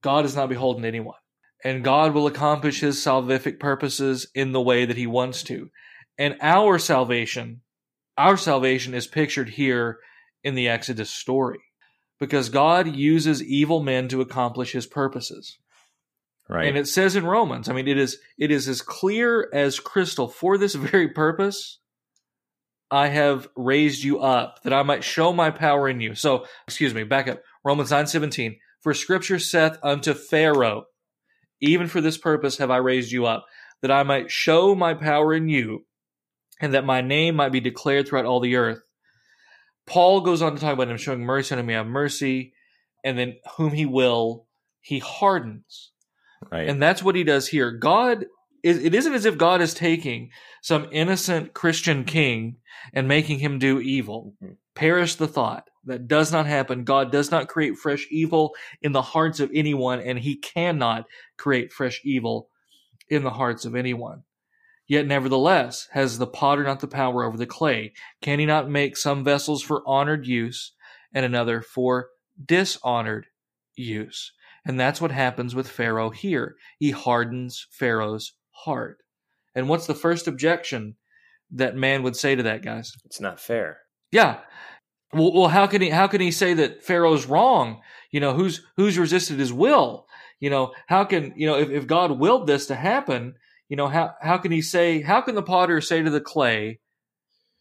God 0.00 0.24
is 0.24 0.36
not 0.36 0.50
beholden 0.50 0.82
to 0.82 0.88
anyone, 0.88 1.18
and 1.64 1.82
God 1.82 2.14
will 2.14 2.28
accomplish 2.28 2.78
his 2.78 3.04
salvific 3.04 3.58
purposes 3.58 4.28
in 4.36 4.52
the 4.52 4.62
way 4.62 4.84
that 4.84 4.96
he 4.96 5.08
wants 5.08 5.42
to. 5.42 5.68
And 6.16 6.36
our 6.40 6.78
salvation, 6.78 7.62
our 8.16 8.36
salvation 8.36 8.94
is 8.94 9.08
pictured 9.08 9.48
here 9.48 9.98
in 10.44 10.54
the 10.54 10.68
Exodus 10.68 11.10
story 11.10 11.58
because 12.20 12.50
God 12.50 12.94
uses 12.94 13.42
evil 13.42 13.82
men 13.82 14.06
to 14.08 14.20
accomplish 14.20 14.72
his 14.72 14.86
purposes. 14.86 15.58
Right. 16.48 16.68
And 16.68 16.76
it 16.76 16.86
says 16.86 17.16
in 17.16 17.24
Romans, 17.24 17.68
I 17.68 17.72
mean, 17.72 17.88
it 17.88 17.96
is 17.96 18.18
it 18.36 18.50
is 18.50 18.68
as 18.68 18.82
clear 18.82 19.48
as 19.52 19.80
crystal. 19.80 20.28
For 20.28 20.58
this 20.58 20.74
very 20.74 21.08
purpose, 21.08 21.78
I 22.90 23.06
have 23.06 23.48
raised 23.54 24.02
you 24.02 24.18
up, 24.20 24.58
that 24.64 24.72
I 24.72 24.82
might 24.82 25.04
show 25.04 25.32
my 25.32 25.50
power 25.50 25.88
in 25.88 26.00
you. 26.00 26.16
So, 26.16 26.46
excuse 26.66 26.92
me, 26.92 27.04
back 27.04 27.28
up. 27.28 27.40
Romans 27.64 27.92
nine 27.92 28.08
seventeen. 28.08 28.58
For 28.80 28.94
Scripture 28.94 29.38
saith 29.38 29.78
unto 29.82 30.12
Pharaoh, 30.12 30.86
even 31.60 31.86
for 31.86 32.00
this 32.00 32.18
purpose 32.18 32.58
have 32.58 32.70
I 32.70 32.78
raised 32.78 33.12
you 33.12 33.26
up, 33.26 33.46
that 33.82 33.90
I 33.92 34.02
might 34.02 34.30
show 34.30 34.74
my 34.74 34.94
power 34.94 35.32
in 35.32 35.48
you, 35.48 35.86
and 36.60 36.74
that 36.74 36.84
my 36.84 37.00
name 37.00 37.36
might 37.36 37.52
be 37.52 37.60
declared 37.60 38.08
throughout 38.08 38.24
all 38.24 38.40
the 38.40 38.56
earth. 38.56 38.80
Paul 39.90 40.20
goes 40.20 40.40
on 40.40 40.54
to 40.54 40.60
talk 40.60 40.72
about 40.72 40.88
him 40.88 40.96
showing 40.96 41.20
mercy 41.22 41.52
on 41.52 41.58
whom 41.58 41.68
he 41.68 41.74
have 41.74 41.86
mercy, 41.86 42.52
and 43.02 43.18
then 43.18 43.38
whom 43.56 43.72
he 43.72 43.86
will, 43.86 44.46
he 44.80 45.00
hardens. 45.00 45.90
right. 46.50 46.68
And 46.68 46.80
that's 46.80 47.02
what 47.02 47.16
he 47.16 47.24
does 47.24 47.48
here. 47.48 47.72
God 47.72 48.24
is 48.62 48.82
it 48.84 48.94
isn't 48.94 49.12
as 49.14 49.24
if 49.24 49.36
God 49.36 49.60
is 49.60 49.74
taking 49.74 50.30
some 50.62 50.86
innocent 50.92 51.54
Christian 51.54 52.04
king 52.04 52.56
and 52.94 53.08
making 53.08 53.40
him 53.40 53.58
do 53.58 53.80
evil. 53.80 54.34
Mhm. 54.42 54.56
Perish 54.74 55.16
the 55.16 55.26
thought. 55.28 55.68
That 55.84 56.06
does 56.06 56.30
not 56.30 56.46
happen. 56.46 56.84
God 56.84 57.10
does 57.10 57.30
not 57.30 57.48
create 57.48 57.76
fresh 57.76 58.06
evil 58.10 58.54
in 58.82 58.92
the 58.92 59.02
hearts 59.02 59.40
of 59.40 59.50
anyone, 59.52 59.98
and 60.00 60.18
he 60.18 60.36
cannot 60.36 61.06
create 61.36 61.72
fresh 61.72 62.00
evil 62.04 62.48
in 63.08 63.24
the 63.24 63.30
hearts 63.30 63.64
of 63.64 63.74
anyone. 63.74 64.22
Yet, 64.90 65.06
nevertheless, 65.06 65.86
has 65.92 66.18
the 66.18 66.26
potter 66.26 66.64
not 66.64 66.80
the 66.80 66.88
power 66.88 67.22
over 67.22 67.36
the 67.36 67.46
clay? 67.46 67.92
Can 68.20 68.40
he 68.40 68.44
not 68.44 68.68
make 68.68 68.96
some 68.96 69.22
vessels 69.22 69.62
for 69.62 69.84
honored 69.86 70.26
use 70.26 70.72
and 71.14 71.24
another 71.24 71.62
for 71.62 72.08
dishonored 72.44 73.28
use? 73.76 74.32
And 74.66 74.80
that's 74.80 75.00
what 75.00 75.12
happens 75.12 75.54
with 75.54 75.68
Pharaoh 75.68 76.10
here. 76.10 76.56
He 76.80 76.90
hardens 76.90 77.68
Pharaoh's 77.70 78.32
heart. 78.50 78.98
And 79.54 79.68
what's 79.68 79.86
the 79.86 79.94
first 79.94 80.26
objection 80.26 80.96
that 81.52 81.76
man 81.76 82.02
would 82.02 82.16
say 82.16 82.34
to 82.34 82.42
that, 82.42 82.64
guys? 82.64 82.92
It's 83.04 83.20
not 83.20 83.38
fair. 83.38 83.78
Yeah. 84.10 84.40
Well, 85.12 85.32
well, 85.32 85.48
how 85.48 85.68
can 85.68 85.82
he 85.82 85.90
how 85.90 86.08
can 86.08 86.20
he 86.20 86.32
say 86.32 86.52
that 86.54 86.82
Pharaoh's 86.82 87.26
wrong? 87.26 87.80
You 88.10 88.18
know, 88.18 88.34
who's 88.34 88.66
who's 88.76 88.98
resisted 88.98 89.38
his 89.38 89.52
will? 89.52 90.08
You 90.40 90.50
know, 90.50 90.72
how 90.88 91.04
can 91.04 91.32
you 91.36 91.46
know 91.46 91.58
if, 91.58 91.70
if 91.70 91.86
God 91.86 92.18
willed 92.18 92.48
this 92.48 92.66
to 92.66 92.74
happen, 92.74 93.36
you 93.70 93.76
know, 93.76 93.86
how 93.86 94.14
how 94.20 94.36
can 94.36 94.50
he 94.50 94.60
say 94.60 95.00
how 95.00 95.22
can 95.22 95.36
the 95.36 95.42
potter 95.42 95.80
say 95.80 96.02
to 96.02 96.10
the 96.10 96.20
clay, 96.20 96.80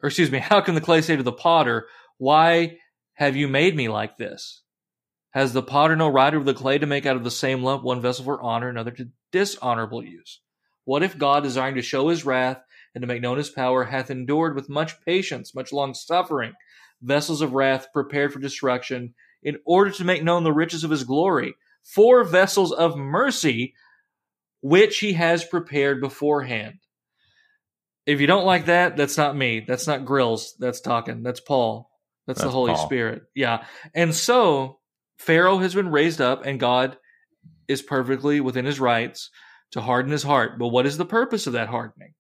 or 0.04 0.08
excuse 0.08 0.32
me, 0.32 0.40
how 0.40 0.60
can 0.60 0.76
the 0.76 0.82
clay 0.82 1.02
say 1.02 1.16
to 1.16 1.24
the 1.24 1.32
potter, 1.32 1.88
Why 2.18 2.78
have 3.14 3.38
you 3.38 3.48
made 3.48 3.76
me 3.76 3.88
like 3.88 4.18
this? 4.18 4.64
Has 5.32 5.54
the 5.54 5.62
potter 5.62 5.96
no 5.96 6.10
right 6.10 6.34
over 6.34 6.44
the 6.44 6.56
clay 6.56 6.80
to 6.80 6.88
make 6.88 7.06
out 7.06 7.16
of 7.16 7.24
the 7.24 7.32
same 7.32 7.64
lump 7.64 7.84
one 7.84 8.02
vessel 8.02 8.26
for 8.26 8.42
honor, 8.42 8.68
another 8.68 8.92
to 8.92 9.10
dishonorable 9.32 10.04
use? 10.04 10.42
What 10.84 11.04
if 11.04 11.20
God, 11.20 11.44
desiring 11.44 11.76
to 11.76 11.84
show 11.84 12.10
his 12.10 12.26
wrath 12.26 12.60
and 12.96 13.04
to 13.04 13.08
make 13.08 13.22
known 13.22 13.38
his 13.38 13.52
power, 13.52 13.84
hath 13.84 14.10
endured 14.10 14.56
with 14.56 14.68
much 14.68 15.00
patience, 15.06 15.54
much 15.54 15.72
long 15.72 15.94
suffering, 15.94 16.54
vessels 17.04 17.42
of 17.42 17.54
wrath 17.54 17.90
prepared 17.94 18.34
for 18.34 18.40
destruction, 18.40 19.14
in 19.44 19.60
order 19.64 19.92
to 19.92 20.04
make 20.04 20.24
known 20.24 20.44
the 20.44 20.52
riches 20.52 20.84
of 20.84 20.90
his 20.90 21.04
glory, 21.04 21.54
for 21.84 22.24
vessels 22.24 22.72
of 22.72 22.98
mercy, 22.98 23.76
which 24.62 25.00
he 25.00 25.14
has 25.14 25.44
prepared 25.44 26.02
beforehand? 26.02 26.76
If 28.06 28.22
you 28.22 28.28
don't 28.28 28.46
like 28.46 28.66
that, 28.66 28.98
that's 28.98 29.18
not 29.18 29.36
me. 29.36 29.64
That's 29.68 29.86
not 29.86 30.06
Grills. 30.06 30.56
That's 30.60 30.82
talking. 30.82 31.22
That's 31.22 31.40
Paul. 31.40 31.90
That's, 32.26 32.42
the 32.42 32.50
Holy 32.50 32.74
Paul. 32.74 32.86
Spirit. 32.86 33.24
Yeah. 33.36 33.66
And 33.94 34.14
so 34.14 34.80
Pharaoh 35.18 35.58
has 35.58 35.74
been 35.74 35.90
raised 35.90 36.22
up, 36.22 36.46
and 36.46 36.60
God 36.60 36.98
is 37.68 37.82
perfectly 37.82 38.40
within 38.40 38.66
his 38.66 38.80
rights 38.80 39.30
to 39.72 39.82
harden 39.82 40.12
his 40.12 40.24
heart. 40.24 40.58
But 40.58 40.70
what 40.70 40.86
is 40.86 40.98
the 40.98 41.06
purpose 41.06 41.48
of 41.48 41.54
that 41.54 41.70
hardening? 41.70 42.14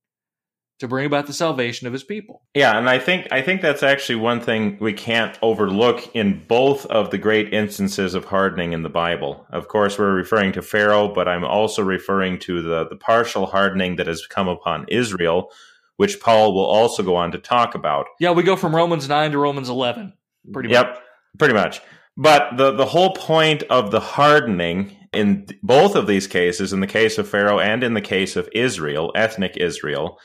To 0.79 0.87
bring 0.87 1.05
about 1.05 1.27
the 1.27 1.33
salvation 1.33 1.87
of 1.87 1.93
his 1.93 2.05
people. 2.05 2.41
Yeah, 2.55 2.77
and 2.77 2.89
I 2.89 2.99
think 2.99 3.27
I 3.31 3.41
think 3.41 3.61
that's 3.61 3.83
actually 3.83 4.15
one 4.15 4.39
thing 4.39 4.77
we 4.79 4.93
can't 4.93 5.37
overlook 5.41 6.15
in 6.15 6.45
both 6.47 6.85
of 6.85 7.11
the 7.11 7.17
great 7.17 7.53
instances 7.53 8.13
of 8.13 8.25
hardening 8.25 8.71
in 8.71 8.83
the 8.83 8.89
Bible. 8.89 9.45
Of 9.49 9.67
course, 9.67 9.99
we're 9.99 10.13
referring 10.13 10.53
to 10.53 10.61
Pharaoh, 10.61 11.13
but 11.13 11.27
I'm 11.27 11.43
also 11.43 11.83
referring 11.83 12.39
to 12.39 12.61
the 12.61 12.87
the 12.87 12.95
partial 12.95 13.45
hardening 13.47 13.97
that 13.97 14.07
has 14.07 14.25
come 14.25 14.47
upon 14.47 14.85
Israel, 14.87 15.51
which 15.97 16.21
Paul 16.21 16.53
will 16.53 16.65
also 16.65 17.03
go 17.03 17.15
on 17.17 17.33
to 17.33 17.39
talk 17.39 17.75
about. 17.75 18.05
Yeah, 18.21 18.31
we 18.31 18.43
go 18.43 18.55
from 18.55 18.73
Romans 18.73 19.09
9 19.09 19.31
to 19.31 19.37
Romans 19.37 19.67
11. 19.67 20.13
Pretty 20.53 20.69
much. 20.69 20.75
Yep, 20.75 21.03
pretty 21.37 21.53
much. 21.53 21.81
But 22.15 22.55
the 22.55 22.71
the 22.71 22.85
whole 22.85 23.13
point 23.13 23.63
of 23.63 23.91
the 23.91 23.99
hardening 23.99 24.95
in 25.11 25.47
both 25.63 25.95
of 25.95 26.07
these 26.07 26.27
cases, 26.27 26.71
in 26.71 26.79
the 26.79 26.87
case 26.87 27.17
of 27.17 27.27
Pharaoh 27.27 27.59
and 27.59 27.83
in 27.83 27.93
the 27.93 28.01
case 28.01 28.35
of 28.35 28.49
Israel, 28.53 29.11
ethnic 29.15 29.57
Israel, 29.57 30.19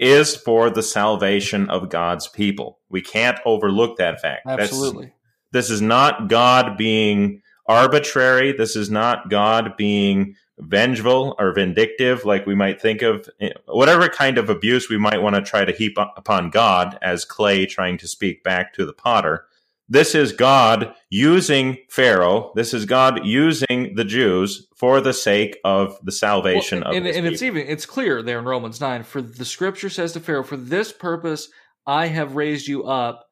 is 0.00 0.34
for 0.34 0.70
the 0.70 0.82
salvation 0.82 1.68
of 1.68 1.90
God's 1.90 2.26
people. 2.26 2.78
We 2.88 3.02
can't 3.02 3.38
overlook 3.44 3.98
that 3.98 4.20
fact. 4.20 4.46
That's- 4.46 4.70
Absolutely. 4.70 5.12
this 5.52 5.70
is 5.70 5.82
not 5.82 6.28
God 6.28 6.76
being 6.76 7.42
arbitrary. 7.66 8.52
This 8.52 8.74
is 8.74 8.90
not 8.90 9.28
God 9.30 9.76
being 9.76 10.34
vengeful 10.58 11.34
or 11.38 11.52
vindictive, 11.54 12.24
like 12.24 12.46
we 12.46 12.54
might 12.54 12.80
think 12.80 13.02
of 13.02 13.28
eh, 13.40 13.50
whatever 13.66 14.08
kind 14.08 14.38
of 14.38 14.50
abuse 14.50 14.88
we 14.88 14.98
might 14.98 15.22
want 15.22 15.36
to 15.36 15.42
try 15.42 15.64
to 15.64 15.72
heap 15.72 15.96
upon 15.98 16.50
God 16.50 16.98
as 17.00 17.24
clay 17.24 17.66
trying 17.66 17.96
to 17.98 18.08
speak 18.08 18.42
back 18.42 18.72
to 18.74 18.84
the 18.84 18.92
potter. 18.92 19.44
This 19.92 20.14
is 20.14 20.32
God 20.32 20.94
using 21.10 21.78
Pharaoh. 21.90 22.52
This 22.54 22.72
is 22.72 22.86
God 22.86 23.26
using 23.26 23.96
the 23.96 24.04
Jews 24.04 24.68
for 24.76 25.00
the 25.00 25.12
sake 25.12 25.58
of 25.64 25.98
the 26.04 26.12
salvation 26.12 26.80
Well, 26.80 26.90
of 26.90 26.96
and, 26.96 27.06
and 27.08 27.26
it's 27.26 27.42
even 27.42 27.66
it's 27.66 27.86
clear 27.86 28.22
there 28.22 28.38
in 28.38 28.44
Romans 28.44 28.80
9 28.80 29.02
for 29.02 29.20
the 29.20 29.44
scripture 29.44 29.90
says 29.90 30.12
to 30.12 30.20
Pharaoh 30.20 30.44
for 30.44 30.56
this 30.56 30.92
purpose 30.92 31.48
I 31.86 32.06
have 32.06 32.36
raised 32.36 32.68
you 32.68 32.84
up 32.84 33.26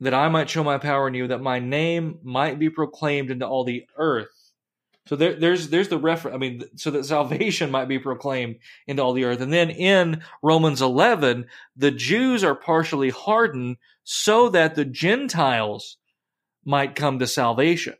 that 0.00 0.12
I 0.12 0.28
might 0.28 0.50
show 0.50 0.62
my 0.62 0.76
power 0.76 1.08
in 1.08 1.14
you 1.14 1.28
that 1.28 1.40
my 1.40 1.58
name 1.58 2.18
might 2.22 2.58
be 2.58 2.68
proclaimed 2.68 3.30
into 3.30 3.46
all 3.46 3.64
the 3.64 3.86
earth 3.96 4.46
so 5.06 5.14
there, 5.14 5.34
there's 5.34 5.68
there's 5.68 5.88
the 5.88 5.98
reference 5.98 6.34
I 6.34 6.38
mean 6.38 6.62
so 6.74 6.90
that 6.90 7.04
salvation 7.06 7.70
might 7.70 7.88
be 7.88 7.98
proclaimed 7.98 8.56
into 8.86 9.02
all 9.02 9.12
the 9.12 9.24
earth. 9.24 9.40
And 9.40 9.52
then 9.52 9.70
in 9.70 10.22
Romans 10.42 10.82
11 10.82 11.46
the 11.76 11.90
Jews 11.90 12.44
are 12.44 12.54
partially 12.54 13.10
hardened 13.10 13.76
so 14.08 14.48
that 14.50 14.76
the 14.76 14.84
Gentiles 14.86 15.98
might 16.64 16.94
come 16.94 17.18
to 17.18 17.26
salvation 17.26 17.94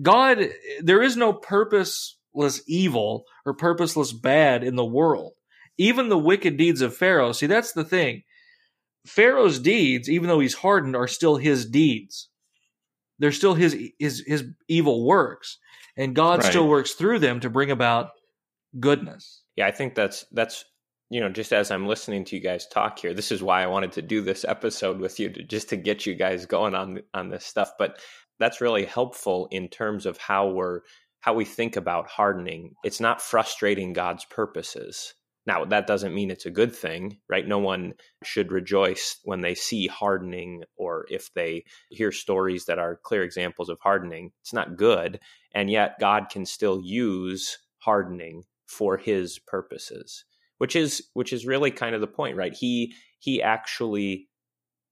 God, 0.00 0.38
there 0.80 1.02
is 1.02 1.16
no 1.16 1.32
purposeless 1.32 2.62
evil 2.68 3.24
or 3.44 3.54
purposeless 3.54 4.12
bad 4.12 4.62
in 4.62 4.76
the 4.76 4.84
world. 4.84 5.32
Even 5.76 6.08
the 6.08 6.18
wicked 6.18 6.56
deeds 6.56 6.80
of 6.82 6.96
Pharaoh, 6.96 7.32
see, 7.32 7.46
that's 7.46 7.72
the 7.72 7.84
thing. 7.84 8.22
Pharaoh's 9.06 9.58
deeds, 9.58 10.08
even 10.10 10.28
though 10.28 10.40
he's 10.40 10.54
hardened, 10.54 10.94
are 10.94 11.08
still 11.08 11.36
his 11.36 11.66
deeds. 11.66 12.28
They're 13.18 13.32
still 13.32 13.54
his 13.54 13.76
his 13.98 14.22
his 14.26 14.44
evil 14.68 15.04
works, 15.06 15.58
and 15.96 16.14
God 16.14 16.40
Right. 16.40 16.48
still 16.50 16.68
works 16.68 16.92
through 16.92 17.20
them 17.20 17.40
to 17.40 17.50
bring 17.50 17.70
about 17.70 18.10
goodness. 18.78 19.42
Yeah, 19.56 19.66
I 19.66 19.72
think 19.72 19.94
that's 19.94 20.24
that's 20.32 20.64
you 21.10 21.20
know 21.20 21.28
just 21.28 21.52
as 21.52 21.70
I'm 21.70 21.86
listening 21.86 22.24
to 22.26 22.36
you 22.36 22.42
guys 22.42 22.66
talk 22.66 22.98
here, 22.98 23.14
this 23.14 23.32
is 23.32 23.42
why 23.42 23.62
I 23.62 23.66
wanted 23.66 23.92
to 23.92 24.02
do 24.02 24.22
this 24.22 24.44
episode 24.44 25.00
with 25.00 25.18
you 25.20 25.30
to 25.30 25.42
just 25.42 25.68
to 25.70 25.76
get 25.76 26.06
you 26.06 26.14
guys 26.14 26.46
going 26.46 26.74
on 26.74 27.00
on 27.14 27.30
this 27.30 27.44
stuff. 27.44 27.72
But 27.78 28.00
that's 28.38 28.60
really 28.60 28.84
helpful 28.84 29.48
in 29.50 29.68
terms 29.68 30.06
of 30.06 30.18
how 30.18 30.48
we're 30.50 30.80
how 31.20 31.34
we 31.34 31.44
think 31.44 31.76
about 31.76 32.08
hardening. 32.08 32.74
It's 32.84 33.00
not 33.00 33.20
frustrating 33.22 33.92
God's 33.92 34.24
purposes 34.26 35.14
Now, 35.46 35.64
that 35.64 35.86
doesn't 35.86 36.14
mean 36.14 36.30
it's 36.30 36.44
a 36.44 36.50
good 36.50 36.76
thing, 36.76 37.20
right? 37.26 37.46
No 37.48 37.58
one 37.58 37.94
should 38.22 38.52
rejoice 38.52 39.18
when 39.24 39.40
they 39.40 39.54
see 39.54 39.86
hardening 39.86 40.64
or 40.76 41.06
if 41.08 41.32
they 41.32 41.64
hear 41.88 42.12
stories 42.12 42.66
that 42.66 42.78
are 42.78 43.00
clear 43.02 43.22
examples 43.22 43.70
of 43.70 43.78
hardening. 43.80 44.32
It's 44.42 44.52
not 44.52 44.76
good. 44.76 45.20
And 45.54 45.70
yet, 45.70 45.98
God 46.00 46.28
can 46.28 46.44
still 46.44 46.82
use 46.82 47.58
hardening 47.78 48.44
for 48.66 48.98
his 48.98 49.38
purposes 49.38 50.26
which 50.58 50.76
is 50.76 51.04
which 51.14 51.32
is 51.32 51.46
really 51.46 51.70
kind 51.70 51.94
of 51.94 52.00
the 52.00 52.06
point 52.06 52.36
right? 52.36 52.52
He 52.52 52.94
he 53.18 53.42
actually 53.42 54.28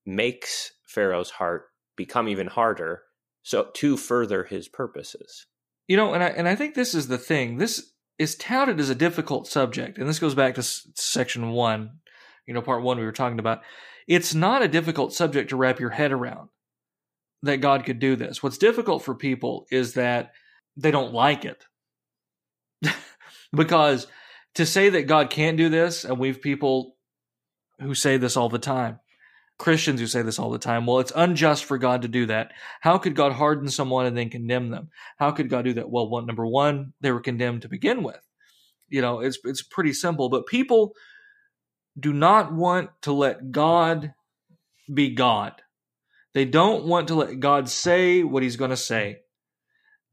makes 0.04 0.72
pharaoh's 0.86 1.30
heart 1.30 1.66
become 1.96 2.28
even 2.28 2.46
harder 2.46 3.02
so 3.42 3.68
to 3.74 3.96
further 3.96 4.44
his 4.44 4.68
purposes. 4.68 5.46
You 5.88 5.96
know 5.96 6.14
and 6.14 6.22
i 6.22 6.28
and 6.28 6.48
i 6.48 6.54
think 6.56 6.74
this 6.74 6.94
is 6.94 7.08
the 7.08 7.18
thing. 7.18 7.58
This 7.58 7.92
is 8.18 8.34
touted 8.34 8.80
as 8.80 8.88
a 8.90 8.94
difficult 8.94 9.46
subject 9.46 9.98
and 9.98 10.08
this 10.08 10.18
goes 10.18 10.34
back 10.34 10.54
to 10.54 10.60
s- 10.60 10.88
section 10.94 11.50
1 11.50 11.90
you 12.46 12.54
know 12.54 12.62
part 12.62 12.82
1 12.82 12.98
we 12.98 13.04
were 13.04 13.12
talking 13.12 13.38
about. 13.38 13.62
It's 14.08 14.34
not 14.34 14.62
a 14.62 14.68
difficult 14.68 15.12
subject 15.12 15.50
to 15.50 15.56
wrap 15.56 15.80
your 15.80 15.90
head 15.90 16.12
around 16.12 16.48
that 17.42 17.58
god 17.58 17.84
could 17.84 17.98
do 17.98 18.16
this. 18.16 18.42
What's 18.42 18.58
difficult 18.58 19.02
for 19.02 19.14
people 19.14 19.66
is 19.70 19.94
that 19.94 20.32
they 20.76 20.90
don't 20.90 21.12
like 21.12 21.44
it. 21.44 21.64
Because 23.54 24.06
to 24.56 24.66
say 24.66 24.88
that 24.88 25.06
God 25.06 25.30
can't 25.30 25.56
do 25.56 25.68
this, 25.68 26.04
and 26.04 26.18
we've 26.18 26.40
people 26.40 26.96
who 27.78 27.94
say 27.94 28.16
this 28.16 28.36
all 28.36 28.48
the 28.48 28.58
time, 28.58 29.00
Christians 29.58 30.00
who 30.00 30.06
say 30.06 30.22
this 30.22 30.38
all 30.38 30.50
the 30.50 30.58
time, 30.58 30.86
well, 30.86 30.98
it's 30.98 31.12
unjust 31.14 31.64
for 31.64 31.78
God 31.78 32.02
to 32.02 32.08
do 32.08 32.26
that. 32.26 32.52
How 32.80 32.98
could 32.98 33.14
God 33.14 33.32
harden 33.32 33.68
someone 33.68 34.06
and 34.06 34.16
then 34.16 34.30
condemn 34.30 34.70
them? 34.70 34.90
How 35.18 35.30
could 35.30 35.48
God 35.48 35.64
do 35.64 35.74
that? 35.74 35.90
Well, 35.90 36.08
one, 36.08 36.26
number 36.26 36.46
one, 36.46 36.94
they 37.00 37.12
were 37.12 37.20
condemned 37.20 37.62
to 37.62 37.68
begin 37.68 38.02
with. 38.02 38.20
You 38.88 39.02
know, 39.02 39.20
it's 39.20 39.38
it's 39.44 39.62
pretty 39.62 39.92
simple. 39.92 40.28
But 40.28 40.46
people 40.46 40.92
do 41.98 42.12
not 42.12 42.52
want 42.52 42.90
to 43.02 43.12
let 43.12 43.50
God 43.50 44.14
be 44.92 45.10
God. 45.14 45.60
They 46.34 46.44
don't 46.44 46.84
want 46.84 47.08
to 47.08 47.14
let 47.14 47.40
God 47.40 47.68
say 47.68 48.22
what 48.22 48.42
He's 48.42 48.56
going 48.56 48.70
to 48.70 48.76
say, 48.76 49.20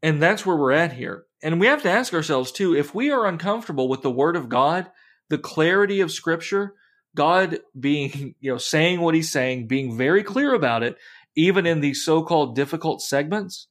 and 0.02 0.22
that's 0.22 0.46
where 0.46 0.58
we're 0.58 0.72
at 0.72 0.94
here. 0.94 1.26
And 1.44 1.60
we 1.60 1.68
have 1.68 1.84
to 1.84 1.92
ask 1.92 2.14
ourselves 2.14 2.52
too, 2.52 2.76
if 2.76 2.96
we 2.96 3.12
are 3.12 3.28
uncomfortable 3.28 3.90
with 3.90 4.02
the 4.02 4.10
word 4.10 4.38
of 4.38 4.48
God, 4.48 4.90
the 5.30 5.38
clarity 5.38 6.00
of 6.00 6.10
scripture, 6.10 6.74
God 7.16 7.60
being, 7.78 8.36
you 8.40 8.52
know, 8.52 8.58
saying 8.58 9.02
what 9.02 9.14
he's 9.14 9.32
saying, 9.32 9.68
being 9.68 9.98
very 9.98 10.24
clear 10.24 10.54
about 10.54 10.82
it, 10.82 10.98
even 11.36 11.66
in 11.66 11.82
these 11.82 12.06
so-called 12.06 12.56
difficult 12.56 13.02
segments, 13.02 13.68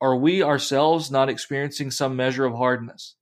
are 0.00 0.16
we 0.16 0.42
ourselves 0.42 1.10
not 1.10 1.28
experiencing 1.28 1.90
some 1.90 2.14
measure 2.14 2.44
of 2.44 2.54
hardness? 2.54 3.16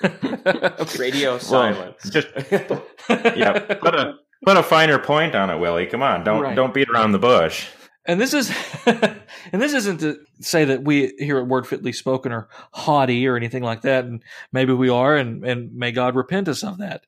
radio 0.98 1.38
silence. 1.38 1.96
Well, 2.04 2.10
just 2.10 2.28
yeah, 3.36 3.58
put 3.74 3.94
a 3.94 4.14
put 4.44 4.56
a 4.56 4.62
finer 4.62 4.98
point 4.98 5.34
on 5.34 5.50
it, 5.50 5.58
Willie. 5.58 5.86
Come 5.86 6.02
on, 6.02 6.24
don't 6.24 6.42
right. 6.42 6.56
don't 6.56 6.74
beat 6.74 6.88
around 6.88 7.12
the 7.12 7.18
bush. 7.18 7.68
And 8.04 8.20
this 8.20 8.34
is, 8.34 8.52
and 8.86 9.62
this 9.62 9.74
isn't 9.74 10.00
to 10.00 10.18
say 10.40 10.64
that 10.64 10.82
we 10.82 11.14
here 11.18 11.38
at 11.38 11.46
Word 11.46 11.66
Fitly 11.66 11.92
Spoken 11.92 12.32
are 12.32 12.48
haughty 12.72 13.26
or 13.26 13.36
anything 13.36 13.62
like 13.62 13.82
that. 13.82 14.04
And 14.04 14.22
maybe 14.52 14.72
we 14.72 14.88
are, 14.88 15.16
and, 15.16 15.44
and 15.44 15.74
may 15.74 15.92
God 15.92 16.16
repent 16.16 16.48
us 16.48 16.64
of 16.64 16.78
that. 16.78 17.04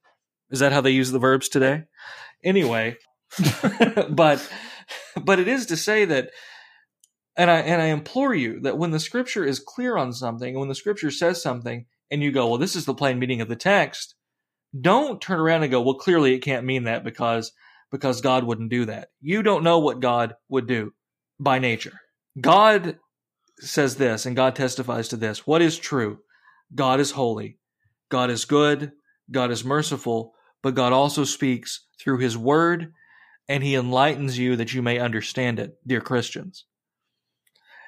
Is 0.51 0.61
that 0.61 0.72
how 0.72 0.80
they 0.80 0.90
use 0.90 1.11
the 1.11 1.18
verbs 1.18 1.49
today? 1.49 1.84
Anyway, 2.45 2.97
but, 4.11 4.49
but 5.20 5.40
it 5.40 5.49
is 5.49 5.66
to 5.66 5.76
say 5.76 6.05
that, 6.05 6.30
and 7.36 7.51
I, 7.51 7.61
and 7.61 7.82
I 7.82 7.86
implore 7.86 8.34
you 8.34 8.61
that 8.61 8.78
when 8.78 8.92
the 8.92 9.01
scripture 9.01 9.45
is 9.45 9.59
clear 9.59 9.97
on 9.97 10.12
something, 10.12 10.57
when 10.57 10.68
the 10.68 10.74
scripture 10.74 11.11
says 11.11 11.42
something, 11.42 11.86
and 12.11 12.22
you 12.22 12.30
go, 12.30 12.49
well, 12.49 12.59
this 12.59 12.76
is 12.76 12.84
the 12.84 12.95
plain 12.95 13.18
meaning 13.18 13.40
of 13.40 13.49
the 13.49 13.57
text, 13.57 14.14
don't 14.80 15.20
turn 15.20 15.40
around 15.40 15.62
and 15.62 15.72
go, 15.72 15.80
well, 15.80 15.95
clearly 15.95 16.34
it 16.34 16.40
can't 16.40 16.66
mean 16.66 16.84
that 16.84 17.03
because 17.03 17.53
because 17.95 18.20
God 18.20 18.42
wouldn't 18.42 18.70
do 18.70 18.86
that. 18.86 19.11
You 19.20 19.45
don't 19.45 19.62
know 19.62 19.78
what 19.78 20.01
God 20.01 20.34
would 20.49 20.66
do 20.66 20.92
by 21.38 21.61
nature. 21.61 21.92
God 22.40 22.99
says 23.61 23.95
this, 23.95 24.26
and 24.26 24.34
God 24.34 24.57
testifies 24.57 25.07
to 25.11 25.16
this. 25.16 25.47
What 25.47 25.62
is 25.62 25.78
true? 25.78 26.18
God 26.74 26.99
is 26.99 27.12
holy. 27.12 27.61
God 28.11 28.30
is 28.30 28.47
good. 28.47 28.90
God 29.30 29.53
is 29.53 29.64
merciful. 29.64 30.34
But 30.61 30.74
God 30.74 30.92
also 30.92 31.22
speaks 31.22 31.86
through 32.01 32.18
his 32.18 32.36
word, 32.36 32.92
and 33.49 33.62
he 33.62 33.76
enlightens 33.76 34.36
you 34.36 34.57
that 34.57 34.74
you 34.74 34.82
may 34.82 34.99
understand 34.99 35.61
it, 35.61 35.76
dear 35.86 36.01
Christians. 36.01 36.64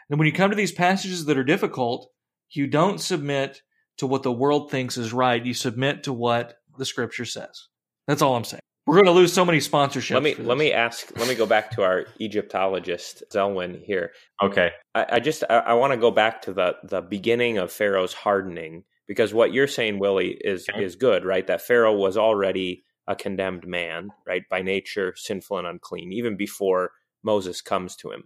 And 0.08 0.20
when 0.20 0.26
you 0.26 0.32
come 0.32 0.50
to 0.50 0.56
these 0.56 0.70
passages 0.70 1.24
that 1.24 1.36
are 1.36 1.42
difficult, 1.42 2.12
you 2.50 2.68
don't 2.68 3.00
submit 3.00 3.60
to 3.96 4.06
what 4.06 4.22
the 4.22 4.30
world 4.30 4.70
thinks 4.70 4.96
is 4.96 5.12
right. 5.12 5.44
You 5.44 5.52
submit 5.52 6.04
to 6.04 6.12
what 6.12 6.58
the 6.78 6.84
scripture 6.84 7.24
says. 7.24 7.66
That's 8.06 8.22
all 8.22 8.36
I'm 8.36 8.44
saying. 8.44 8.60
We're 8.86 8.94
going 8.94 9.06
to 9.06 9.12
lose 9.12 9.32
so 9.32 9.44
many 9.44 9.58
sponsorships. 9.58 10.14
Let 10.14 10.22
me 10.22 10.34
let 10.36 10.56
me 10.56 10.72
ask. 10.72 11.10
Let 11.18 11.28
me 11.28 11.34
go 11.34 11.44
back 11.44 11.72
to 11.72 11.82
our 11.82 12.06
Egyptologist 12.20 13.24
Zelwyn 13.32 13.82
here. 13.82 14.12
Okay. 14.40 14.70
I, 14.94 15.06
I 15.12 15.20
just 15.20 15.42
I, 15.50 15.58
I 15.58 15.72
want 15.74 15.92
to 15.92 15.96
go 15.96 16.12
back 16.12 16.42
to 16.42 16.52
the 16.52 16.76
the 16.84 17.00
beginning 17.00 17.58
of 17.58 17.72
Pharaoh's 17.72 18.12
hardening 18.12 18.84
because 19.08 19.34
what 19.34 19.52
you're 19.52 19.66
saying, 19.66 19.98
Willie, 19.98 20.38
is 20.40 20.68
okay. 20.70 20.84
is 20.84 20.94
good, 20.94 21.24
right? 21.24 21.44
That 21.48 21.62
Pharaoh 21.62 21.96
was 21.96 22.16
already 22.16 22.84
a 23.08 23.16
condemned 23.16 23.66
man, 23.66 24.10
right, 24.24 24.42
by 24.48 24.62
nature, 24.62 25.14
sinful 25.16 25.58
and 25.58 25.66
unclean, 25.66 26.12
even 26.12 26.36
before 26.36 26.92
Moses 27.24 27.60
comes 27.60 27.96
to 27.96 28.12
him. 28.12 28.24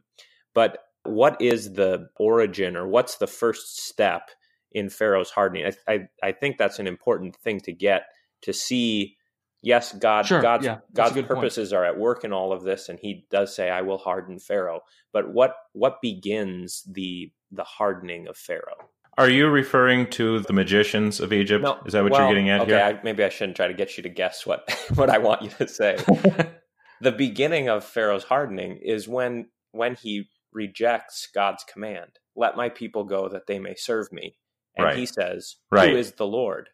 But 0.54 0.78
what 1.04 1.40
is 1.40 1.72
the 1.72 2.08
origin, 2.18 2.76
or 2.76 2.86
what's 2.86 3.16
the 3.16 3.26
first 3.26 3.80
step 3.82 4.30
in 4.72 4.90
Pharaoh's 4.90 5.30
hardening? 5.30 5.72
I 5.88 5.92
I, 5.92 6.08
I 6.22 6.32
think 6.32 6.58
that's 6.58 6.78
an 6.78 6.86
important 6.86 7.36
thing 7.36 7.61
to 7.61 7.72
get 7.72 8.02
to 8.42 8.52
see 8.52 9.16
yes, 9.62 9.92
God, 9.92 10.26
sure, 10.26 10.42
God's, 10.42 10.66
yeah, 10.66 10.78
God's 10.94 11.20
purposes 11.22 11.70
point. 11.70 11.80
are 11.80 11.84
at 11.84 11.98
work 11.98 12.24
in 12.24 12.32
all 12.32 12.52
of 12.52 12.62
this, 12.62 12.88
and 12.88 12.98
He 12.98 13.26
does 13.30 13.54
say, 13.54 13.70
"I 13.70 13.82
will 13.82 13.98
harden 13.98 14.38
Pharaoh." 14.38 14.80
But 15.12 15.32
what 15.32 15.54
what 15.72 16.00
begins 16.02 16.82
the 16.90 17.32
the 17.50 17.64
hardening 17.64 18.28
of 18.28 18.36
Pharaoh? 18.36 18.88
Are 19.18 19.28
you 19.28 19.48
referring 19.48 20.08
to 20.11 20.40
the 20.40 20.52
magicians 20.52 21.20
of 21.20 21.32
Egypt? 21.32 21.62
No, 21.64 21.78
Is 21.84 21.92
that 21.92 22.02
what 22.02 22.12
well, 22.12 22.22
you're 22.22 22.30
getting 22.30 22.48
at 22.48 22.62
okay, 22.62 22.70
here? 22.70 22.80
I, 22.80 23.00
maybe 23.02 23.24
I 23.24 23.28
shouldn't 23.28 23.56
try 23.56 23.68
to 23.68 23.74
get 23.74 23.96
you 23.96 24.02
to 24.04 24.08
guess 24.08 24.46
what 24.46 24.70
what 24.94 25.11
I 25.11 25.18
want 25.18 25.42
you 25.42 25.50
to 25.50 25.68
say. 25.68 25.96
the 27.00 27.12
beginning 27.12 27.68
of 27.68 27.84
Pharaoh's 27.84 28.24
hardening 28.24 28.78
is 28.82 29.08
when 29.08 29.48
when 29.72 29.94
he 29.94 30.28
rejects 30.52 31.28
God's 31.34 31.64
command, 31.64 32.18
"Let 32.36 32.56
my 32.56 32.68
people 32.68 33.04
go 33.04 33.28
that 33.28 33.46
they 33.46 33.58
may 33.58 33.74
serve 33.74 34.12
me," 34.12 34.36
and 34.76 34.86
right. 34.86 34.96
he 34.96 35.06
says, 35.06 35.56
right. 35.70 35.90
"Who 35.90 35.96
is 35.96 36.12
the 36.12 36.26
Lord?" 36.26 36.70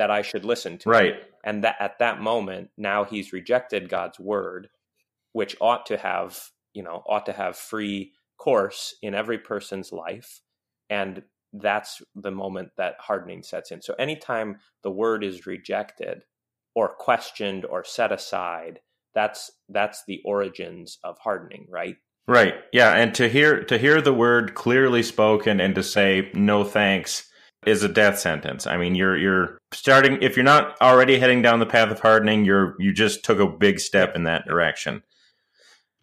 That 0.00 0.10
I 0.10 0.22
should 0.22 0.46
listen 0.46 0.78
to. 0.78 0.88
Right. 0.88 1.14
And 1.44 1.62
that 1.62 1.76
at 1.78 1.98
that 1.98 2.22
moment, 2.22 2.70
now 2.78 3.04
he's 3.04 3.34
rejected 3.34 3.90
God's 3.90 4.18
word, 4.18 4.70
which 5.34 5.58
ought 5.60 5.84
to 5.86 5.98
have, 5.98 6.40
you 6.72 6.82
know, 6.82 7.02
ought 7.06 7.26
to 7.26 7.34
have 7.34 7.54
free 7.54 8.12
course 8.38 8.94
in 9.02 9.14
every 9.14 9.36
person's 9.36 9.92
life. 9.92 10.40
And 10.88 11.22
that's 11.52 12.00
the 12.14 12.30
moment 12.30 12.70
that 12.78 12.94
hardening 12.98 13.42
sets 13.42 13.72
in. 13.72 13.82
So 13.82 13.92
anytime 13.98 14.56
the 14.82 14.90
word 14.90 15.22
is 15.22 15.44
rejected 15.44 16.22
or 16.74 16.88
questioned 16.88 17.66
or 17.66 17.84
set 17.84 18.10
aside, 18.10 18.80
that's 19.14 19.50
that's 19.68 20.02
the 20.06 20.22
origins 20.24 20.96
of 21.04 21.18
hardening, 21.18 21.66
right? 21.68 21.96
Right. 22.26 22.54
Yeah, 22.72 22.92
and 22.92 23.14
to 23.16 23.28
hear 23.28 23.64
to 23.64 23.76
hear 23.76 24.00
the 24.00 24.14
word 24.14 24.54
clearly 24.54 25.02
spoken 25.02 25.60
and 25.60 25.74
to 25.74 25.82
say 25.82 26.30
no 26.32 26.64
thanks 26.64 27.29
is 27.66 27.82
a 27.82 27.88
death 27.88 28.18
sentence. 28.18 28.66
I 28.66 28.76
mean, 28.76 28.94
you're 28.94 29.16
you're 29.16 29.58
starting 29.72 30.22
if 30.22 30.36
you're 30.36 30.44
not 30.44 30.76
already 30.80 31.18
heading 31.18 31.42
down 31.42 31.58
the 31.58 31.66
path 31.66 31.90
of 31.90 32.00
hardening, 32.00 32.44
you're 32.44 32.74
you 32.78 32.92
just 32.92 33.24
took 33.24 33.38
a 33.38 33.46
big 33.46 33.80
step 33.80 34.16
in 34.16 34.24
that 34.24 34.46
direction. 34.46 35.02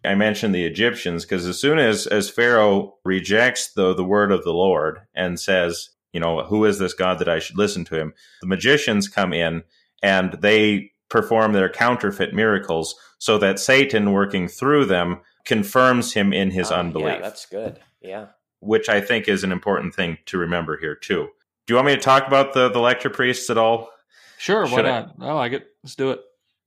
I 0.04 0.14
mentioned 0.14 0.54
the 0.54 0.64
Egyptians 0.64 1.24
because 1.24 1.46
as 1.46 1.60
soon 1.60 1.78
as 1.78 2.06
as 2.06 2.30
Pharaoh 2.30 2.94
rejects 3.04 3.72
the 3.72 3.94
the 3.94 4.04
word 4.04 4.30
of 4.30 4.44
the 4.44 4.52
Lord 4.52 5.00
and 5.14 5.40
says, 5.40 5.90
you 6.12 6.20
know, 6.20 6.44
who 6.44 6.64
is 6.64 6.78
this 6.78 6.94
God 6.94 7.18
that 7.18 7.28
I 7.28 7.40
should 7.40 7.58
listen 7.58 7.84
to 7.86 7.98
him? 7.98 8.14
The 8.40 8.46
magicians 8.46 9.08
come 9.08 9.32
in 9.32 9.64
and 10.02 10.34
they 10.34 10.92
perform 11.08 11.52
their 11.52 11.68
counterfeit 11.68 12.34
miracles 12.34 12.94
so 13.18 13.38
that 13.38 13.58
Satan 13.58 14.12
working 14.12 14.46
through 14.46 14.84
them 14.84 15.20
confirms 15.44 16.12
him 16.12 16.32
in 16.32 16.50
his 16.50 16.70
ah, 16.70 16.76
unbelief. 16.76 17.14
Yeah, 17.14 17.20
that's 17.20 17.46
good. 17.46 17.80
Yeah. 18.00 18.26
Which 18.60 18.88
I 18.88 19.00
think 19.00 19.28
is 19.28 19.42
an 19.42 19.52
important 19.52 19.94
thing 19.94 20.18
to 20.26 20.38
remember 20.38 20.76
here 20.78 20.94
too. 20.94 21.28
Do 21.68 21.74
you 21.74 21.76
want 21.76 21.88
me 21.88 21.96
to 21.96 22.00
talk 22.00 22.26
about 22.26 22.54
the 22.54 22.70
the 22.70 22.80
lector 22.80 23.10
priests 23.10 23.50
at 23.50 23.58
all? 23.58 23.90
Sure, 24.38 24.66
why 24.66 24.80
not? 24.80 25.14
I? 25.20 25.26
I 25.26 25.32
like 25.32 25.52
it. 25.52 25.66
Let's 25.84 25.96
do 25.96 26.12
it. 26.12 26.20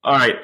All 0.04 0.14
right. 0.14 0.36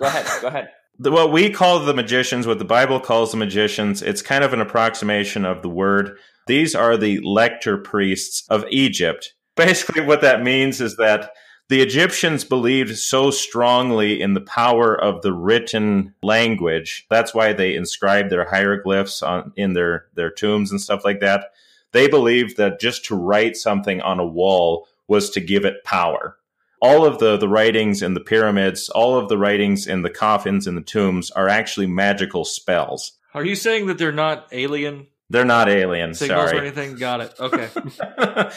Go 0.00 0.06
ahead. 0.06 0.26
Go 0.42 0.48
ahead. 0.48 0.68
The, 0.98 1.12
what 1.12 1.30
we 1.30 1.50
call 1.50 1.80
the 1.80 1.92
magicians, 1.92 2.46
what 2.46 2.58
the 2.58 2.64
Bible 2.64 3.00
calls 3.00 3.30
the 3.30 3.36
magicians, 3.36 4.00
it's 4.00 4.22
kind 4.22 4.42
of 4.42 4.54
an 4.54 4.62
approximation 4.62 5.44
of 5.44 5.60
the 5.60 5.68
word. 5.68 6.16
These 6.46 6.74
are 6.74 6.96
the 6.96 7.20
lector 7.20 7.76
priests 7.76 8.44
of 8.48 8.64
Egypt. 8.70 9.34
Basically, 9.56 10.00
what 10.00 10.22
that 10.22 10.42
means 10.42 10.80
is 10.80 10.96
that 10.96 11.32
the 11.68 11.82
Egyptians 11.82 12.44
believed 12.44 12.96
so 12.96 13.30
strongly 13.30 14.22
in 14.22 14.32
the 14.32 14.40
power 14.40 14.98
of 14.98 15.20
the 15.20 15.34
written 15.34 16.14
language. 16.22 17.04
That's 17.10 17.34
why 17.34 17.52
they 17.52 17.76
inscribed 17.76 18.32
their 18.32 18.48
hieroglyphs 18.48 19.22
on 19.22 19.52
in 19.54 19.74
their 19.74 20.06
their 20.14 20.30
tombs 20.30 20.70
and 20.70 20.80
stuff 20.80 21.04
like 21.04 21.20
that 21.20 21.50
they 21.96 22.06
believed 22.08 22.56
that 22.58 22.78
just 22.80 23.04
to 23.06 23.16
write 23.16 23.56
something 23.56 24.00
on 24.02 24.20
a 24.20 24.26
wall 24.26 24.86
was 25.08 25.30
to 25.30 25.40
give 25.40 25.64
it 25.64 25.82
power. 25.84 26.36
all 26.82 27.04
of 27.06 27.18
the 27.18 27.36
the 27.38 27.48
writings 27.48 28.02
in 28.02 28.12
the 28.14 28.20
pyramids, 28.20 28.88
all 28.90 29.18
of 29.18 29.28
the 29.28 29.38
writings 29.38 29.86
in 29.86 30.02
the 30.02 30.10
coffins 30.10 30.66
in 30.66 30.74
the 30.74 30.82
tombs 30.82 31.30
are 31.30 31.48
actually 31.48 31.86
magical 31.86 32.44
spells. 32.44 33.12
Are 33.34 33.44
you 33.44 33.54
saying 33.54 33.86
that 33.86 33.98
they're 33.98 34.12
not 34.12 34.46
alien 34.52 35.06
They're 35.30 35.44
not 35.44 35.68
alien. 35.68 36.14
signals 36.14 36.50
sorry. 36.50 36.58
or 36.58 36.62
anything? 36.62 36.96
Got 36.96 37.20
it. 37.22 37.34
Okay. 37.40 37.68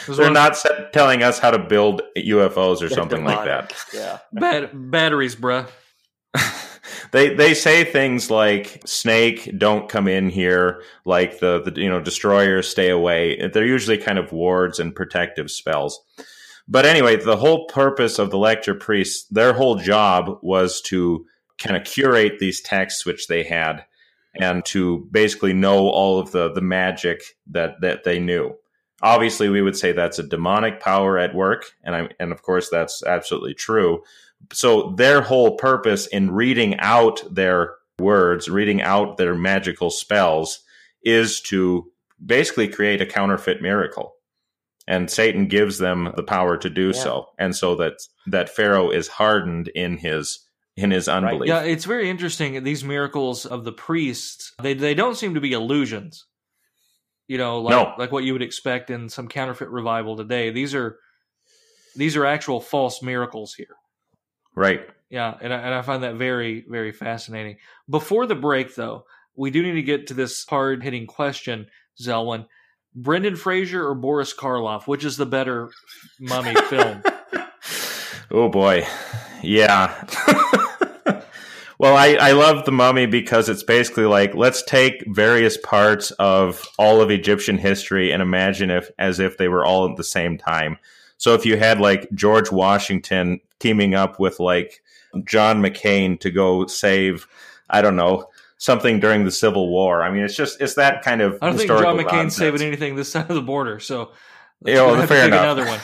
They're 0.16 0.30
not 0.30 0.56
set, 0.56 0.92
telling 0.92 1.22
us 1.22 1.38
how 1.40 1.50
to 1.50 1.58
build 1.58 2.02
UFOs 2.16 2.80
or 2.82 2.88
something 2.88 3.24
like 3.24 3.44
that. 3.46 3.74
Yeah. 3.92 4.18
Bat- 4.32 4.70
batteries, 4.90 5.34
bruh. 5.34 5.66
they 7.12 7.34
they 7.34 7.54
say 7.54 7.84
things 7.84 8.30
like 8.30 8.82
snake 8.86 9.50
don't 9.58 9.88
come 9.88 10.08
in 10.08 10.30
here. 10.30 10.82
Like 11.04 11.40
the, 11.40 11.62
the 11.62 11.80
you 11.80 11.88
know 11.88 12.00
destroyers 12.00 12.68
stay 12.68 12.90
away. 12.90 13.48
They're 13.48 13.66
usually 13.66 13.98
kind 13.98 14.18
of 14.18 14.32
wards 14.32 14.78
and 14.78 14.94
protective 14.94 15.50
spells. 15.50 16.00
But 16.68 16.86
anyway 16.86 17.16
the 17.16 17.36
whole 17.36 17.66
purpose 17.66 18.18
of 18.18 18.30
the 18.30 18.38
lector 18.38 18.74
priests 18.74 19.26
their 19.28 19.52
whole 19.52 19.76
job 19.76 20.38
was 20.42 20.80
to 20.82 21.26
kind 21.58 21.76
of 21.76 21.84
curate 21.84 22.38
these 22.38 22.60
texts 22.60 23.04
which 23.04 23.26
they 23.26 23.42
had 23.42 23.84
and 24.40 24.64
to 24.64 25.08
basically 25.10 25.52
know 25.52 25.88
all 25.88 26.20
of 26.20 26.30
the 26.30 26.52
the 26.52 26.60
magic 26.60 27.22
that 27.48 27.80
that 27.80 28.04
they 28.04 28.20
knew. 28.20 28.54
Obviously 29.02 29.48
we 29.48 29.62
would 29.62 29.76
say 29.76 29.92
that's 29.92 30.18
a 30.18 30.22
demonic 30.22 30.78
power 30.78 31.18
at 31.18 31.34
work 31.34 31.72
and 31.82 31.96
I, 31.96 32.08
and 32.20 32.30
of 32.30 32.42
course 32.42 32.68
that's 32.70 33.02
absolutely 33.02 33.54
true 33.54 34.02
so 34.52 34.94
their 34.96 35.20
whole 35.20 35.56
purpose 35.56 36.06
in 36.06 36.30
reading 36.32 36.78
out 36.78 37.22
their 37.30 37.74
words, 37.98 38.48
reading 38.48 38.80
out 38.82 39.16
their 39.16 39.34
magical 39.34 39.90
spells, 39.90 40.60
is 41.04 41.40
to 41.42 41.90
basically 42.24 42.68
create 42.68 43.00
a 43.00 43.06
counterfeit 43.06 43.62
miracle. 43.62 44.14
And 44.86 45.10
Satan 45.10 45.46
gives 45.46 45.78
them 45.78 46.12
the 46.16 46.22
power 46.22 46.56
to 46.56 46.68
do 46.70 46.86
Yeah. 46.88 46.92
so, 46.92 47.26
and 47.38 47.54
so 47.54 47.74
that 47.76 47.94
that 48.26 48.48
Pharaoh 48.48 48.90
is 48.90 49.08
hardened 49.08 49.68
in 49.68 49.98
his 49.98 50.46
in 50.76 50.90
his 50.90 51.08
unbelief. 51.08 51.48
Yeah, 51.48 51.60
it's 51.62 51.84
very 51.84 52.08
interesting. 52.08 52.62
These 52.64 52.82
miracles 52.84 53.44
of 53.46 53.64
the 53.64 53.72
priests, 53.72 54.52
they 54.62 54.74
they 54.74 54.94
don't 54.94 55.16
seem 55.16 55.34
to 55.34 55.40
be 55.40 55.52
illusions. 55.52 56.26
You 57.28 57.38
know, 57.38 57.60
like 57.60 57.70
No. 57.70 57.94
like 57.98 58.10
what 58.10 58.24
you 58.24 58.32
would 58.32 58.42
expect 58.42 58.90
in 58.90 59.08
some 59.08 59.28
counterfeit 59.28 59.68
revival 59.68 60.16
today. 60.16 60.50
These 60.50 60.74
are 60.74 60.98
these 61.94 62.16
are 62.16 62.24
actual 62.26 62.60
false 62.60 63.02
miracles 63.02 63.54
here. 63.54 63.76
Right. 64.60 64.86
Yeah, 65.08 65.38
and 65.40 65.54
I, 65.54 65.56
and 65.56 65.74
I 65.74 65.80
find 65.80 66.02
that 66.02 66.16
very 66.16 66.66
very 66.68 66.92
fascinating. 66.92 67.56
Before 67.88 68.26
the 68.26 68.34
break, 68.34 68.74
though, 68.74 69.06
we 69.34 69.50
do 69.50 69.62
need 69.62 69.72
to 69.72 69.82
get 69.82 70.08
to 70.08 70.14
this 70.14 70.44
hard 70.44 70.82
hitting 70.82 71.06
question, 71.06 71.68
Zelwyn. 71.98 72.44
Brendan 72.94 73.36
Fraser 73.36 73.88
or 73.88 73.94
Boris 73.94 74.34
Karloff, 74.34 74.86
which 74.86 75.02
is 75.02 75.16
the 75.16 75.24
better 75.24 75.70
mummy 76.18 76.54
film? 76.68 77.02
Oh 78.30 78.50
boy. 78.50 78.86
Yeah. 79.42 79.94
well, 81.78 81.96
I, 81.96 82.18
I 82.20 82.32
love 82.32 82.66
the 82.66 82.72
mummy 82.72 83.06
because 83.06 83.48
it's 83.48 83.62
basically 83.62 84.04
like 84.04 84.34
let's 84.34 84.62
take 84.62 85.02
various 85.06 85.56
parts 85.56 86.10
of 86.12 86.68
all 86.78 87.00
of 87.00 87.10
Egyptian 87.10 87.56
history 87.56 88.12
and 88.12 88.20
imagine 88.20 88.70
if 88.70 88.90
as 88.98 89.20
if 89.20 89.38
they 89.38 89.48
were 89.48 89.64
all 89.64 89.88
at 89.88 89.96
the 89.96 90.04
same 90.04 90.36
time. 90.36 90.76
So 91.20 91.34
if 91.34 91.44
you 91.44 91.58
had 91.58 91.80
like 91.80 92.10
George 92.14 92.50
Washington 92.50 93.40
teaming 93.58 93.94
up 93.94 94.18
with 94.18 94.40
like 94.40 94.82
John 95.26 95.60
McCain 95.60 96.18
to 96.20 96.30
go 96.30 96.66
save, 96.66 97.26
I 97.68 97.82
don't 97.82 97.94
know, 97.94 98.26
something 98.56 99.00
during 99.00 99.26
the 99.26 99.30
Civil 99.30 99.68
War. 99.68 100.02
I 100.02 100.10
mean, 100.10 100.24
it's 100.24 100.34
just 100.34 100.62
it's 100.62 100.74
that 100.76 101.02
kind 101.02 101.20
of 101.20 101.36
I 101.42 101.48
don't 101.48 101.58
think 101.58 101.68
John 101.68 101.98
McCain's 101.98 102.12
nonsense. 102.12 102.36
saving 102.36 102.62
anything 102.62 102.96
this 102.96 103.12
side 103.12 103.28
of 103.28 103.36
the 103.36 103.42
border, 103.42 103.80
so 103.80 104.12
Yeah, 104.64 104.76
well, 104.76 104.86
we'll 104.86 104.94
have 104.96 105.08
to 105.10 105.14
fair 105.14 105.26
enough. 105.26 105.42
another 105.42 105.66
one. 105.66 105.80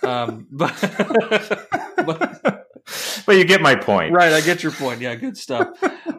Um, 0.00 0.46
but, 0.52 0.76
but 2.06 2.68
But 3.26 3.36
you 3.36 3.44
get 3.44 3.60
my 3.60 3.74
point. 3.74 4.12
right, 4.14 4.32
I 4.32 4.40
get 4.40 4.62
your 4.62 4.70
point. 4.70 5.00
Yeah, 5.00 5.16
good 5.16 5.36
stuff. 5.36 5.70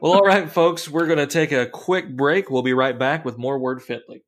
Well, 0.01 0.11
all 0.11 0.21
right, 0.21 0.51
folks, 0.51 0.89
we're 0.89 1.07
going 1.07 1.17
to 1.17 1.27
take 1.27 1.53
a 1.53 1.65
quick 1.65 2.13
break. 2.13 2.51
We'll 2.51 2.61
be 2.61 2.73
right 2.73 2.99
back 2.99 3.23
with 3.23 3.37
more 3.37 3.57
Word 3.57 3.81
Fitly. 3.81 4.21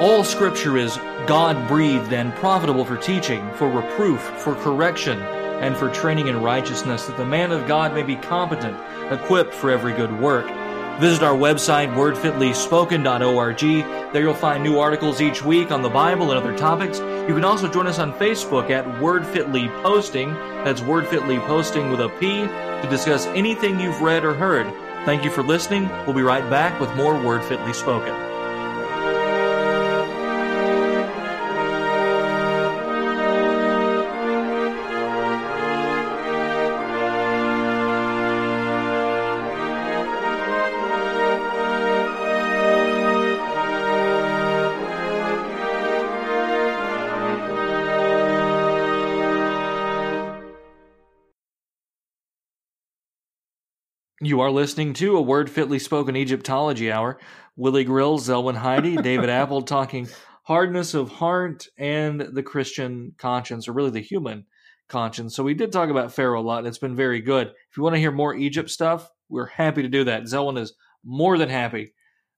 All 0.00 0.22
scripture 0.22 0.76
is 0.76 0.96
God 1.26 1.66
breathed 1.66 2.12
and 2.12 2.32
profitable 2.36 2.84
for 2.84 2.96
teaching, 2.96 3.50
for 3.54 3.68
reproof, 3.68 4.20
for 4.20 4.54
correction, 4.54 5.20
and 5.20 5.76
for 5.76 5.90
training 5.90 6.28
in 6.28 6.40
righteousness, 6.40 7.06
that 7.06 7.16
the 7.16 7.26
man 7.26 7.50
of 7.50 7.66
God 7.66 7.92
may 7.92 8.04
be 8.04 8.14
competent, 8.14 8.78
equipped 9.12 9.52
for 9.52 9.72
every 9.72 9.92
good 9.92 10.16
work. 10.20 10.46
Visit 11.00 11.24
our 11.24 11.34
website, 11.34 11.92
wordfitlyspoken.org. 11.94 13.58
There 14.12 14.22
you'll 14.22 14.34
find 14.34 14.62
new 14.62 14.78
articles 14.78 15.20
each 15.20 15.42
week 15.42 15.72
on 15.72 15.82
the 15.82 15.88
Bible 15.88 16.30
and 16.30 16.38
other 16.38 16.56
topics. 16.56 17.00
You 17.00 17.34
can 17.34 17.44
also 17.44 17.66
join 17.66 17.88
us 17.88 17.98
on 17.98 18.12
Facebook 18.12 18.70
at 18.70 18.84
Wordfitly 19.00 19.68
Posting. 19.82 20.32
That's 20.62 20.80
Wordfitly 20.80 21.44
Posting 21.48 21.90
with 21.90 22.00
a 22.00 22.08
P 22.20 22.46
to 22.46 22.86
discuss 22.88 23.26
anything 23.26 23.80
you've 23.80 24.00
read 24.00 24.24
or 24.24 24.34
heard. 24.34 24.72
Thank 25.04 25.24
you 25.24 25.30
for 25.32 25.42
listening. 25.42 25.88
We'll 26.06 26.14
be 26.14 26.22
right 26.22 26.48
back 26.48 26.80
with 26.80 26.94
more 26.94 27.20
Word 27.20 27.42
Fitly 27.42 27.72
Spoken. 27.72 28.27
You 54.28 54.42
are 54.42 54.50
listening 54.50 54.92
to 54.92 55.16
a 55.16 55.22
Word 55.22 55.48
Fitly 55.48 55.78
Spoken 55.78 56.14
Egyptology 56.14 56.92
Hour. 56.92 57.18
Willie 57.56 57.84
Grills, 57.84 58.28
Zelwyn 58.28 58.56
Heide, 58.56 59.02
David 59.02 59.30
Appold 59.30 59.66
talking 59.66 60.06
hardness 60.42 60.92
of 60.92 61.08
heart 61.08 61.66
and 61.78 62.20
the 62.20 62.42
Christian 62.42 63.14
conscience, 63.16 63.66
or 63.66 63.72
really 63.72 63.88
the 63.88 64.02
human 64.02 64.44
conscience. 64.86 65.34
So 65.34 65.42
we 65.42 65.54
did 65.54 65.72
talk 65.72 65.88
about 65.88 66.12
Pharaoh 66.12 66.42
a 66.42 66.42
lot. 66.42 66.58
And 66.58 66.66
it's 66.66 66.76
been 66.76 66.94
very 66.94 67.22
good. 67.22 67.46
If 67.46 67.78
you 67.78 67.82
want 67.82 67.94
to 67.94 68.00
hear 68.00 68.12
more 68.12 68.34
Egypt 68.34 68.68
stuff, 68.68 69.08
we're 69.30 69.46
happy 69.46 69.80
to 69.80 69.88
do 69.88 70.04
that. 70.04 70.24
Zelwyn 70.24 70.58
is 70.58 70.74
more 71.02 71.38
than 71.38 71.48
happy 71.48 71.94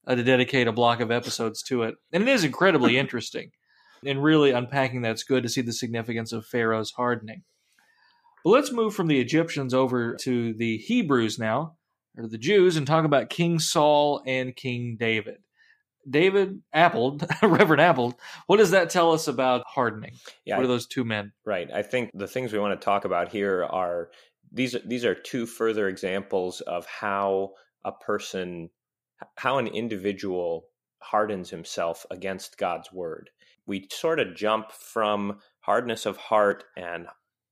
uh, 0.07 0.15
to 0.15 0.23
dedicate 0.23 0.69
a 0.69 0.73
block 0.73 1.01
of 1.01 1.11
episodes 1.11 1.61
to 1.65 1.83
it. 1.83 1.97
And 2.13 2.23
it 2.23 2.29
is 2.29 2.45
incredibly 2.45 2.99
interesting. 2.99 3.51
And 4.07 4.23
really 4.23 4.53
unpacking 4.53 5.03
that's 5.03 5.25
good 5.25 5.43
to 5.43 5.49
see 5.49 5.63
the 5.63 5.73
significance 5.73 6.31
of 6.31 6.47
Pharaoh's 6.47 6.93
hardening. 6.93 7.43
But 8.45 8.51
let's 8.51 8.71
move 8.71 8.95
from 8.95 9.09
the 9.09 9.19
Egyptians 9.19 9.75
over 9.75 10.15
to 10.21 10.55
the 10.55 10.79
Hebrews 10.79 11.37
now, 11.37 11.75
or 12.21 12.29
the 12.29 12.39
Jews, 12.39 12.77
and 12.77 12.87
talk 12.87 13.05
about 13.05 13.31
King 13.31 13.59
Saul 13.59 14.23
and 14.27 14.55
King 14.55 14.97
David. 14.99 15.39
David 16.09 16.63
Appold, 16.73 17.27
Reverend 17.43 17.83
Appold, 17.83 18.15
what 18.47 18.57
does 18.57 18.71
that 18.71 18.91
tell 18.91 19.13
us 19.13 19.29
about 19.29 19.65
hardening? 19.67 20.13
Yeah, 20.45 20.57
what 20.57 20.65
are 20.65 20.69
those 20.69 20.87
two 20.87 21.05
men? 21.05 21.33
Right. 21.45 21.71
I 21.73 21.83
think 21.83 22.11
the 22.15 22.27
things 22.27 22.53
we 22.53 22.59
want 22.59 22.81
to 22.81 22.85
talk 22.85 23.05
about 23.05 23.31
here 23.31 23.65
are 23.65 24.11
these. 24.51 24.75
Are, 24.75 24.81
these 24.85 25.05
are 25.05 25.15
two 25.15 25.47
further 25.47 25.89
examples 25.89 26.61
of 26.63 26.87
how 26.87 27.53
a 27.85 27.93
person, 27.93 28.71
how 29.37 29.59
an 29.59 29.67
individual 29.67 30.67
hardens 31.01 31.51
himself 31.51 32.07
against 32.11 32.59
God's 32.59 32.93
word. 32.93 33.31
We 33.67 33.89
sort 33.91 34.21
of 34.21 34.35
jump 34.35 34.73
from 34.73 35.39
hardness 35.61 36.07
of 36.07 36.17
heart 36.17 36.65
and 36.77 37.07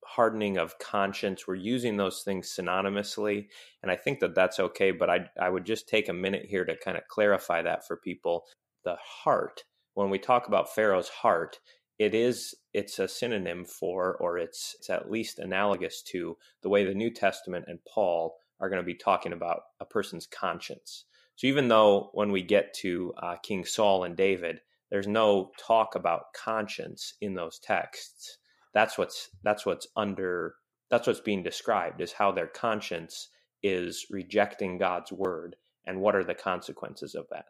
hardening 0.08 0.56
of 0.56 0.78
conscience. 0.78 1.46
We're 1.46 1.56
using 1.56 1.96
those 1.96 2.22
things 2.22 2.48
synonymously, 2.48 3.48
and 3.82 3.90
I 3.90 3.96
think 3.96 4.20
that 4.20 4.34
that's 4.34 4.60
okay. 4.60 4.90
But 4.90 5.10
I 5.10 5.30
I 5.40 5.50
would 5.50 5.64
just 5.64 5.88
take 5.88 6.08
a 6.08 6.12
minute 6.14 6.46
here 6.46 6.64
to 6.64 6.76
kind 6.76 6.96
of 6.96 7.08
clarify 7.08 7.62
that 7.62 7.86
for 7.86 7.96
people. 7.96 8.46
The 8.84 8.96
heart, 9.02 9.64
when 9.94 10.10
we 10.10 10.18
talk 10.18 10.48
about 10.48 10.74
Pharaoh's 10.74 11.08
heart, 11.08 11.58
it 11.98 12.14
is 12.14 12.54
it's 12.72 12.98
a 12.98 13.08
synonym 13.08 13.64
for 13.64 14.16
or 14.16 14.38
it's 14.38 14.76
it's 14.78 14.90
at 14.90 15.10
least 15.10 15.38
analogous 15.38 16.02
to 16.02 16.36
the 16.62 16.68
way 16.68 16.84
the 16.84 16.94
new 16.94 17.10
testament 17.10 17.64
and 17.68 17.78
paul 17.84 18.36
are 18.60 18.68
going 18.68 18.80
to 18.80 18.86
be 18.86 18.94
talking 18.94 19.32
about 19.32 19.62
a 19.80 19.84
person's 19.84 20.26
conscience 20.26 21.04
so 21.36 21.46
even 21.46 21.68
though 21.68 22.10
when 22.12 22.30
we 22.30 22.42
get 22.42 22.72
to 22.72 23.12
uh, 23.22 23.36
king 23.42 23.64
saul 23.64 24.04
and 24.04 24.16
david 24.16 24.60
there's 24.90 25.08
no 25.08 25.50
talk 25.58 25.94
about 25.94 26.32
conscience 26.34 27.14
in 27.20 27.34
those 27.34 27.58
texts 27.58 28.37
that's 28.78 28.98
what's 28.98 29.30
that's 29.44 29.66
what's 29.66 29.88
under 29.96 30.56
that's 30.90 31.08
what's 31.08 31.20
being 31.20 31.44
described 31.44 32.00
is 32.00 32.12
how 32.12 32.32
their 32.32 32.48
conscience 32.48 33.30
is 33.62 34.06
rejecting 34.10 34.78
god's 34.78 35.12
word 35.12 35.56
and 35.86 36.00
what 36.00 36.16
are 36.16 36.24
the 36.24 36.34
consequences 36.34 37.14
of 37.16 37.26
that 37.30 37.46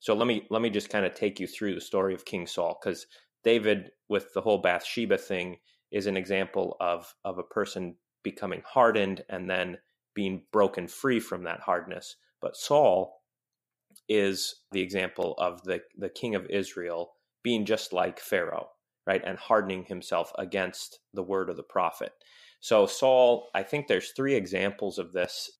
so 0.00 0.14
let 0.14 0.28
me 0.28 0.46
let 0.50 0.62
me 0.62 0.70
just 0.70 0.90
kind 0.90 1.06
of 1.06 1.14
take 1.14 1.40
you 1.40 1.48
through 1.48 1.74
the 1.74 1.82
story 1.82 2.14
of 2.14 2.26
king 2.26 2.46
saul 2.46 2.78
because 2.82 3.06
David, 3.44 3.92
with 4.08 4.34
the 4.34 4.42
whole 4.42 4.58
Bathsheba 4.58 5.18
thing, 5.18 5.58
is 5.92 6.06
an 6.06 6.18
example 6.18 6.76
of 6.80 7.14
of 7.24 7.38
a 7.38 7.44
person 7.44 7.96
becoming 8.24 8.62
hardened 8.66 9.24
and 9.30 9.50
then 9.50 9.78
being 10.14 10.44
broken 10.52 10.88
free 10.88 11.20
from 11.20 11.44
that 11.44 11.60
hardness. 11.60 12.16
But 12.42 12.56
Saul 12.56 13.22
is 14.08 14.56
the 14.72 14.82
example 14.82 15.34
of 15.38 15.62
the 15.64 15.82
the 15.98 16.10
king 16.10 16.34
of 16.34 16.46
Israel 16.50 17.14
being 17.42 17.66
just 17.66 17.92
like 17.92 18.20
Pharaoh, 18.20 18.70
right, 19.06 19.22
and 19.24 19.38
hardening 19.38 19.84
himself 19.84 20.32
against 20.38 21.00
the 21.14 21.22
word 21.22 21.50
of 21.50 21.56
the 21.56 21.62
prophet. 21.62 22.12
So 22.60 22.86
Saul, 22.86 23.48
I 23.54 23.62
think 23.62 23.86
there's 23.86 24.12
three 24.12 24.34
examples 24.34 24.98
of 24.98 25.12
this 25.12 25.50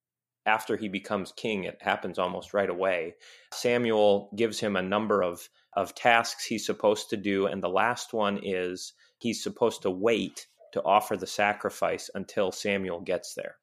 after 0.47 0.77
he 0.77 0.89
becomes 0.89 1.33
king, 1.33 1.65
it 1.65 1.79
happens 1.81 2.19
almost 2.19 2.55
right 2.55 2.69
away. 2.69 3.15
Samuel 3.53 4.31
gives 4.37 4.59
him 4.59 4.77
a 4.77 4.83
number 4.83 5.23
of, 5.23 5.49
of 5.75 5.95
tasks 5.95 6.45
he's 6.45 6.67
supposed 6.67 7.11
to 7.11 7.17
do. 7.17 7.47
And 7.47 7.63
the 7.63 7.69
last 7.69 8.13
one 8.13 8.41
is 8.43 8.93
he's 9.19 9.43
supposed 9.43 9.83
to 9.83 9.91
wait 9.91 10.47
to 10.73 10.83
offer 10.83 11.17
the 11.17 11.27
sacrifice 11.27 12.11
until 12.15 12.51
Samuel 12.51 13.01
gets 13.01 13.35
there. 13.35 13.57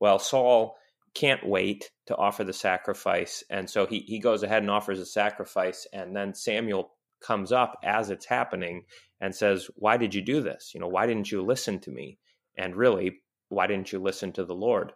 Well, 0.00 0.18
Saul 0.18 0.76
can't 1.14 1.46
wait 1.46 1.90
to 2.06 2.16
offer 2.16 2.42
the 2.42 2.52
sacrifice. 2.52 3.44
And 3.48 3.70
so 3.70 3.86
he, 3.86 4.00
he 4.00 4.18
goes 4.18 4.42
ahead 4.42 4.62
and 4.62 4.70
offers 4.70 4.98
a 4.98 5.06
sacrifice. 5.06 5.86
And 5.92 6.16
then 6.16 6.34
Samuel 6.34 6.90
comes 7.24 7.52
up 7.52 7.78
as 7.84 8.10
it's 8.10 8.26
happening 8.26 8.84
and 9.20 9.34
says, 9.34 9.68
Why 9.76 9.98
did 9.98 10.14
you 10.14 10.22
do 10.22 10.42
this? 10.42 10.72
You 10.74 10.80
know, 10.80 10.88
why 10.88 11.06
didn't 11.06 11.32
you 11.32 11.42
listen 11.42 11.80
to 11.80 11.92
me? 11.92 12.18
And 12.58 12.76
really, 12.76 13.20
why 13.50 13.66
didn't 13.68 13.92
you 13.92 14.00
listen 14.00 14.32
to 14.34 14.44
the 14.44 14.54
Lord? 14.54 14.92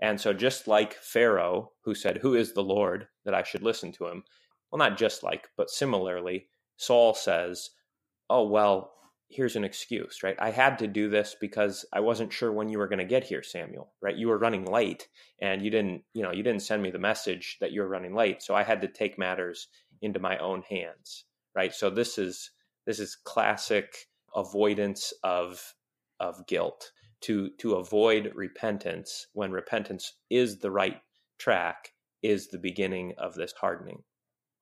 And 0.00 0.20
so, 0.20 0.34
just 0.34 0.68
like 0.68 0.94
Pharaoh, 0.94 1.72
who 1.84 1.94
said, 1.94 2.18
Who 2.18 2.34
is 2.34 2.54
the 2.54 2.64
Lord 2.64 3.08
that 3.24 3.34
I 3.34 3.44
should 3.44 3.62
listen 3.62 3.92
to 3.94 4.08
him? 4.08 4.24
Well, 4.70 4.80
not 4.80 4.98
just 4.98 5.22
like, 5.24 5.48
but 5.56 5.70
similarly, 5.70 6.48
Saul 6.76 7.14
says, 7.14 7.70
Oh, 8.30 8.46
well, 8.48 8.92
here's 9.30 9.56
an 9.56 9.64
excuse, 9.64 10.22
right? 10.22 10.36
I 10.40 10.50
had 10.50 10.78
to 10.80 10.86
do 10.86 11.10
this 11.10 11.36
because 11.40 11.84
I 11.92 12.00
wasn't 12.00 12.32
sure 12.32 12.52
when 12.52 12.68
you 12.68 12.78
were 12.78 12.88
going 12.88 13.00
to 13.00 13.04
get 13.04 13.24
here, 13.24 13.42
Samuel, 13.42 13.92
right? 14.02 14.16
You 14.16 14.28
were 14.28 14.38
running 14.38 14.66
late 14.66 15.08
and 15.40 15.62
you 15.62 15.70
didn't, 15.70 16.02
you 16.14 16.22
know, 16.22 16.32
you 16.32 16.42
didn't 16.42 16.62
send 16.62 16.82
me 16.82 16.90
the 16.90 16.98
message 16.98 17.58
that 17.60 17.72
you 17.72 17.82
were 17.82 17.88
running 17.88 18.14
late. 18.14 18.42
So 18.42 18.54
I 18.54 18.62
had 18.62 18.80
to 18.82 18.88
take 18.88 19.18
matters 19.18 19.68
into 20.02 20.20
my 20.20 20.38
own 20.38 20.62
hands, 20.62 21.24
right? 21.58 21.74
So 21.74 21.90
this 21.90 22.18
is, 22.18 22.50
this 22.86 23.00
is 23.00 23.16
classic 23.16 24.06
avoidance 24.34 25.12
of, 25.24 25.74
of 26.20 26.46
guilt 26.46 26.92
to 27.20 27.50
to 27.58 27.74
avoid 27.74 28.32
repentance 28.34 29.26
when 29.32 29.50
repentance 29.50 30.14
is 30.30 30.58
the 30.58 30.70
right 30.70 31.00
track 31.38 31.92
is 32.22 32.48
the 32.48 32.58
beginning 32.58 33.14
of 33.18 33.34
this 33.34 33.52
hardening. 33.60 34.02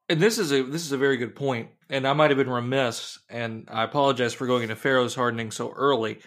And 0.08 0.20
this 0.20 0.38
is 0.38 0.52
a 0.52 0.62
this 0.62 0.84
is 0.86 0.92
a 0.92 0.98
very 0.98 1.16
good 1.16 1.34
point 1.34 1.68
and 1.90 2.06
i 2.06 2.12
might 2.12 2.30
have 2.30 2.38
been 2.38 2.50
remiss 2.50 3.18
and 3.28 3.68
i 3.70 3.82
apologize 3.82 4.34
for 4.34 4.46
going 4.46 4.62
into 4.62 4.76
pharaoh's 4.76 5.14
hardening 5.14 5.50
so 5.50 5.72
early. 5.72 6.18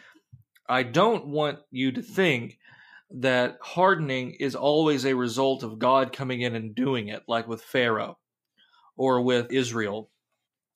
I 0.68 0.84
don't 0.84 1.28
want 1.28 1.60
you 1.72 1.94
to 1.94 2.02
think 2.04 2.60
that 3.10 3.58
hardening 3.62 4.36
is 4.40 4.54
always 4.54 5.06
a 5.06 5.16
result 5.16 5.64
of 5.64 5.80
god 5.80 6.14
coming 6.14 6.42
in 6.42 6.56
and 6.56 6.76
doing 6.76 7.08
it 7.08 7.24
like 7.28 7.48
with 7.48 7.64
pharaoh 7.64 8.20
or 8.98 9.22
with 9.22 9.52
israel 9.52 10.12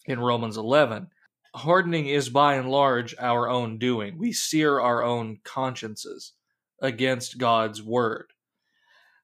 in 0.06 0.20
romans 0.20 0.58
11 0.58 1.08
hardening 1.56 2.08
is 2.08 2.30
by 2.30 2.56
and 2.56 2.70
large 2.70 3.16
our 3.20 3.48
own 3.50 3.78
doing. 3.78 4.18
We 4.18 4.32
sear 4.32 4.80
our 4.80 5.04
own 5.04 5.40
consciences 5.44 6.34
against 6.82 7.38
God's 7.38 7.82
word. 7.82 8.34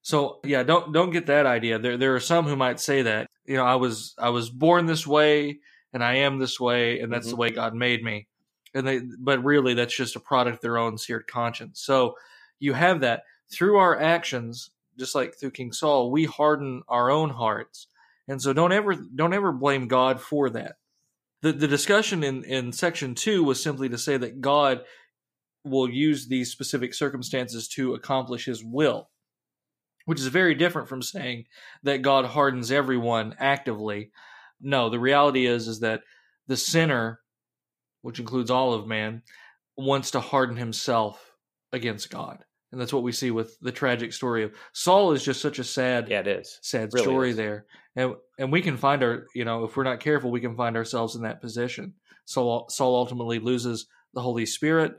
So 0.02 0.40
yeah, 0.44 0.64
don't 0.64 0.94
don't 0.94 1.12
get 1.12 1.26
that 1.28 1.46
idea. 1.46 1.80
There 1.80 1.98
there 1.98 2.16
are 2.16 2.22
some 2.22 2.46
who 2.46 2.56
might 2.56 2.80
say 2.80 3.02
that 3.02 3.28
you 3.46 3.56
know 3.56 3.66
I 3.66 3.76
was 3.76 4.16
I 4.18 4.30
was 4.30 4.50
born 4.50 4.86
this 4.86 5.06
way 5.06 5.60
and 5.92 6.04
I 6.04 6.16
am 6.16 6.40
this 6.40 6.60
way 6.60 7.00
and 7.00 7.12
that's 7.12 7.28
mm-hmm. 7.28 7.32
the 7.32 7.42
way 7.42 7.50
God 7.50 7.76
made 7.76 8.04
me. 8.04 8.28
And 8.74 8.88
they 8.88 9.00
but 9.20 9.44
really 9.44 9.74
that's 9.74 9.96
just 9.96 10.16
a 10.16 10.22
product 10.22 10.58
of 10.58 10.62
their 10.62 10.78
own 10.78 10.98
seared 10.98 11.28
conscience. 11.28 11.82
So 11.82 12.16
you 12.60 12.74
have 12.74 13.02
that 13.02 13.24
through 13.52 13.78
our 13.78 14.00
actions, 14.00 14.70
just 14.98 15.16
like 15.16 15.36
through 15.36 15.52
King 15.52 15.74
Saul, 15.74 16.12
we 16.12 16.26
harden 16.26 16.84
our 16.88 17.10
own 17.10 17.30
hearts. 17.30 17.88
And 18.30 18.42
so 18.42 18.54
don't 18.54 18.72
ever 18.72 18.94
don't 18.94 19.34
ever 19.34 19.52
blame 19.52 19.90
God 19.90 20.22
for 20.22 20.50
that 20.52 20.76
the, 21.42 21.52
the 21.54 21.68
discussion 21.68 22.24
in, 22.24 22.44
in 22.44 22.72
section 22.72 23.16
two 23.16 23.44
was 23.44 23.62
simply 23.62 23.90
to 23.90 23.98
say 23.98 24.18
that 24.18 24.42
God 24.42 24.82
will 25.64 25.90
use 25.90 26.28
these 26.28 26.52
specific 26.52 26.94
circumstances 26.94 27.68
to 27.70 27.94
accomplish 27.94 28.46
his 28.46 28.64
will, 28.64 29.10
which 30.06 30.20
is 30.20 30.28
very 30.28 30.56
different 30.56 30.90
from 30.90 31.02
saying 31.02 31.46
that 31.84 32.02
God 32.02 32.26
hardens 32.26 32.72
everyone 32.72 33.36
actively. 33.40 34.12
No, 34.62 34.90
the 34.90 35.00
reality 35.00 35.46
is 35.46 35.68
is 35.68 35.80
that 35.80 36.02
the 36.48 36.58
sinner, 36.58 37.20
which 38.02 38.20
includes 38.20 38.52
all 38.52 38.74
of 38.74 38.88
man, 38.88 39.22
wants 39.78 40.12
to 40.12 40.20
harden 40.20 40.58
himself 40.58 41.34
against 41.72 42.10
God. 42.10 42.44
And 42.72 42.80
that's 42.80 42.94
what 42.94 43.04
we 43.04 43.12
see 43.12 43.32
with 43.32 43.58
the 43.62 43.72
tragic 43.72 44.14
story 44.14 44.44
of 44.44 44.54
Saul 44.74 45.12
is 45.14 45.24
just 45.24 45.42
such 45.42 45.60
a 45.60 45.64
sad 45.64 46.08
yeah, 46.10 46.20
it 46.20 46.28
is. 46.28 46.60
sad 46.62 46.90
really 46.94 47.04
story 47.04 47.30
is. 47.32 47.36
there. 47.36 47.66
And 47.96 48.16
and 48.38 48.52
we 48.52 48.62
can 48.62 48.78
find 48.78 49.04
our 49.04 49.26
you 49.34 49.46
know 49.46 49.64
if 49.64 49.76
we're 49.76 49.84
not 49.84 50.00
careful 50.00 50.32
we 50.32 50.42
can 50.42 50.56
find 50.56 50.78
ourselves 50.78 51.16
in 51.16 51.24
that 51.24 51.42
position. 51.42 51.94
Saul 52.26 52.68
saul 52.70 52.96
ultimately 52.96 53.40
loses 53.40 53.88
the 54.14 54.22
holy 54.22 54.46
spirit 54.46 54.94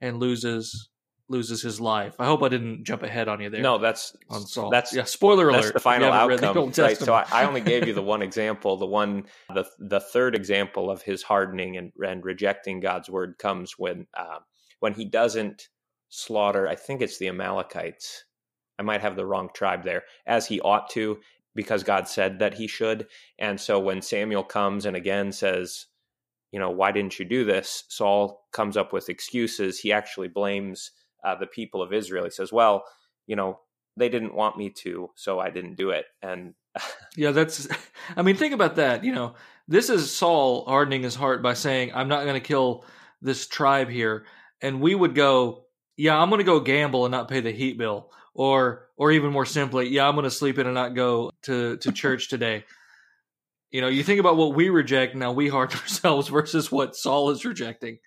and 0.00 0.18
loses 0.18 0.88
loses 1.28 1.62
his 1.62 1.80
life. 1.80 2.16
I 2.18 2.26
hope 2.26 2.42
i 2.42 2.48
didn't 2.48 2.84
jump 2.84 3.02
ahead 3.02 3.28
on 3.28 3.40
you 3.40 3.48
there 3.48 3.62
no 3.62 3.78
that's 3.78 4.14
on 4.28 4.42
saul. 4.42 4.70
that's 4.70 4.92
yeah 4.92 5.04
spoiler 5.04 5.50
that's 5.50 5.66
alert. 5.66 5.74
the 5.74 5.80
final 5.80 6.12
outcome 6.12 6.72
right? 6.76 6.98
So 6.98 7.14
I, 7.14 7.24
I, 7.32 7.44
only 7.46 7.62
gave 7.62 7.86
you 7.86 7.94
the 7.94 8.02
one 8.14 8.20
example 8.20 8.76
the 8.76 8.86
one 8.86 9.24
the 9.54 9.64
the 9.78 10.00
third 10.00 10.34
example 10.34 10.90
of 10.90 11.00
his 11.02 11.22
hardening 11.22 11.78
and, 11.78 11.92
and 11.98 12.22
rejecting 12.22 12.80
god's 12.80 13.08
word 13.08 13.38
comes 13.38 13.78
when 13.78 14.06
uh, 14.14 14.40
when 14.80 14.92
he 14.92 15.06
doesn't 15.06 15.68
slaughter 16.14 16.68
i 16.68 16.74
think 16.74 17.00
it's 17.00 17.18
the 17.18 17.28
amalekites 17.28 18.24
I 18.78 18.82
might 18.82 19.00
have 19.00 19.16
the 19.16 19.26
wrong 19.26 19.50
tribe 19.54 19.84
there, 19.84 20.04
as 20.26 20.46
he 20.46 20.60
ought 20.60 20.90
to 20.90 21.18
because 21.54 21.84
God 21.84 22.08
said 22.08 22.40
that 22.40 22.54
he 22.54 22.66
should. 22.66 23.06
And 23.38 23.60
so 23.60 23.78
when 23.78 24.02
Samuel 24.02 24.42
comes 24.42 24.86
and 24.86 24.96
again 24.96 25.30
says, 25.30 25.86
you 26.50 26.58
know, 26.58 26.70
why 26.70 26.92
didn't 26.92 27.18
you 27.18 27.24
do 27.24 27.44
this? 27.44 27.84
Saul 27.88 28.46
comes 28.52 28.76
up 28.76 28.92
with 28.92 29.08
excuses. 29.08 29.78
He 29.78 29.92
actually 29.92 30.28
blames 30.28 30.90
uh, 31.24 31.36
the 31.36 31.46
people 31.46 31.80
of 31.82 31.92
Israel. 31.92 32.24
He 32.24 32.30
says, 32.30 32.52
well, 32.52 32.84
you 33.26 33.36
know, 33.36 33.60
they 33.96 34.08
didn't 34.08 34.34
want 34.34 34.56
me 34.56 34.70
to, 34.70 35.10
so 35.14 35.38
I 35.38 35.50
didn't 35.50 35.76
do 35.76 35.90
it. 35.90 36.06
And 36.22 36.54
yeah, 37.16 37.30
that's, 37.30 37.68
I 38.16 38.22
mean, 38.22 38.36
think 38.36 38.54
about 38.54 38.76
that. 38.76 39.04
You 39.04 39.12
know, 39.12 39.34
this 39.68 39.90
is 39.90 40.12
Saul 40.12 40.64
hardening 40.64 41.02
his 41.02 41.14
heart 41.14 41.42
by 41.42 41.54
saying, 41.54 41.92
I'm 41.94 42.08
not 42.08 42.24
going 42.24 42.34
to 42.34 42.40
kill 42.40 42.84
this 43.22 43.46
tribe 43.46 43.88
here. 43.88 44.26
And 44.60 44.80
we 44.80 44.94
would 44.94 45.14
go, 45.14 45.63
yeah, 45.96 46.18
I'm 46.18 46.28
going 46.28 46.38
to 46.38 46.44
go 46.44 46.60
gamble 46.60 47.04
and 47.04 47.12
not 47.12 47.28
pay 47.28 47.40
the 47.40 47.52
heat 47.52 47.78
bill 47.78 48.10
or 48.34 48.88
or 48.96 49.12
even 49.12 49.32
more 49.32 49.46
simply, 49.46 49.88
yeah, 49.88 50.06
I'm 50.06 50.14
going 50.14 50.24
to 50.24 50.30
sleep 50.30 50.58
in 50.58 50.66
and 50.66 50.74
not 50.74 50.94
go 50.94 51.30
to 51.42 51.76
to 51.78 51.92
church 51.92 52.28
today. 52.28 52.64
You 53.70 53.80
know, 53.80 53.88
you 53.88 54.04
think 54.04 54.20
about 54.20 54.36
what 54.36 54.54
we 54.54 54.68
reject 54.68 55.16
now, 55.16 55.32
we 55.32 55.48
harden 55.48 55.78
ourselves 55.80 56.28
versus 56.28 56.70
what 56.70 56.96
Saul 56.96 57.30
is 57.30 57.44
rejecting. 57.44 57.98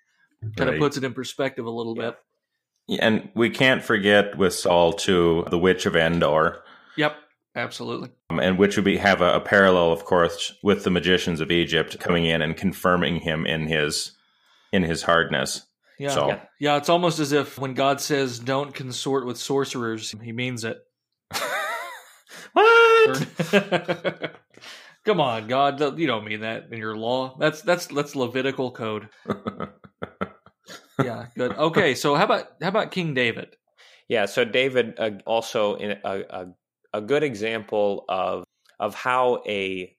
Kind 0.56 0.70
right. 0.70 0.74
of 0.74 0.80
puts 0.80 0.96
it 0.96 1.04
in 1.04 1.14
perspective 1.14 1.66
a 1.66 1.70
little 1.70 1.96
yeah. 1.96 2.10
bit. 2.10 3.00
And 3.00 3.28
we 3.34 3.50
can't 3.50 3.82
forget 3.82 4.38
with 4.38 4.54
Saul 4.54 4.92
too, 4.92 5.44
the 5.50 5.58
witch 5.58 5.84
of 5.84 5.96
Endor. 5.96 6.62
Yep, 6.96 7.16
absolutely. 7.54 8.10
Um, 8.30 8.38
and 8.38 8.56
which 8.56 8.76
would 8.76 8.84
be 8.84 8.96
have 8.96 9.20
a, 9.20 9.34
a 9.34 9.40
parallel, 9.40 9.92
of 9.92 10.04
course, 10.04 10.54
with 10.62 10.84
the 10.84 10.90
magicians 10.90 11.40
of 11.40 11.50
Egypt 11.50 11.98
coming 11.98 12.24
in 12.24 12.40
and 12.40 12.56
confirming 12.56 13.16
him 13.16 13.44
in 13.46 13.66
his 13.66 14.12
in 14.72 14.84
his 14.84 15.02
hardness. 15.02 15.66
Yeah. 15.98 16.10
So. 16.10 16.28
yeah. 16.28 16.40
Yeah. 16.60 16.76
It's 16.76 16.88
almost 16.88 17.18
as 17.18 17.32
if 17.32 17.58
when 17.58 17.74
God 17.74 18.00
says 18.00 18.38
don't 18.38 18.74
consort 18.74 19.26
with 19.26 19.38
sorcerers, 19.38 20.14
he 20.22 20.32
means 20.32 20.64
it. 20.64 20.78
what? 22.52 24.32
Come 25.04 25.20
on, 25.20 25.46
God, 25.48 25.98
you 25.98 26.06
don't 26.06 26.24
mean 26.24 26.40
that 26.40 26.64
in 26.70 26.78
your 26.78 26.94
law. 26.96 27.36
That's 27.38 27.62
that's 27.62 27.86
that's 27.86 28.14
Levitical 28.14 28.70
code. 28.72 29.08
yeah, 31.02 31.26
good. 31.34 31.52
Okay, 31.52 31.94
so 31.94 32.14
how 32.14 32.24
about 32.24 32.48
how 32.60 32.68
about 32.68 32.90
King 32.90 33.14
David? 33.14 33.56
Yeah, 34.08 34.26
so 34.26 34.44
David 34.44 34.94
uh, 34.98 35.12
also 35.24 35.76
in 35.76 35.92
a, 36.04 36.20
a 36.28 36.46
a 36.92 37.00
good 37.00 37.22
example 37.22 38.04
of 38.08 38.44
of 38.78 38.94
how 38.94 39.42
a 39.46 39.96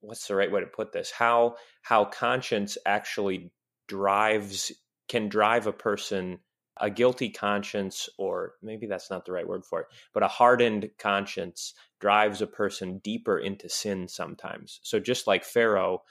what's 0.00 0.26
the 0.26 0.34
right 0.34 0.52
way 0.52 0.60
to 0.60 0.66
put 0.66 0.92
this? 0.92 1.10
How 1.10 1.56
how 1.82 2.04
conscience 2.04 2.76
actually 2.84 3.50
drives 3.88 4.70
can 5.10 5.28
drive 5.28 5.66
a 5.66 5.72
person 5.72 6.38
a 6.82 6.88
guilty 6.88 7.28
conscience 7.28 8.08
or 8.16 8.54
maybe 8.62 8.86
that's 8.86 9.10
not 9.10 9.26
the 9.26 9.32
right 9.32 9.46
word 9.46 9.66
for 9.66 9.80
it 9.80 9.86
but 10.14 10.22
a 10.22 10.28
hardened 10.28 10.88
conscience 10.98 11.74
drives 12.00 12.40
a 12.40 12.46
person 12.46 12.98
deeper 13.04 13.38
into 13.38 13.68
sin 13.68 14.08
sometimes. 14.08 14.80
So 14.82 14.98
just 14.98 15.26
like 15.26 15.44
pharaoh 15.44 16.02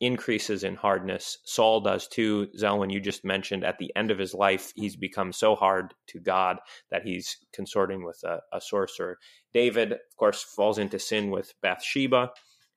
increases 0.00 0.62
in 0.62 0.76
hardness 0.76 1.38
saul 1.44 1.80
does 1.80 2.06
too. 2.06 2.46
Zelwyn 2.56 2.92
you 2.92 3.00
just 3.00 3.24
mentioned 3.24 3.64
at 3.64 3.78
the 3.78 3.90
end 3.96 4.12
of 4.12 4.18
his 4.18 4.32
life 4.32 4.72
he's 4.76 4.94
become 4.94 5.32
so 5.32 5.56
hard 5.56 5.92
to 6.06 6.20
god 6.20 6.58
that 6.90 7.02
he's 7.02 7.36
consorting 7.52 8.04
with 8.04 8.20
a, 8.24 8.40
a 8.52 8.60
sorcerer. 8.60 9.18
David 9.52 9.92
of 9.92 10.16
course 10.16 10.42
falls 10.42 10.78
into 10.78 10.98
sin 10.98 11.30
with 11.30 11.54
bathsheba 11.62 12.30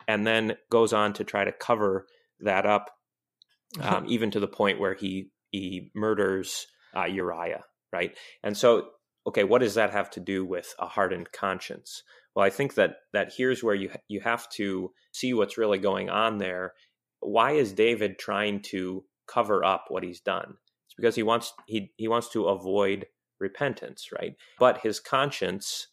and 0.08 0.26
then 0.26 0.56
goes 0.72 0.94
on 0.94 1.14
to 1.14 1.24
try 1.24 1.44
to 1.44 1.52
cover 1.52 2.08
that 2.40 2.66
up 2.66 2.90
um, 3.82 4.06
even 4.08 4.32
to 4.32 4.40
the 4.40 4.48
point 4.48 4.80
where 4.80 4.96
he 4.96 5.30
he 5.52 5.92
murders 5.96 6.68
uh, 6.96 7.06
Uriah, 7.06 7.64
right? 7.94 8.18
And 8.44 8.58
so, 8.58 8.90
okay, 9.28 9.44
what 9.44 9.62
does 9.62 9.76
that 9.76 9.92
have 9.92 10.10
to 10.12 10.20
do 10.20 10.46
with 10.46 10.74
a 10.80 10.88
hardened 10.88 11.32
conscience? 11.32 12.04
Well, 12.36 12.46
I 12.46 12.50
think 12.50 12.76
that 12.76 12.96
that 13.14 13.34
here's 13.36 13.64
where 13.64 13.76
you 13.76 13.92
you 14.08 14.22
have 14.22 14.50
to 14.52 14.92
see 15.12 15.34
what's 15.34 15.58
really 15.58 15.80
going 15.80 16.10
on 16.10 16.38
there. 16.38 16.74
Why 17.20 17.52
is 17.52 17.74
David 17.74 18.18
trying 18.18 18.62
to 18.72 19.04
cover 19.28 19.64
up 19.64 19.86
what 19.90 20.04
he's 20.04 20.22
done? 20.22 20.56
It's 20.88 20.96
because 20.96 21.16
he 21.16 21.24
wants 21.24 21.54
he 21.68 21.92
he 21.98 22.08
wants 22.08 22.30
to 22.30 22.46
avoid 22.46 23.06
repentance, 23.40 24.10
right? 24.18 24.36
But 24.60 24.80
his 24.80 25.00
conscience 25.00 25.88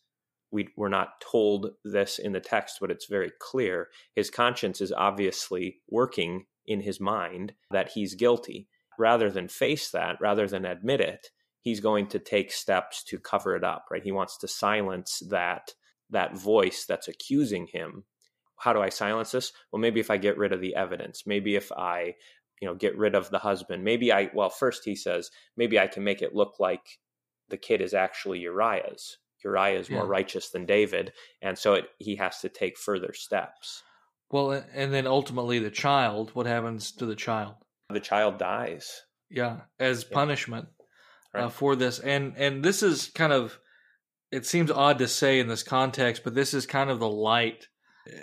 we 0.51 0.69
we're 0.77 0.89
not 0.89 1.21
told 1.21 1.71
this 1.85 2.19
in 2.19 2.33
the 2.33 2.41
text, 2.41 2.79
but 2.81 2.91
it's 2.91 3.07
very 3.07 3.31
clear. 3.41 3.89
His 4.15 4.31
conscience 4.31 4.81
is 4.81 4.93
obviously 4.93 5.81
working 5.91 6.47
in 6.67 6.81
his 6.81 7.01
mind 7.01 7.53
that 7.71 7.91
he's 7.91 8.15
guilty. 8.15 8.69
Rather 8.99 9.30
than 9.30 9.49
face 9.49 9.90
that, 9.90 10.20
rather 10.20 10.46
than 10.46 10.64
admit 10.64 11.01
it, 11.01 11.28
he's 11.61 11.80
going 11.80 12.07
to 12.09 12.18
take 12.18 12.53
steps 12.53 13.03
to 13.05 13.18
cover 13.18 13.55
it 13.55 13.64
up, 13.64 13.86
right? 13.90 14.03
He 14.03 14.12
wants 14.12 14.36
to 14.38 14.49
silence 14.49 15.22
that 15.30 15.74
that 16.11 16.36
voice 16.36 16.84
that's 16.86 17.09
accusing 17.09 17.66
him. 17.66 18.05
How 18.57 18.72
do 18.72 18.80
I 18.80 18.88
silence 18.88 19.30
this? 19.30 19.53
Well, 19.70 19.80
maybe 19.80 20.01
if 20.01 20.11
I 20.11 20.16
get 20.16 20.38
rid 20.38 20.53
of 20.53 20.61
the 20.61 20.74
evidence, 20.74 21.24
maybe 21.26 21.55
if 21.55 21.70
I, 21.70 22.14
you 22.61 22.66
know, 22.66 22.74
get 22.74 22.96
rid 22.96 23.14
of 23.14 23.30
the 23.30 23.38
husband, 23.38 23.84
maybe 23.84 24.12
I 24.12 24.30
well, 24.34 24.51
first 24.51 24.84
he 24.84 24.96
says, 24.96 25.30
maybe 25.57 25.78
I 25.78 25.86
can 25.86 26.03
make 26.03 26.22
it 26.22 26.34
look 26.34 26.59
like 26.59 26.99
the 27.49 27.57
kid 27.57 27.80
is 27.80 27.94
actually 27.94 28.40
Uriah's. 28.40 29.18
Uriah 29.44 29.78
is 29.78 29.90
more 29.90 30.05
yeah. 30.05 30.11
righteous 30.11 30.51
than 30.51 30.66
David, 30.66 31.12
and 31.40 31.57
so 31.57 31.74
it, 31.74 31.84
he 31.99 32.16
has 32.16 32.40
to 32.40 32.49
take 32.49 32.76
further 32.76 33.12
steps. 33.12 33.82
Well, 34.30 34.64
and 34.74 34.92
then 34.92 35.07
ultimately 35.07 35.59
the 35.59 35.70
child, 35.70 36.30
what 36.34 36.46
happens 36.46 36.90
to 36.92 37.07
the 37.07 37.14
child? 37.14 37.55
The 37.91 38.01
child 38.01 38.39
dies. 38.39 39.03
Yeah, 39.30 39.61
as 39.78 40.05
punishment 40.05 40.68
uh, 41.34 41.39
right. 41.39 41.45
uh, 41.45 41.49
for 41.49 41.76
this, 41.76 41.99
and 41.99 42.34
and 42.36 42.64
this 42.64 42.82
is 42.82 43.11
kind 43.14 43.32
of, 43.32 43.59
it 44.30 44.47
seems 44.47 44.70
odd 44.70 44.99
to 44.99 45.09
say 45.09 45.39
in 45.41 45.49
this 45.49 45.62
context, 45.62 46.24
but 46.24 46.34
this 46.34 46.55
is 46.55 46.66
kind 46.66 46.91
of 46.91 46.99
the 46.99 47.09
light 47.09 47.66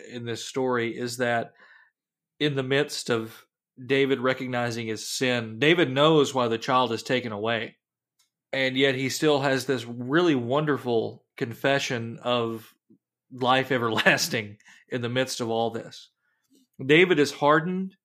in 0.09 0.25
this 0.25 0.43
story 0.43 0.97
is 0.97 1.17
that 1.17 1.53
in 2.39 2.55
the 2.55 2.63
midst 2.63 3.09
of 3.09 3.45
David 3.83 4.19
recognizing 4.19 4.87
his 4.87 5.07
sin, 5.07 5.59
David 5.59 5.91
knows 5.91 6.33
why 6.33 6.47
the 6.47 6.57
child 6.57 6.91
is 6.91 7.03
taken 7.03 7.31
away 7.31 7.75
and 8.55 8.77
yet 8.77 8.95
he 8.95 9.09
still 9.09 9.41
has 9.41 9.65
this 9.65 9.83
really 9.85 10.33
wonderful 10.33 11.25
confession 11.35 12.17
of 12.23 12.73
life 13.29 13.69
everlasting 13.71 14.57
in 14.87 15.01
the 15.01 15.09
midst 15.09 15.41
of 15.41 15.49
all 15.49 15.71
this. 15.71 16.09
David 16.83 17.19
is 17.19 17.33
hardened, 17.33 17.95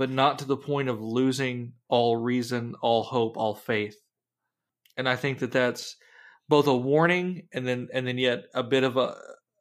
but 0.00 0.08
not 0.08 0.38
to 0.38 0.46
the 0.46 0.56
point 0.56 0.88
of 0.88 1.02
losing 1.02 1.74
all 1.86 2.16
reason, 2.16 2.74
all 2.80 3.02
hope, 3.02 3.36
all 3.36 3.54
faith. 3.54 4.00
And 4.96 5.06
I 5.06 5.14
think 5.14 5.40
that 5.40 5.52
that's 5.52 5.96
both 6.48 6.66
a 6.68 6.74
warning 6.74 7.48
and 7.52 7.68
then 7.68 7.88
and 7.92 8.06
then 8.06 8.16
yet 8.16 8.44
a 8.54 8.62
bit 8.62 8.82
of 8.82 8.96
a 8.96 9.14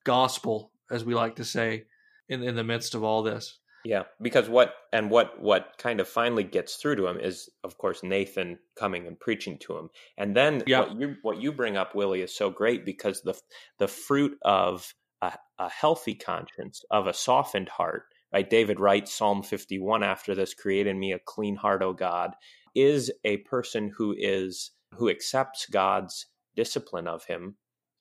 gospel, 0.06 0.72
as 0.90 1.04
we 1.04 1.14
like 1.14 1.36
to 1.36 1.44
say, 1.44 1.84
in 2.30 2.42
in 2.42 2.56
the 2.56 2.64
midst 2.64 2.96
of 2.96 3.04
all 3.04 3.22
this. 3.22 3.60
Yeah, 3.84 4.04
because 4.22 4.48
what 4.48 4.76
and 4.94 5.12
what 5.12 5.42
what 5.42 5.74
kind 5.78 6.00
of 6.00 6.08
finally 6.08 6.46
gets 6.46 6.78
through 6.78 6.96
to 6.96 7.08
him 7.08 7.20
is, 7.20 7.50
of 7.66 7.78
course, 7.78 8.02
Nathan 8.02 8.60
coming 8.78 9.08
and 9.08 9.20
preaching 9.20 9.58
to 9.64 9.78
him, 9.78 9.90
and 10.18 10.38
then 10.38 10.64
yeah. 10.66 10.80
what 10.80 11.02
you 11.02 11.16
what 11.22 11.42
you 11.42 11.52
bring 11.52 11.76
up, 11.76 11.96
Willie, 11.96 12.22
is 12.22 12.34
so 12.34 12.50
great 12.50 12.86
because 12.86 13.22
the 13.24 13.38
the 13.78 13.90
fruit 13.90 14.38
of 14.44 14.94
a, 15.22 15.34
a 15.58 15.70
healthy 15.70 16.16
conscience, 16.16 16.86
of 16.92 17.08
a 17.08 17.14
softened 17.14 17.68
heart, 17.68 18.04
right? 18.34 18.50
David 18.50 18.80
writes 18.80 19.14
Psalm 19.14 19.44
fifty 19.44 19.80
one 19.80 20.04
after 20.04 20.36
this: 20.36 20.54
"Create 20.54 20.88
in 20.88 21.00
me 21.00 21.12
a 21.12 21.20
clean 21.20 21.56
heart, 21.56 21.82
O 21.82 21.94
God," 21.94 22.32
is 22.76 23.12
a 23.24 23.38
person 23.38 23.92
who 23.98 24.16
is 24.18 24.72
who 24.96 25.10
accepts 25.10 25.66
God's 25.66 26.26
discipline 26.56 27.08
of 27.08 27.26
him, 27.26 27.56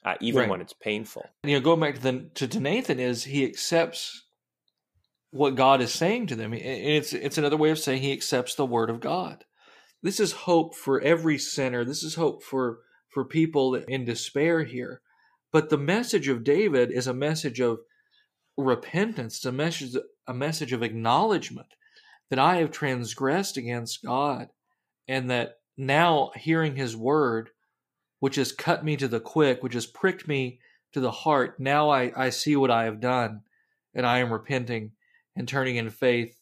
uh, 0.04 0.14
even 0.20 0.40
right. 0.40 0.50
when 0.50 0.60
it's 0.60 0.72
painful. 0.72 1.24
You 1.44 1.54
know, 1.54 1.60
going 1.60 1.80
back 1.80 1.96
to 1.96 2.00
the 2.00 2.30
to, 2.34 2.48
to 2.48 2.60
Nathan, 2.60 2.98
is 2.98 3.24
he 3.24 3.44
accepts 3.44 4.24
what 5.30 5.54
God 5.54 5.80
is 5.80 5.92
saying 5.92 6.28
to 6.28 6.36
them. 6.36 6.54
It's 6.54 7.12
it's 7.12 7.38
another 7.38 7.56
way 7.56 7.70
of 7.70 7.78
saying 7.78 8.02
he 8.02 8.12
accepts 8.12 8.54
the 8.54 8.66
word 8.66 8.90
of 8.90 9.00
God. 9.00 9.44
This 10.02 10.20
is 10.20 10.32
hope 10.32 10.74
for 10.74 11.00
every 11.00 11.38
sinner. 11.38 11.84
This 11.84 12.02
is 12.02 12.14
hope 12.14 12.42
for 12.42 12.80
for 13.08 13.24
people 13.24 13.74
in 13.74 14.04
despair 14.04 14.64
here. 14.64 15.00
But 15.52 15.70
the 15.70 15.78
message 15.78 16.28
of 16.28 16.44
David 16.44 16.90
is 16.90 17.06
a 17.06 17.14
message 17.14 17.60
of 17.60 17.80
repentance, 18.56 19.36
it's 19.36 19.46
a 19.46 19.52
message 19.52 19.94
a 20.28 20.34
message 20.34 20.72
of 20.72 20.82
acknowledgement 20.82 21.68
that 22.30 22.38
I 22.38 22.56
have 22.56 22.70
transgressed 22.70 23.56
against 23.56 24.04
God 24.04 24.50
and 25.08 25.30
that 25.30 25.56
now 25.76 26.30
hearing 26.36 26.76
his 26.76 26.96
word 26.96 27.50
which 28.20 28.36
has 28.36 28.52
cut 28.52 28.84
me 28.84 28.96
to 28.96 29.08
the 29.08 29.20
quick, 29.20 29.62
which 29.62 29.74
has 29.74 29.86
pricked 29.86 30.26
me 30.28 30.60
to 30.92 31.00
the 31.00 31.10
heart, 31.10 31.58
now 31.58 31.90
I, 31.90 32.12
I 32.16 32.30
see 32.30 32.56
what 32.56 32.70
I 32.70 32.84
have 32.84 33.00
done 33.00 33.42
and 33.94 34.06
I 34.06 34.18
am 34.18 34.32
repenting 34.32 34.92
and 35.36 35.48
turning 35.48 35.76
in 35.76 35.90
faith 35.90 36.36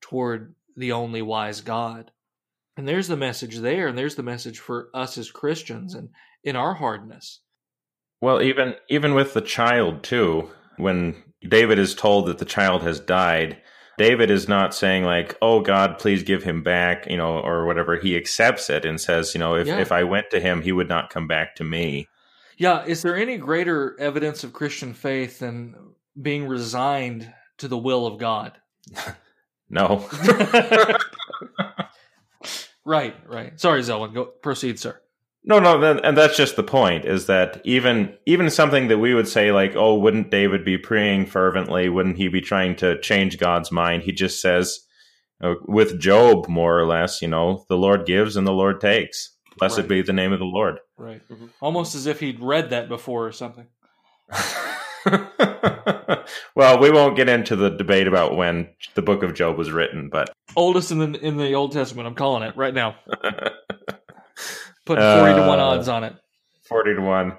toward 0.00 0.54
the 0.76 0.92
only 0.92 1.22
wise 1.22 1.60
God. 1.60 2.10
And 2.76 2.86
there's 2.86 3.08
the 3.08 3.16
message 3.16 3.58
there, 3.58 3.86
and 3.86 3.96
there's 3.96 4.16
the 4.16 4.22
message 4.22 4.58
for 4.58 4.88
us 4.92 5.16
as 5.16 5.30
Christians 5.30 5.94
and 5.94 6.10
in 6.42 6.56
our 6.56 6.74
hardness. 6.74 7.40
Well, 8.20 8.42
even 8.42 8.74
even 8.88 9.14
with 9.14 9.32
the 9.32 9.40
child 9.40 10.02
too, 10.02 10.50
when 10.76 11.22
David 11.46 11.78
is 11.78 11.94
told 11.94 12.26
that 12.26 12.38
the 12.38 12.44
child 12.44 12.82
has 12.82 13.00
died, 13.00 13.60
David 13.98 14.30
is 14.30 14.48
not 14.48 14.74
saying 14.74 15.04
like, 15.04 15.36
"Oh 15.40 15.60
God, 15.60 15.98
please 15.98 16.22
give 16.22 16.42
him 16.42 16.62
back," 16.62 17.06
you 17.08 17.16
know, 17.16 17.38
or 17.38 17.66
whatever. 17.66 17.96
He 17.96 18.16
accepts 18.16 18.68
it 18.70 18.84
and 18.84 19.00
says, 19.00 19.34
"You 19.34 19.38
know, 19.40 19.54
if 19.54 19.66
yeah. 19.66 19.78
if 19.78 19.92
I 19.92 20.04
went 20.04 20.30
to 20.30 20.40
him, 20.40 20.62
he 20.62 20.72
would 20.72 20.88
not 20.88 21.10
come 21.10 21.28
back 21.28 21.54
to 21.56 21.64
me." 21.64 22.08
Yeah, 22.56 22.84
is 22.84 23.02
there 23.02 23.16
any 23.16 23.36
greater 23.36 23.96
evidence 23.98 24.44
of 24.44 24.52
Christian 24.52 24.94
faith 24.94 25.40
than 25.40 25.74
being 26.20 26.46
resigned 26.46 27.32
to 27.58 27.68
the 27.68 27.78
will 27.78 28.06
of 28.06 28.18
God. 28.18 28.52
no. 29.68 30.08
right, 32.84 33.16
right. 33.26 33.58
Sorry, 33.60 33.80
Zelwyn. 33.82 34.14
Go 34.14 34.24
proceed, 34.26 34.78
sir. 34.78 35.00
No, 35.46 35.60
no, 35.60 35.98
and 35.98 36.16
that's 36.16 36.38
just 36.38 36.56
the 36.56 36.62
point. 36.62 37.04
Is 37.04 37.26
that 37.26 37.60
even 37.64 38.16
even 38.24 38.48
something 38.48 38.88
that 38.88 38.96
we 38.98 39.14
would 39.14 39.28
say 39.28 39.52
like, 39.52 39.76
oh, 39.76 39.94
wouldn't 39.94 40.30
David 40.30 40.64
be 40.64 40.78
praying 40.78 41.26
fervently? 41.26 41.90
Wouldn't 41.90 42.16
he 42.16 42.28
be 42.28 42.40
trying 42.40 42.76
to 42.76 42.98
change 43.00 43.38
God's 43.38 43.70
mind? 43.70 44.04
He 44.04 44.12
just 44.12 44.40
says, 44.40 44.80
uh, 45.42 45.54
with 45.66 46.00
Job, 46.00 46.48
more 46.48 46.78
or 46.78 46.86
less, 46.86 47.20
you 47.20 47.28
know, 47.28 47.66
the 47.68 47.76
Lord 47.76 48.06
gives 48.06 48.36
and 48.36 48.46
the 48.46 48.52
Lord 48.52 48.80
takes. 48.80 49.36
Blessed 49.58 49.78
right. 49.78 49.88
be 49.88 50.02
the 50.02 50.14
name 50.14 50.32
of 50.32 50.38
the 50.38 50.46
Lord. 50.46 50.78
Right. 50.96 51.20
Mm-hmm. 51.28 51.46
Almost 51.60 51.94
as 51.94 52.06
if 52.06 52.20
he'd 52.20 52.40
read 52.40 52.70
that 52.70 52.88
before 52.88 53.26
or 53.26 53.32
something. 53.32 53.66
well, 56.56 56.78
we 56.80 56.90
won't 56.90 57.16
get 57.16 57.28
into 57.28 57.54
the 57.54 57.70
debate 57.70 58.08
about 58.08 58.36
when 58.36 58.68
the 58.94 59.02
book 59.02 59.22
of 59.22 59.34
Job 59.34 59.58
was 59.58 59.70
written, 59.70 60.08
but 60.10 60.30
oldest 60.56 60.90
in 60.90 60.98
the 60.98 61.20
in 61.20 61.36
the 61.36 61.52
Old 61.52 61.72
Testament. 61.72 62.08
I'm 62.08 62.14
calling 62.14 62.42
it 62.42 62.56
right 62.56 62.74
now. 62.74 62.96
Putting 64.86 65.02
forty 65.02 65.32
uh, 65.32 65.36
to 65.36 65.48
one 65.48 65.60
uh, 65.60 65.64
odds 65.64 65.88
on 65.88 66.04
it. 66.04 66.14
Forty 66.68 66.94
to 66.94 67.00
one. 67.00 67.36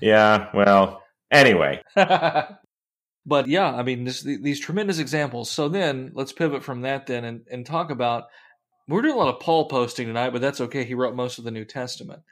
Yeah. 0.00 0.48
Well. 0.54 1.02
Anyway. 1.30 1.82
but 1.94 3.48
yeah, 3.48 3.72
I 3.72 3.82
mean, 3.82 4.04
this, 4.04 4.22
these 4.22 4.60
tremendous 4.60 4.98
examples. 4.98 5.50
So 5.50 5.68
then, 5.68 6.12
let's 6.14 6.32
pivot 6.32 6.62
from 6.62 6.82
that 6.82 7.06
then 7.06 7.24
and, 7.24 7.42
and 7.50 7.66
talk 7.66 7.90
about. 7.90 8.24
We're 8.88 9.02
doing 9.02 9.14
a 9.14 9.18
lot 9.18 9.34
of 9.34 9.40
Paul 9.40 9.68
posting 9.68 10.06
tonight, 10.06 10.30
but 10.30 10.40
that's 10.40 10.60
okay. 10.60 10.84
He 10.84 10.94
wrote 10.94 11.16
most 11.16 11.38
of 11.38 11.44
the 11.44 11.50
New 11.50 11.64
Testament. 11.64 12.22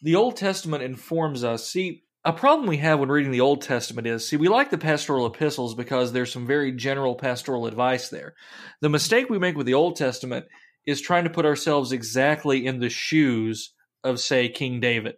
The 0.00 0.16
Old 0.16 0.36
Testament 0.36 0.82
informs 0.82 1.44
us. 1.44 1.68
See, 1.68 2.04
a 2.24 2.32
problem 2.32 2.68
we 2.68 2.78
have 2.78 2.98
when 2.98 3.08
reading 3.08 3.32
the 3.32 3.40
Old 3.40 3.62
Testament 3.62 4.06
is 4.06 4.26
see, 4.26 4.36
we 4.36 4.48
like 4.48 4.70
the 4.70 4.78
pastoral 4.78 5.26
epistles 5.26 5.74
because 5.74 6.12
there's 6.12 6.32
some 6.32 6.46
very 6.46 6.72
general 6.72 7.14
pastoral 7.14 7.66
advice 7.66 8.08
there. 8.08 8.34
The 8.80 8.88
mistake 8.88 9.28
we 9.28 9.38
make 9.38 9.56
with 9.56 9.66
the 9.66 9.74
Old 9.74 9.96
Testament 9.96 10.46
is 10.86 11.00
trying 11.00 11.24
to 11.24 11.30
put 11.30 11.46
ourselves 11.46 11.92
exactly 11.92 12.66
in 12.66 12.80
the 12.80 12.88
shoes 12.88 13.72
of, 14.04 14.20
say, 14.20 14.48
King 14.48 14.80
David. 14.80 15.14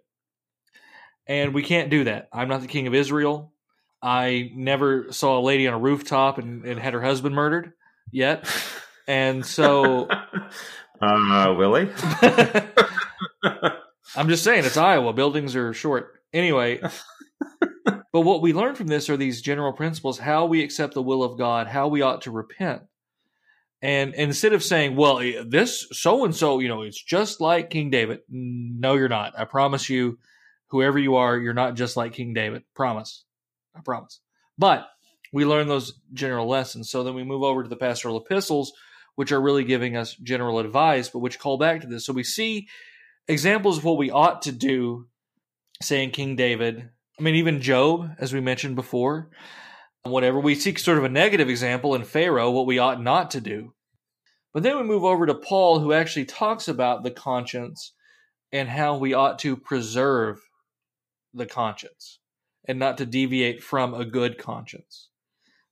And 1.26 1.54
we 1.54 1.62
can't 1.62 1.90
do 1.90 2.04
that. 2.04 2.28
I'm 2.32 2.48
not 2.48 2.60
the 2.60 2.66
king 2.66 2.86
of 2.86 2.94
Israel. 2.94 3.52
I 4.02 4.50
never 4.54 5.10
saw 5.10 5.38
a 5.38 5.40
lady 5.40 5.66
on 5.66 5.74
a 5.74 5.78
rooftop 5.78 6.38
and, 6.38 6.66
and 6.66 6.78
had 6.78 6.92
her 6.92 7.00
husband 7.00 7.34
murdered 7.34 7.72
yet. 8.12 8.46
And 9.08 9.44
so. 9.44 10.08
uh, 11.00 11.54
Willie? 11.56 11.90
I'm 14.16 14.28
just 14.28 14.44
saying, 14.44 14.64
it's 14.64 14.76
Iowa. 14.76 15.12
Buildings 15.12 15.56
are 15.56 15.72
short. 15.72 16.20
Anyway, 16.32 16.80
but 18.12 18.20
what 18.20 18.42
we 18.42 18.52
learn 18.52 18.74
from 18.74 18.86
this 18.86 19.08
are 19.08 19.16
these 19.16 19.40
general 19.42 19.72
principles 19.72 20.18
how 20.18 20.46
we 20.46 20.62
accept 20.62 20.94
the 20.94 21.02
will 21.02 21.22
of 21.22 21.38
God, 21.38 21.66
how 21.66 21.88
we 21.88 22.02
ought 22.02 22.22
to 22.22 22.30
repent. 22.30 22.82
And, 23.84 24.14
instead 24.14 24.54
of 24.54 24.62
saying, 24.62 24.96
well, 24.96 25.18
eh, 25.20 25.42
this 25.46 25.86
so 25.92 26.24
and 26.24 26.34
so, 26.34 26.58
you 26.58 26.68
know, 26.68 26.82
it's 26.82 27.02
just 27.02 27.40
like 27.40 27.68
King 27.68 27.90
David. 27.90 28.20
No, 28.30 28.94
you're 28.94 29.10
not. 29.10 29.38
I 29.38 29.44
promise 29.44 29.90
you, 29.90 30.18
whoever 30.68 30.98
you 30.98 31.16
are, 31.16 31.36
you're 31.36 31.52
not 31.52 31.74
just 31.74 31.94
like 31.94 32.14
King 32.14 32.32
David. 32.32 32.62
Promise. 32.74 33.24
I 33.76 33.80
promise. 33.80 34.20
But 34.56 34.88
we 35.34 35.44
learn 35.44 35.68
those 35.68 36.00
general 36.14 36.48
lessons. 36.48 36.90
So 36.90 37.04
then 37.04 37.14
we 37.14 37.24
move 37.24 37.42
over 37.42 37.62
to 37.62 37.68
the 37.68 37.76
pastoral 37.76 38.16
epistles 38.16 38.72
which 39.16 39.32
are 39.32 39.40
really 39.40 39.64
giving 39.64 39.96
us 39.96 40.14
general 40.14 40.58
advice, 40.58 41.08
but 41.08 41.20
which 41.20 41.38
call 41.38 41.58
back 41.58 41.80
to 41.80 41.86
this. 41.86 42.04
So 42.04 42.12
we 42.12 42.24
see 42.24 42.68
examples 43.28 43.78
of 43.78 43.84
what 43.84 43.98
we 43.98 44.10
ought 44.10 44.42
to 44.42 44.52
do, 44.52 45.06
saying 45.82 46.10
King 46.10 46.36
David. 46.36 46.88
I 47.18 47.22
mean, 47.22 47.36
even 47.36 47.60
Job, 47.60 48.10
as 48.18 48.32
we 48.32 48.40
mentioned 48.40 48.76
before, 48.76 49.30
whatever. 50.02 50.40
We 50.40 50.54
see 50.54 50.74
sort 50.74 50.98
of 50.98 51.04
a 51.04 51.08
negative 51.08 51.48
example 51.48 51.94
in 51.94 52.04
Pharaoh, 52.04 52.50
what 52.50 52.66
we 52.66 52.78
ought 52.78 53.00
not 53.00 53.30
to 53.32 53.40
do. 53.40 53.73
But 54.54 54.62
then 54.62 54.76
we 54.76 54.84
move 54.84 55.04
over 55.04 55.26
to 55.26 55.34
Paul, 55.34 55.80
who 55.80 55.92
actually 55.92 56.24
talks 56.26 56.68
about 56.68 57.02
the 57.02 57.10
conscience 57.10 57.92
and 58.52 58.68
how 58.68 58.96
we 58.96 59.12
ought 59.12 59.40
to 59.40 59.56
preserve 59.56 60.40
the 61.34 61.44
conscience 61.44 62.20
and 62.66 62.78
not 62.78 62.98
to 62.98 63.06
deviate 63.06 63.62
from 63.62 63.92
a 63.92 64.04
good 64.04 64.38
conscience. 64.38 65.08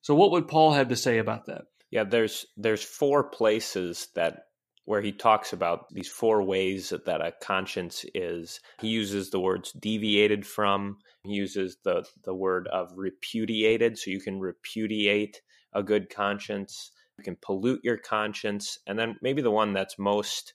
So, 0.00 0.16
what 0.16 0.32
would 0.32 0.48
Paul 0.48 0.72
have 0.72 0.88
to 0.88 0.96
say 0.96 1.18
about 1.18 1.46
that? 1.46 1.62
Yeah, 1.92 2.04
there's 2.04 2.44
there's 2.56 2.82
four 2.82 3.22
places 3.22 4.08
that 4.16 4.46
where 4.84 5.00
he 5.00 5.12
talks 5.12 5.52
about 5.52 5.86
these 5.94 6.08
four 6.08 6.42
ways 6.42 6.92
that, 7.06 7.20
a 7.20 7.32
conscience 7.40 8.04
is. 8.14 8.60
He 8.80 8.88
uses 8.88 9.30
the 9.30 9.38
words 9.38 9.72
deviated 9.72 10.44
from. 10.44 10.98
He 11.22 11.34
uses 11.34 11.76
the 11.84 12.04
the 12.24 12.34
word 12.34 12.66
of 12.66 12.90
repudiated, 12.96 13.96
so 13.96 14.10
you 14.10 14.20
can 14.20 14.40
repudiate 14.40 15.40
a 15.72 15.84
good 15.84 16.10
conscience. 16.10 16.90
You 17.18 17.24
can 17.24 17.36
pollute 17.40 17.80
your 17.84 17.98
conscience, 17.98 18.78
and 18.86 18.98
then 18.98 19.16
maybe 19.22 19.42
the 19.42 19.50
one 19.50 19.72
that's 19.72 19.98
most 19.98 20.54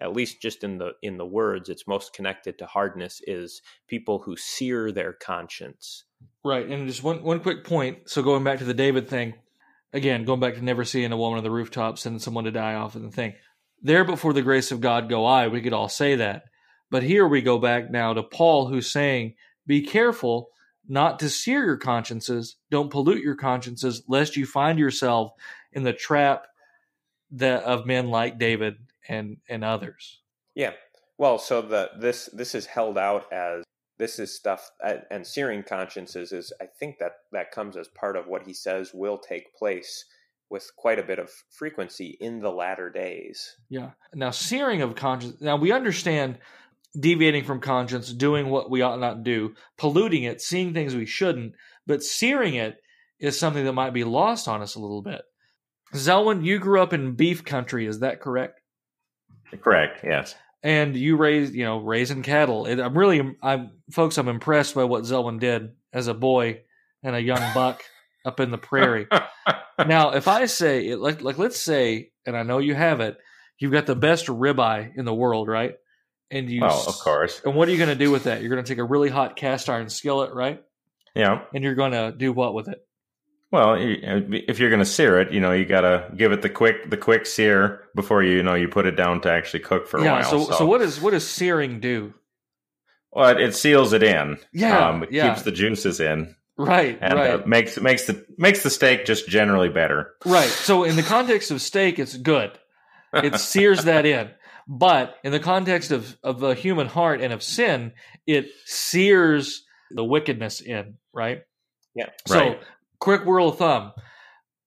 at 0.00 0.12
least 0.12 0.40
just 0.40 0.64
in 0.64 0.78
the 0.78 0.92
in 1.02 1.16
the 1.18 1.26
words 1.26 1.68
it's 1.68 1.86
most 1.86 2.12
connected 2.12 2.58
to 2.58 2.66
hardness 2.66 3.20
is 3.26 3.62
people 3.88 4.18
who 4.20 4.36
sear 4.36 4.90
their 4.90 5.12
conscience. 5.12 6.04
Right 6.44 6.66
and 6.66 6.88
just 6.88 7.02
one 7.02 7.22
one 7.22 7.40
quick 7.40 7.64
point 7.64 8.08
so 8.08 8.22
going 8.22 8.44
back 8.44 8.58
to 8.58 8.64
the 8.64 8.74
david 8.74 9.08
thing 9.08 9.34
again 9.92 10.24
going 10.24 10.40
back 10.40 10.54
to 10.54 10.64
never 10.64 10.84
seeing 10.84 11.12
a 11.12 11.16
woman 11.16 11.38
on 11.38 11.44
the 11.44 11.50
rooftop 11.50 11.98
sending 11.98 12.18
someone 12.18 12.44
to 12.44 12.50
die 12.50 12.74
off 12.74 12.96
of 12.96 13.02
the 13.02 13.10
thing. 13.10 13.34
There 13.82 14.04
before 14.04 14.32
the 14.32 14.42
grace 14.42 14.72
of 14.72 14.80
god 14.80 15.08
go 15.08 15.24
i 15.24 15.48
we 15.48 15.60
could 15.60 15.72
all 15.72 15.88
say 15.88 16.16
that 16.16 16.44
but 16.90 17.02
here 17.02 17.26
we 17.26 17.42
go 17.42 17.58
back 17.58 17.90
now 17.90 18.14
to 18.14 18.22
paul 18.22 18.66
who's 18.66 18.90
saying 18.90 19.34
be 19.66 19.82
careful 19.82 20.48
not 20.86 21.18
to 21.18 21.30
sear 21.30 21.64
your 21.64 21.76
consciences 21.76 22.56
don't 22.70 22.90
pollute 22.90 23.22
your 23.22 23.36
consciences 23.36 24.02
lest 24.08 24.36
you 24.36 24.46
find 24.46 24.78
yourself 24.78 25.32
in 25.74 25.82
the 25.82 25.92
trap 25.92 26.46
that 27.30 27.64
of 27.64 27.86
men 27.86 28.08
like 28.08 28.38
david 28.38 28.76
and 29.08 29.38
and 29.48 29.64
others. 29.64 30.20
Yeah. 30.54 30.72
Well, 31.18 31.38
so 31.38 31.62
the 31.62 31.90
this 31.98 32.26
this 32.32 32.54
is 32.54 32.66
held 32.66 32.98
out 32.98 33.32
as 33.32 33.64
this 33.98 34.18
is 34.18 34.34
stuff 34.34 34.70
uh, 34.82 34.96
and 35.10 35.26
searing 35.26 35.62
consciences 35.62 36.32
is 36.32 36.52
I 36.60 36.66
think 36.66 36.98
that 36.98 37.12
that 37.32 37.52
comes 37.52 37.76
as 37.76 37.88
part 37.88 38.16
of 38.16 38.26
what 38.26 38.46
he 38.46 38.52
says 38.52 38.92
will 38.92 39.18
take 39.18 39.54
place 39.54 40.04
with 40.50 40.70
quite 40.76 40.98
a 40.98 41.04
bit 41.04 41.18
of 41.18 41.30
frequency 41.50 42.16
in 42.20 42.40
the 42.40 42.50
latter 42.50 42.90
days. 42.90 43.56
Yeah. 43.68 43.90
Now 44.14 44.30
searing 44.30 44.82
of 44.82 44.94
conscience 44.94 45.40
now 45.40 45.56
we 45.56 45.72
understand 45.72 46.38
deviating 46.98 47.44
from 47.44 47.60
conscience, 47.60 48.12
doing 48.12 48.48
what 48.48 48.70
we 48.70 48.82
ought 48.82 49.00
not 49.00 49.24
do, 49.24 49.54
polluting 49.76 50.24
it, 50.24 50.40
seeing 50.40 50.72
things 50.72 50.94
we 50.94 51.06
shouldn't, 51.06 51.54
but 51.86 52.02
searing 52.02 52.54
it 52.54 52.76
is 53.18 53.38
something 53.38 53.64
that 53.64 53.72
might 53.72 53.92
be 53.92 54.04
lost 54.04 54.46
on 54.46 54.62
us 54.62 54.76
a 54.76 54.80
little 54.80 55.02
bit. 55.02 55.22
Zelwyn, 55.94 56.44
you 56.44 56.58
grew 56.58 56.82
up 56.82 56.92
in 56.92 57.12
beef 57.12 57.44
country, 57.44 57.86
is 57.86 58.00
that 58.00 58.20
correct? 58.20 58.60
Correct. 59.62 60.00
Yes. 60.04 60.34
And 60.62 60.96
you 60.96 61.16
raised, 61.16 61.54
you 61.54 61.64
know, 61.64 61.78
raising 61.78 62.22
cattle. 62.22 62.66
I'm 62.66 62.96
really, 62.96 63.36
I'm 63.42 63.70
folks. 63.90 64.16
I'm 64.18 64.28
impressed 64.28 64.74
by 64.74 64.84
what 64.84 65.04
Zelwyn 65.04 65.38
did 65.38 65.72
as 65.92 66.08
a 66.08 66.14
boy 66.14 66.62
and 67.02 67.14
a 67.14 67.20
young 67.20 67.42
buck 67.52 67.82
up 68.24 68.40
in 68.40 68.50
the 68.50 68.58
prairie. 68.58 69.06
now, 69.86 70.12
if 70.12 70.26
I 70.26 70.46
say, 70.46 70.94
like, 70.94 71.22
like, 71.22 71.38
let's 71.38 71.60
say, 71.60 72.10
and 72.26 72.36
I 72.36 72.42
know 72.42 72.58
you 72.58 72.74
have 72.74 73.00
it, 73.00 73.18
you've 73.58 73.72
got 73.72 73.86
the 73.86 73.94
best 73.94 74.26
ribeye 74.26 74.96
in 74.96 75.04
the 75.04 75.14
world, 75.14 75.48
right? 75.48 75.74
And 76.30 76.50
you, 76.50 76.62
oh, 76.64 76.84
of 76.88 76.98
course. 76.98 77.42
And 77.44 77.54
what 77.54 77.68
are 77.68 77.70
you 77.70 77.78
going 77.78 77.90
to 77.90 77.94
do 77.94 78.10
with 78.10 78.24
that? 78.24 78.40
You're 78.40 78.50
going 78.50 78.64
to 78.64 78.68
take 78.68 78.78
a 78.78 78.84
really 78.84 79.10
hot 79.10 79.36
cast 79.36 79.68
iron 79.68 79.90
skillet, 79.90 80.32
right? 80.32 80.62
Yeah. 81.14 81.42
And 81.54 81.62
you're 81.62 81.74
going 81.74 81.92
to 81.92 82.12
do 82.16 82.32
what 82.32 82.54
with 82.54 82.68
it? 82.68 82.78
Well, 83.54 83.76
if 83.78 84.58
you're 84.58 84.68
going 84.68 84.80
to 84.80 84.84
sear 84.84 85.20
it, 85.20 85.30
you 85.30 85.38
know, 85.38 85.52
you 85.52 85.64
got 85.64 85.82
to 85.82 86.10
give 86.16 86.32
it 86.32 86.42
the 86.42 86.50
quick 86.50 86.90
the 86.90 86.96
quick 86.96 87.24
sear 87.24 87.84
before 87.94 88.20
you, 88.20 88.38
you 88.38 88.42
know 88.42 88.54
you 88.54 88.66
put 88.66 88.84
it 88.84 88.96
down 88.96 89.20
to 89.20 89.30
actually 89.30 89.60
cook 89.60 89.86
for 89.86 90.00
a 90.00 90.02
yeah, 90.02 90.12
while. 90.14 90.24
So, 90.24 90.44
so, 90.46 90.58
so 90.58 90.66
what 90.66 90.78
does 90.78 91.00
what 91.00 91.12
does 91.12 91.24
searing 91.24 91.78
do? 91.78 92.14
Well, 93.12 93.28
it, 93.28 93.40
it 93.40 93.54
seals 93.54 93.92
it 93.92 94.02
in. 94.02 94.38
Yeah, 94.52 94.88
um, 94.88 95.04
it 95.04 95.12
yeah. 95.12 95.28
keeps 95.28 95.42
the 95.42 95.52
juices 95.52 96.00
in. 96.00 96.34
Right, 96.58 96.98
and 97.00 97.14
right. 97.14 97.30
Uh, 97.30 97.46
makes 97.46 97.80
makes 97.80 98.06
the 98.08 98.26
makes 98.36 98.64
the 98.64 98.70
steak 98.70 99.04
just 99.04 99.28
generally 99.28 99.68
better. 99.68 100.14
Right. 100.24 100.48
So 100.48 100.82
in 100.82 100.96
the 100.96 101.04
context 101.04 101.52
of 101.52 101.62
steak, 101.62 102.00
it's 102.00 102.16
good. 102.16 102.58
It 103.12 103.38
sears 103.38 103.84
that 103.84 104.04
in. 104.04 104.30
But 104.66 105.14
in 105.22 105.30
the 105.30 105.38
context 105.38 105.92
of 105.92 106.18
of 106.24 106.40
the 106.40 106.54
human 106.54 106.88
heart 106.88 107.20
and 107.20 107.32
of 107.32 107.40
sin, 107.40 107.92
it 108.26 108.48
sears 108.64 109.64
the 109.92 110.02
wickedness 110.02 110.60
in. 110.60 110.96
Right. 111.12 111.42
Yeah. 111.94 112.08
So 112.26 112.38
right 112.40 112.60
quick 113.04 113.24
rule 113.26 113.50
of 113.50 113.58
thumb 113.58 113.92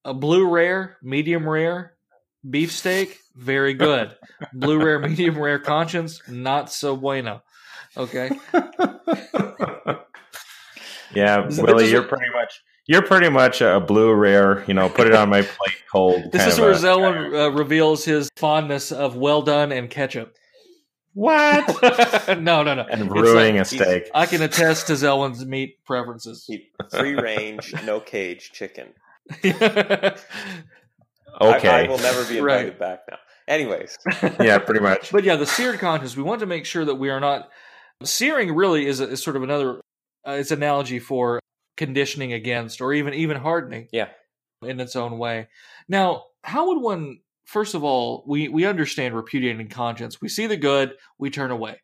a 0.04 0.14
blue 0.14 0.48
rare, 0.48 0.96
medium 1.02 1.46
rare, 1.46 1.94
beefsteak, 2.48 3.18
very 3.34 3.74
good. 3.74 4.16
blue 4.52 4.78
rare, 4.78 5.00
medium 5.00 5.36
rare 5.36 5.58
conscience, 5.58 6.22
not 6.28 6.72
so 6.72 6.96
bueno. 6.96 7.42
Okay. 7.96 8.30
yeah, 11.14 11.48
Willie, 11.58 11.90
you're 11.90 12.04
pretty 12.04 12.30
much 12.32 12.62
you're 12.86 13.02
pretty 13.02 13.28
much 13.28 13.60
a 13.60 13.80
blue 13.80 14.14
rare. 14.14 14.64
You 14.68 14.74
know, 14.74 14.88
put 14.88 15.08
it 15.08 15.14
on 15.16 15.28
my 15.28 15.42
plate 15.42 15.82
cold. 15.90 16.30
This 16.30 16.46
is 16.46 16.60
where 16.60 16.74
Zelwyn 16.74 17.34
uh, 17.34 17.50
reveals 17.50 18.04
his 18.04 18.30
fondness 18.36 18.92
of 18.92 19.16
well 19.16 19.42
done 19.42 19.72
and 19.72 19.90
ketchup. 19.90 20.37
What? 21.18 21.66
no, 22.40 22.62
no, 22.62 22.74
no. 22.74 22.86
And 22.88 23.10
ruining 23.10 23.58
a 23.58 23.64
steak. 23.64 24.08
I 24.14 24.24
can 24.26 24.40
attest 24.40 24.86
to 24.86 24.92
Zelwyn's 24.92 25.44
meat 25.44 25.84
preferences. 25.84 26.48
Free 26.92 27.14
range, 27.14 27.74
no 27.84 27.98
cage 27.98 28.52
chicken. 28.52 28.90
okay. 29.44 30.14
I, 31.40 31.82
I, 31.82 31.88
will 31.88 31.98
never 31.98 32.24
be 32.24 32.38
invited 32.38 32.68
right. 32.68 32.78
back 32.78 33.00
now. 33.10 33.16
Anyways. 33.48 33.98
yeah, 34.40 34.58
pretty 34.58 34.78
much. 34.78 35.10
But 35.10 35.24
yeah, 35.24 35.34
the 35.34 35.44
seared 35.44 35.80
conscience, 35.80 36.16
we 36.16 36.22
want 36.22 36.38
to 36.38 36.46
make 36.46 36.64
sure 36.64 36.84
that 36.84 36.94
we 36.94 37.10
are 37.10 37.18
not. 37.18 37.48
Searing 38.04 38.54
really 38.54 38.86
is, 38.86 39.00
a, 39.00 39.08
is 39.08 39.20
sort 39.20 39.34
of 39.34 39.42
another, 39.42 39.80
uh, 40.24 40.36
it's 40.38 40.52
analogy 40.52 41.00
for 41.00 41.40
conditioning 41.76 42.32
against 42.32 42.80
or 42.80 42.92
even 42.92 43.12
even 43.14 43.38
hardening. 43.38 43.88
Yeah. 43.90 44.10
In 44.62 44.78
its 44.78 44.94
own 44.94 45.18
way. 45.18 45.48
Now, 45.88 46.26
how 46.44 46.68
would 46.68 46.80
one 46.80 47.18
first 47.48 47.74
of 47.74 47.82
all, 47.82 48.24
we, 48.26 48.48
we 48.48 48.66
understand 48.66 49.16
repudiating 49.16 49.68
conscience. 49.68 50.20
We 50.20 50.28
see 50.28 50.46
the 50.46 50.56
good, 50.56 50.94
we 51.18 51.30
turn 51.30 51.50
away. 51.50 51.80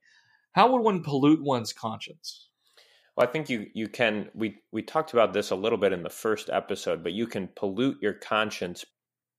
How 0.53 0.71
would 0.71 0.83
one 0.83 1.03
pollute 1.03 1.43
one's 1.43 1.73
conscience? 1.73 2.49
Well, 3.17 3.27
I 3.27 3.31
think 3.31 3.49
you 3.49 3.67
you 3.75 3.89
can 3.89 4.29
we 4.35 4.59
we 4.73 4.83
talked 4.83 5.13
about 5.13 5.33
this 5.33 5.51
a 5.51 5.57
little 5.57 5.79
bit 5.79 5.93
in 5.93 6.03
the 6.03 6.11
first 6.11 6.51
episode, 6.51 7.03
but 7.03 7.13
you 7.13 7.27
can 7.27 7.49
pollute 7.57 7.97
your 8.03 8.13
conscience. 8.13 8.85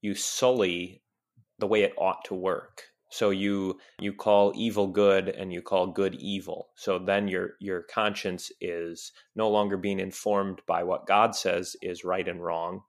You 0.01 0.15
sully 0.15 1.01
the 1.59 1.67
way 1.67 1.83
it 1.83 1.93
ought 1.97 2.23
to 2.25 2.35
work. 2.35 2.83
So 3.11 3.29
you 3.29 3.79
you 3.99 4.13
call 4.13 4.53
evil 4.55 4.87
good 4.87 5.29
and 5.29 5.53
you 5.53 5.61
call 5.61 5.87
good 5.87 6.15
evil. 6.15 6.69
So 6.75 6.99
then 6.99 7.27
your 7.27 7.51
your 7.59 7.83
conscience 7.83 8.51
is 8.61 9.11
no 9.35 9.49
longer 9.49 9.77
being 9.77 9.99
informed 9.99 10.61
by 10.65 10.83
what 10.83 11.07
God 11.07 11.35
says 11.35 11.75
is 11.81 12.03
right 12.03 12.27
and 12.27 12.43
wrong, 12.43 12.81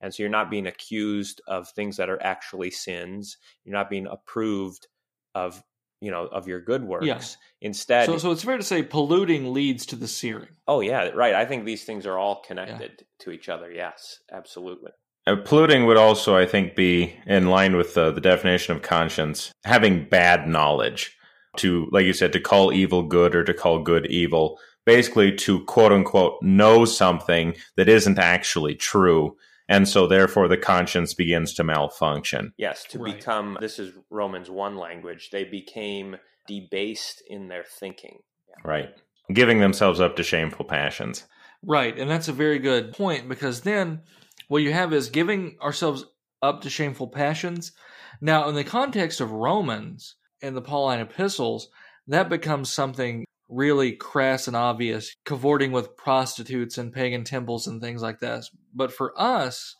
and 0.00 0.14
so 0.14 0.22
you're 0.22 0.30
not 0.30 0.50
being 0.50 0.66
accused 0.66 1.40
of 1.46 1.68
things 1.68 1.96
that 1.98 2.08
are 2.08 2.22
actually 2.22 2.70
sins. 2.70 3.36
You're 3.64 3.74
not 3.74 3.90
being 3.90 4.06
approved 4.06 4.86
of, 5.34 5.62
you 6.00 6.10
know, 6.10 6.26
of 6.26 6.48
your 6.48 6.60
good 6.60 6.82
works. 6.84 7.06
Yeah. 7.06 7.20
Instead, 7.60 8.06
so, 8.06 8.18
so 8.18 8.30
it's 8.32 8.44
fair 8.44 8.56
to 8.56 8.62
say 8.62 8.82
polluting 8.82 9.52
leads 9.52 9.86
to 9.86 9.96
the 9.96 10.08
searing. 10.08 10.48
Oh 10.66 10.80
yeah, 10.80 11.08
right. 11.08 11.34
I 11.34 11.44
think 11.44 11.64
these 11.64 11.84
things 11.84 12.06
are 12.06 12.18
all 12.18 12.42
connected 12.42 12.92
yeah. 12.98 13.04
to 13.20 13.30
each 13.30 13.48
other. 13.48 13.70
Yes, 13.70 14.20
absolutely. 14.32 14.92
Uh, 15.26 15.36
polluting 15.44 15.84
would 15.86 15.98
also, 15.98 16.36
I 16.36 16.46
think, 16.46 16.74
be 16.74 17.14
in 17.26 17.48
line 17.48 17.76
with 17.76 17.96
uh, 17.96 18.10
the 18.10 18.22
definition 18.22 18.74
of 18.74 18.82
conscience, 18.82 19.52
having 19.64 20.08
bad 20.08 20.48
knowledge. 20.48 21.16
To, 21.56 21.88
like 21.90 22.04
you 22.06 22.12
said, 22.12 22.32
to 22.34 22.40
call 22.40 22.72
evil 22.72 23.02
good 23.02 23.34
or 23.34 23.42
to 23.42 23.52
call 23.52 23.82
good 23.82 24.06
evil, 24.06 24.60
basically 24.86 25.34
to 25.34 25.64
quote 25.64 25.90
unquote 25.90 26.40
know 26.42 26.84
something 26.84 27.56
that 27.76 27.88
isn't 27.88 28.20
actually 28.20 28.76
true 28.76 29.36
and 29.70 29.88
so 29.88 30.06
therefore 30.08 30.48
the 30.48 30.56
conscience 30.58 31.14
begins 31.14 31.54
to 31.54 31.64
malfunction. 31.64 32.52
Yes, 32.58 32.84
to 32.90 32.98
right. 32.98 33.16
become 33.16 33.56
this 33.60 33.78
is 33.78 33.94
Romans 34.10 34.50
1 34.50 34.76
language. 34.76 35.30
They 35.30 35.44
became 35.44 36.16
debased 36.46 37.22
in 37.26 37.48
their 37.48 37.64
thinking. 37.64 38.18
Yeah. 38.48 38.68
Right. 38.68 38.90
Giving 39.32 39.60
themselves 39.60 40.00
up 40.00 40.16
to 40.16 40.24
shameful 40.24 40.64
passions. 40.64 41.24
Right, 41.62 41.96
and 41.96 42.10
that's 42.10 42.28
a 42.28 42.32
very 42.32 42.58
good 42.58 42.92
point 42.92 43.28
because 43.28 43.60
then 43.60 44.00
what 44.48 44.62
you 44.62 44.72
have 44.72 44.92
is 44.92 45.08
giving 45.08 45.56
ourselves 45.62 46.04
up 46.42 46.62
to 46.62 46.70
shameful 46.70 47.08
passions. 47.08 47.72
Now, 48.20 48.48
in 48.48 48.56
the 48.56 48.64
context 48.64 49.20
of 49.20 49.30
Romans 49.30 50.16
and 50.42 50.56
the 50.56 50.62
Pauline 50.62 51.00
epistles, 51.00 51.68
that 52.08 52.28
becomes 52.28 52.72
something 52.72 53.24
really 53.50 53.92
crass 53.92 54.46
and 54.46 54.56
obvious, 54.56 55.14
cavorting 55.24 55.72
with 55.72 55.96
prostitutes 55.96 56.78
and 56.78 56.92
pagan 56.92 57.24
temples 57.24 57.66
and 57.66 57.80
things 57.80 58.02
like 58.02 58.20
this. 58.20 58.50
But 58.74 58.92
for 58.92 59.12
us, 59.20 59.76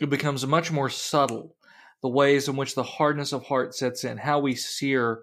it 0.00 0.10
becomes 0.10 0.46
much 0.46 0.70
more 0.70 0.90
subtle 0.90 1.56
the 2.02 2.08
ways 2.08 2.48
in 2.48 2.56
which 2.56 2.74
the 2.74 2.84
hardness 2.84 3.32
of 3.32 3.44
heart 3.44 3.74
sets 3.74 4.04
in, 4.04 4.18
how 4.18 4.38
we 4.38 4.54
sear 4.54 5.22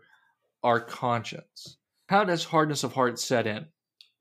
our 0.64 0.82
conscience. 0.82 1.78
How 2.08 2.24
does 2.24 2.44
hardness 2.44 2.84
of 2.84 2.94
heart 2.94 3.20
set 3.20 3.48
in? 3.48 3.68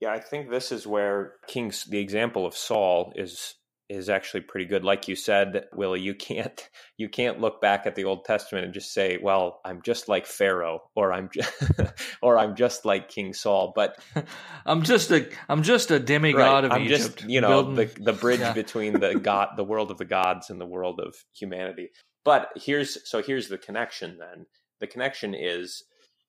Yeah, 0.01 0.13
I 0.13 0.21
think 0.21 0.51
this 0.51 0.71
is 0.71 0.87
where 0.87 1.35
King's 1.47 1.85
the 1.85 1.99
example 1.99 2.47
of 2.47 2.55
Saul 2.55 3.13
is 3.17 3.55
is 3.89 4.09
actually 4.09 4.41
pretty 4.41 4.67
good. 4.67 4.85
Like 4.85 5.09
you 5.09 5.17
said, 5.17 5.67
Willie, 5.75 6.01
you 6.01 6.15
can't 6.15 6.69
you 6.97 7.09
can't 7.09 7.41
look 7.41 7.61
back 7.61 7.87
at 7.87 7.95
the 7.95 8.05
Old 8.05 8.25
Testament 8.25 8.65
and 8.65 8.75
just 8.75 8.93
say, 8.93 9.19
"Well, 9.21 9.61
I'm 9.65 9.83
just 9.83 10.09
like 10.09 10.27
Pharaoh," 10.27 10.81
or 10.95 11.13
"I'm 11.13 11.29
just, 11.33 11.53
or 12.23 12.39
I'm 12.39 12.57
just 12.57 12.85
like 12.85 13.09
King 13.09 13.33
Saul." 13.35 13.73
But 13.75 13.99
I'm 14.67 14.83
just 14.83 15.11
a 15.11 15.29
I'm 15.49 15.63
just 15.63 15.91
a 15.91 15.99
demigod 15.99 16.41
right, 16.41 16.65
of 16.65 16.73
I'm 16.73 16.83
Egypt. 16.83 17.19
Just, 17.19 17.31
you 17.31 17.41
know, 17.41 17.63
building... 17.63 17.75
the 17.75 18.13
the 18.13 18.13
bridge 18.13 18.41
yeah. 18.41 18.53
between 18.53 19.01
the 19.01 19.15
god, 19.15 19.51
the 19.57 19.65
world 19.65 19.91
of 19.91 19.99
the 19.99 20.05
gods, 20.05 20.51
and 20.51 20.61
the 20.61 20.67
world 20.67 21.01
of 21.01 21.15
humanity. 21.35 21.91
But 22.25 22.51
here's 22.57 23.09
so 23.09 23.23
here's 23.23 23.49
the 23.49 23.59
connection. 23.59 24.19
Then 24.19 24.47
the 24.81 24.87
connection 24.87 25.35
is 25.35 25.83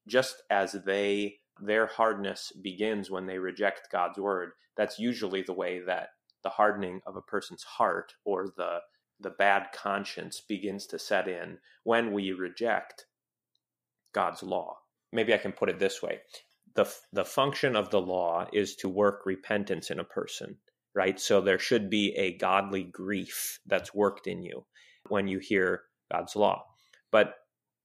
just 0.07 0.43
as 0.49 0.73
they 0.85 1.37
their 1.61 1.87
hardness 1.87 2.51
begins 2.61 3.09
when 3.09 3.27
they 3.27 3.39
reject 3.39 3.87
God's 3.91 4.19
word. 4.19 4.51
That's 4.75 4.99
usually 4.99 5.41
the 5.41 5.53
way 5.53 5.81
that 5.87 6.09
the 6.45 6.49
hardening 6.51 7.01
of 7.07 7.17
a 7.17 7.21
person's 7.23 7.63
heart 7.63 8.13
or 8.23 8.53
the 8.55 8.77
the 9.19 9.31
bad 9.31 9.67
conscience 9.73 10.41
begins 10.47 10.85
to 10.85 10.99
set 10.99 11.27
in 11.27 11.57
when 11.83 12.13
we 12.13 12.33
reject 12.33 13.05
God's 14.13 14.43
law. 14.43 14.77
Maybe 15.11 15.33
I 15.33 15.37
can 15.37 15.53
put 15.53 15.69
it 15.69 15.79
this 15.79 16.03
way. 16.03 16.19
The 16.75 16.85
the 17.11 17.25
function 17.25 17.75
of 17.75 17.89
the 17.89 17.99
law 17.99 18.47
is 18.53 18.75
to 18.77 18.89
work 18.89 19.25
repentance 19.25 19.89
in 19.89 19.99
a 19.99 20.03
person, 20.03 20.57
right? 20.93 21.19
So 21.19 21.41
there 21.41 21.57
should 21.57 21.89
be 21.89 22.13
a 22.15 22.37
godly 22.37 22.83
grief 22.83 23.59
that's 23.65 23.95
worked 23.95 24.27
in 24.27 24.43
you 24.43 24.65
when 25.09 25.27
you 25.27 25.39
hear 25.39 25.83
God's 26.11 26.35
law. 26.35 26.65
But, 27.11 27.33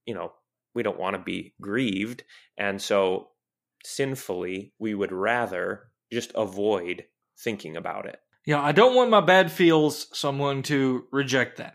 you 0.04 0.12
know, 0.14 0.32
we 0.74 0.82
don't 0.82 0.98
want 0.98 1.16
to 1.16 1.22
be 1.22 1.54
grieved, 1.62 2.24
and 2.58 2.82
so 2.82 3.30
sinfully 3.84 4.74
we 4.78 4.94
would 4.94 5.12
rather 5.12 5.90
just 6.12 6.32
avoid 6.34 7.06
thinking 7.38 7.78
about 7.78 8.04
it 8.04 8.18
yeah, 8.46 8.62
I 8.62 8.72
don't 8.72 8.94
want 8.94 9.10
my 9.10 9.20
bad 9.20 9.52
feels, 9.52 10.06
so 10.16 10.28
I'm 10.28 10.38
going 10.38 10.62
to 10.64 11.04
reject 11.12 11.58
that. 11.58 11.74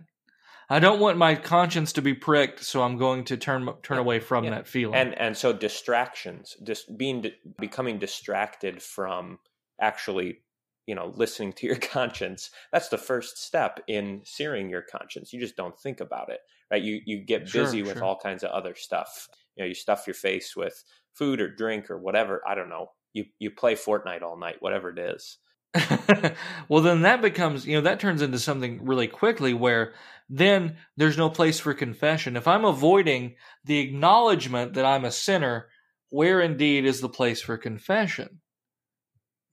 I 0.70 0.80
don't 0.80 1.00
want 1.00 1.18
my 1.18 1.36
conscience 1.36 1.94
to 1.94 2.02
be 2.02 2.14
pricked, 2.14 2.64
so 2.64 2.82
I'm 2.82 2.98
going 2.98 3.24
to 3.26 3.38
turn 3.38 3.70
turn 3.84 4.00
away 4.00 4.20
from 4.20 4.46
yeah. 4.46 4.52
that 4.52 4.68
feeling. 4.68 4.96
And 4.96 5.18
and 5.20 5.38
so 5.38 5.54
distractions, 5.54 6.56
just 6.64 6.98
being 6.98 7.26
becoming 7.60 8.00
distracted 8.00 8.82
from 8.82 9.40
actually, 9.80 10.40
you 10.88 10.96
know, 10.96 11.14
listening 11.16 11.54
to 11.54 11.68
your 11.68 11.76
conscience. 11.82 12.50
That's 12.72 12.90
the 12.90 12.98
first 12.98 13.44
step 13.44 13.80
in 13.88 14.22
searing 14.26 14.70
your 14.70 14.82
conscience. 14.82 15.34
You 15.34 15.40
just 15.40 15.56
don't 15.56 15.80
think 15.80 16.00
about 16.00 16.32
it, 16.32 16.40
right? 16.72 16.82
You 16.82 17.00
you 17.06 17.24
get 17.24 17.52
busy 17.52 17.80
sure, 17.80 17.88
with 17.88 17.98
sure. 17.98 18.04
all 18.04 18.18
kinds 18.18 18.44
of 18.44 18.50
other 18.50 18.74
stuff. 18.74 19.28
You 19.56 19.64
know, 19.64 19.68
you 19.68 19.76
stuff 19.76 20.08
your 20.08 20.16
face 20.16 20.56
with 20.56 20.84
food 21.14 21.40
or 21.40 21.50
drink 21.50 21.92
or 21.92 22.00
whatever. 22.00 22.42
I 22.48 22.56
don't 22.56 22.70
know. 22.70 22.88
You 23.14 23.26
you 23.38 23.52
play 23.52 23.76
Fortnite 23.76 24.24
all 24.24 24.38
night, 24.38 24.58
whatever 24.62 24.90
it 24.90 24.98
is. 24.98 25.38
well, 26.70 26.82
then 26.82 27.02
that 27.02 27.22
becomes, 27.22 27.66
you 27.66 27.76
know, 27.76 27.82
that 27.82 28.00
turns 28.00 28.22
into 28.22 28.40
something 28.40 28.86
really 28.86 29.08
quickly 29.08 29.54
where 29.54 29.94
then 30.30 30.78
there's 30.98 31.18
no 31.18 31.30
place 31.30 31.60
for 31.60 31.74
confession. 31.74 32.36
If 32.36 32.48
I'm 32.48 32.66
avoiding 32.66 33.36
the 33.66 33.80
acknowledgement 33.80 34.74
that 34.74 34.86
I'm 34.86 35.06
a 35.06 35.12
sinner, 35.12 35.68
where 36.10 36.42
indeed 36.42 36.86
is 36.86 37.02
the 37.02 37.10
place 37.10 37.42
for 37.42 37.58
confession? 37.58 38.42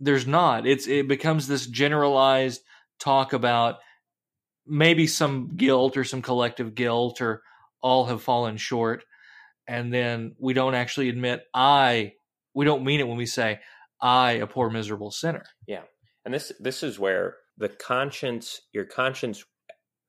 There's 0.01 0.27
not. 0.27 0.67
It's 0.67 0.87
it 0.87 1.09
becomes 1.09 1.47
this 1.47 1.67
generalized 1.67 2.63
talk 2.99 3.33
about 3.33 3.77
maybe 4.67 5.07
some 5.07 5.57
guilt 5.57 5.97
or 5.97 6.05
some 6.05 6.23
collective 6.23 6.75
guilt 6.75 7.21
or 7.21 7.43
all 7.81 8.07
have 8.07 8.23
fallen 8.23 8.57
short 8.57 9.05
and 9.67 9.93
then 9.93 10.35
we 10.39 10.55
don't 10.55 10.75
actually 10.75 11.09
admit 11.09 11.43
I 11.53 12.13
we 12.55 12.65
don't 12.65 12.85
mean 12.85 13.01
it 13.01 13.09
when 13.09 13.17
we 13.17 13.27
say 13.27 13.61
I 14.01 14.33
a 14.33 14.47
poor 14.47 14.71
miserable 14.71 15.11
sinner. 15.11 15.45
Yeah 15.67 15.83
and 16.25 16.35
this 16.35 16.53
this 16.61 16.83
is 16.83 16.99
where 16.99 17.37
the 17.59 17.69
conscience 17.69 18.63
your 18.73 18.85
conscience 18.85 19.45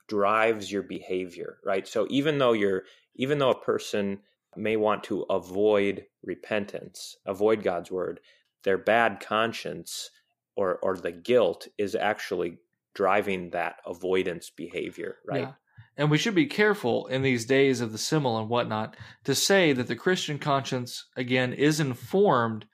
drives 0.08 0.72
your 0.72 0.84
behavior 0.84 1.58
right? 1.66 1.88
So 1.88 2.08
even 2.10 2.38
though 2.38 2.54
you're 2.54 2.84
even 3.16 3.38
though 3.38 3.52
a 3.52 3.62
person 3.62 4.20
may 4.56 4.76
want 4.76 5.04
to 5.04 5.24
avoid 5.24 6.06
repentance 6.24 7.18
avoid 7.26 7.64
god's 7.64 7.90
word 7.90 8.20
their 8.64 8.78
bad 8.78 9.20
conscience 9.20 10.12
or 10.56 10.76
or 10.78 10.96
the 10.96 11.12
guilt 11.12 11.68
is 11.78 11.96
actually 11.96 12.60
driving 12.94 13.50
that 13.50 13.78
avoidance 13.86 14.50
behavior 14.50 15.18
right? 15.26 15.42
Yeah. 15.42 15.52
And 15.96 16.10
we 16.10 16.18
should 16.18 16.36
be 16.36 16.48
careful 16.48 17.06
in 17.08 17.22
these 17.22 17.46
days 17.46 17.80
of 17.80 17.92
the 17.92 17.98
simile 18.00 18.40
and 18.40 18.50
whatnot 18.50 18.96
to 19.26 19.36
say 19.36 19.74
that 19.74 19.88
the 19.88 19.96
Christian 19.96 20.40
conscience, 20.40 21.06
again, 21.16 21.54
is 21.54 21.80
informed 21.80 22.66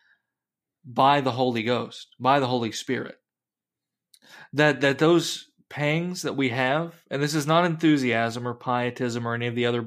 by 0.86 1.20
the 1.20 1.34
Holy 1.34 1.64
Ghost, 1.64 2.16
by 2.18 2.40
the 2.40 2.48
Holy 2.48 2.72
Spirit 2.72 3.20
that 4.54 4.82
that 4.82 5.00
those 5.00 5.50
pangs 5.70 6.24
that 6.24 6.36
we 6.36 6.50
have, 6.50 6.94
and 7.10 7.22
this 7.22 7.36
is 7.36 7.46
not 7.48 7.66
enthusiasm 7.66 8.48
or 8.48 8.54
pietism 8.54 9.28
or 9.28 9.36
any 9.36 9.48
of 9.48 9.56
the 9.56 9.66
other 9.66 9.86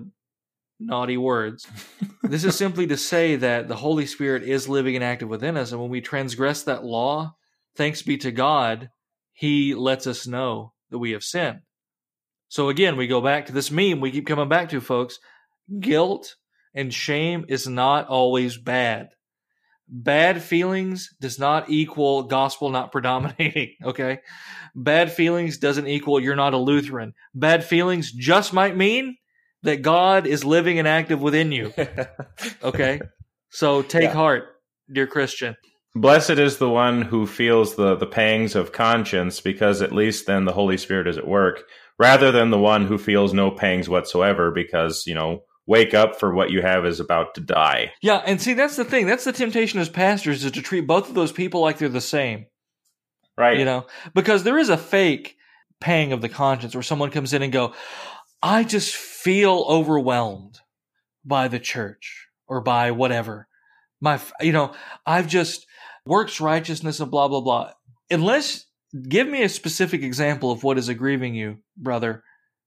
naughty 0.78 1.16
words. 1.16 1.66
this 2.22 2.44
is 2.44 2.56
simply 2.56 2.86
to 2.86 2.96
say 2.96 3.36
that 3.36 3.68
the 3.68 3.76
Holy 3.76 4.06
Spirit 4.06 4.42
is 4.42 4.68
living 4.68 4.94
and 4.94 5.04
active 5.04 5.28
within 5.28 5.56
us, 5.56 5.72
and 5.72 5.80
when 5.80 5.90
we 5.90 6.00
transgress 6.00 6.62
that 6.64 6.84
law, 6.84 7.34
thanks 7.76 8.02
be 8.02 8.16
to 8.18 8.32
God, 8.32 8.90
He 9.32 9.74
lets 9.74 10.06
us 10.06 10.26
know 10.26 10.72
that 10.90 10.98
we 10.98 11.12
have 11.12 11.24
sinned. 11.24 11.60
So 12.48 12.68
again, 12.68 12.96
we 12.96 13.06
go 13.06 13.20
back 13.20 13.46
to 13.46 13.52
this 13.52 13.70
meme 13.70 14.00
we 14.00 14.10
keep 14.10 14.26
coming 14.26 14.48
back 14.48 14.68
to, 14.70 14.80
folks. 14.80 15.18
Guilt 15.80 16.36
and 16.74 16.92
shame 16.92 17.46
is 17.48 17.66
not 17.66 18.08
always 18.08 18.58
bad 18.58 19.08
bad 19.92 20.42
feelings 20.42 21.14
does 21.20 21.38
not 21.38 21.68
equal 21.68 22.24
gospel 22.24 22.70
not 22.70 22.90
predominating. 22.90 23.76
Okay. 23.84 24.20
Bad 24.74 25.12
feelings 25.12 25.58
doesn't 25.58 25.86
equal 25.86 26.18
you're 26.18 26.34
not 26.34 26.54
a 26.54 26.58
Lutheran. 26.58 27.12
Bad 27.34 27.62
feelings 27.62 28.10
just 28.10 28.54
might 28.54 28.74
mean 28.74 29.16
that 29.64 29.82
God 29.82 30.26
is 30.26 30.46
living 30.46 30.78
and 30.78 30.88
active 30.88 31.20
within 31.20 31.52
you. 31.52 31.72
Okay. 32.62 33.00
So 33.50 33.82
take 33.82 34.04
yeah. 34.04 34.14
heart, 34.14 34.44
dear 34.90 35.06
Christian. 35.06 35.56
Blessed 35.94 36.30
is 36.30 36.56
the 36.56 36.70
one 36.70 37.02
who 37.02 37.26
feels 37.26 37.76
the, 37.76 37.96
the 37.96 38.06
pangs 38.06 38.54
of 38.54 38.72
conscience, 38.72 39.40
because 39.40 39.82
at 39.82 39.92
least 39.92 40.26
then 40.26 40.46
the 40.46 40.52
Holy 40.52 40.78
Spirit 40.78 41.06
is 41.06 41.18
at 41.18 41.28
work, 41.28 41.64
rather 41.98 42.32
than 42.32 42.48
the 42.50 42.58
one 42.58 42.86
who 42.86 42.96
feels 42.96 43.34
no 43.34 43.50
pangs 43.50 43.90
whatsoever, 43.90 44.50
because, 44.50 45.06
you 45.06 45.14
know, 45.14 45.42
wake 45.66 45.94
up 45.94 46.18
for 46.18 46.34
what 46.34 46.50
you 46.50 46.62
have 46.62 46.84
is 46.84 47.00
about 47.00 47.34
to 47.34 47.40
die. 47.40 47.92
Yeah, 48.02 48.22
and 48.24 48.40
see 48.40 48.54
that's 48.54 48.76
the 48.76 48.84
thing. 48.84 49.06
That's 49.06 49.24
the 49.24 49.32
temptation 49.32 49.80
as 49.80 49.88
pastors 49.88 50.44
is 50.44 50.52
to 50.52 50.62
treat 50.62 50.86
both 50.86 51.08
of 51.08 51.14
those 51.14 51.32
people 51.32 51.60
like 51.60 51.78
they're 51.78 51.88
the 51.88 52.00
same. 52.00 52.46
Right. 53.36 53.58
You 53.58 53.64
know, 53.64 53.86
because 54.14 54.42
there 54.42 54.58
is 54.58 54.68
a 54.68 54.76
fake 54.76 55.36
pang 55.80 56.12
of 56.12 56.20
the 56.20 56.28
conscience 56.28 56.74
where 56.74 56.82
someone 56.82 57.10
comes 57.10 57.32
in 57.32 57.42
and 57.42 57.52
go, 57.52 57.74
"I 58.42 58.64
just 58.64 58.94
feel 58.94 59.64
overwhelmed 59.68 60.60
by 61.24 61.48
the 61.48 61.60
church 61.60 62.28
or 62.46 62.60
by 62.60 62.90
whatever." 62.90 63.48
My 64.00 64.20
you 64.40 64.52
know, 64.52 64.74
I've 65.06 65.28
just 65.28 65.66
works 66.04 66.40
righteousness 66.40 67.00
and 67.00 67.10
blah 67.10 67.28
blah 67.28 67.40
blah. 67.40 67.72
Unless 68.10 68.66
give 69.08 69.26
me 69.26 69.42
a 69.42 69.48
specific 69.48 70.02
example 70.02 70.50
of 70.50 70.62
what 70.64 70.76
is 70.76 70.88
aggrieving 70.88 71.34
you, 71.34 71.58
brother, 71.76 72.24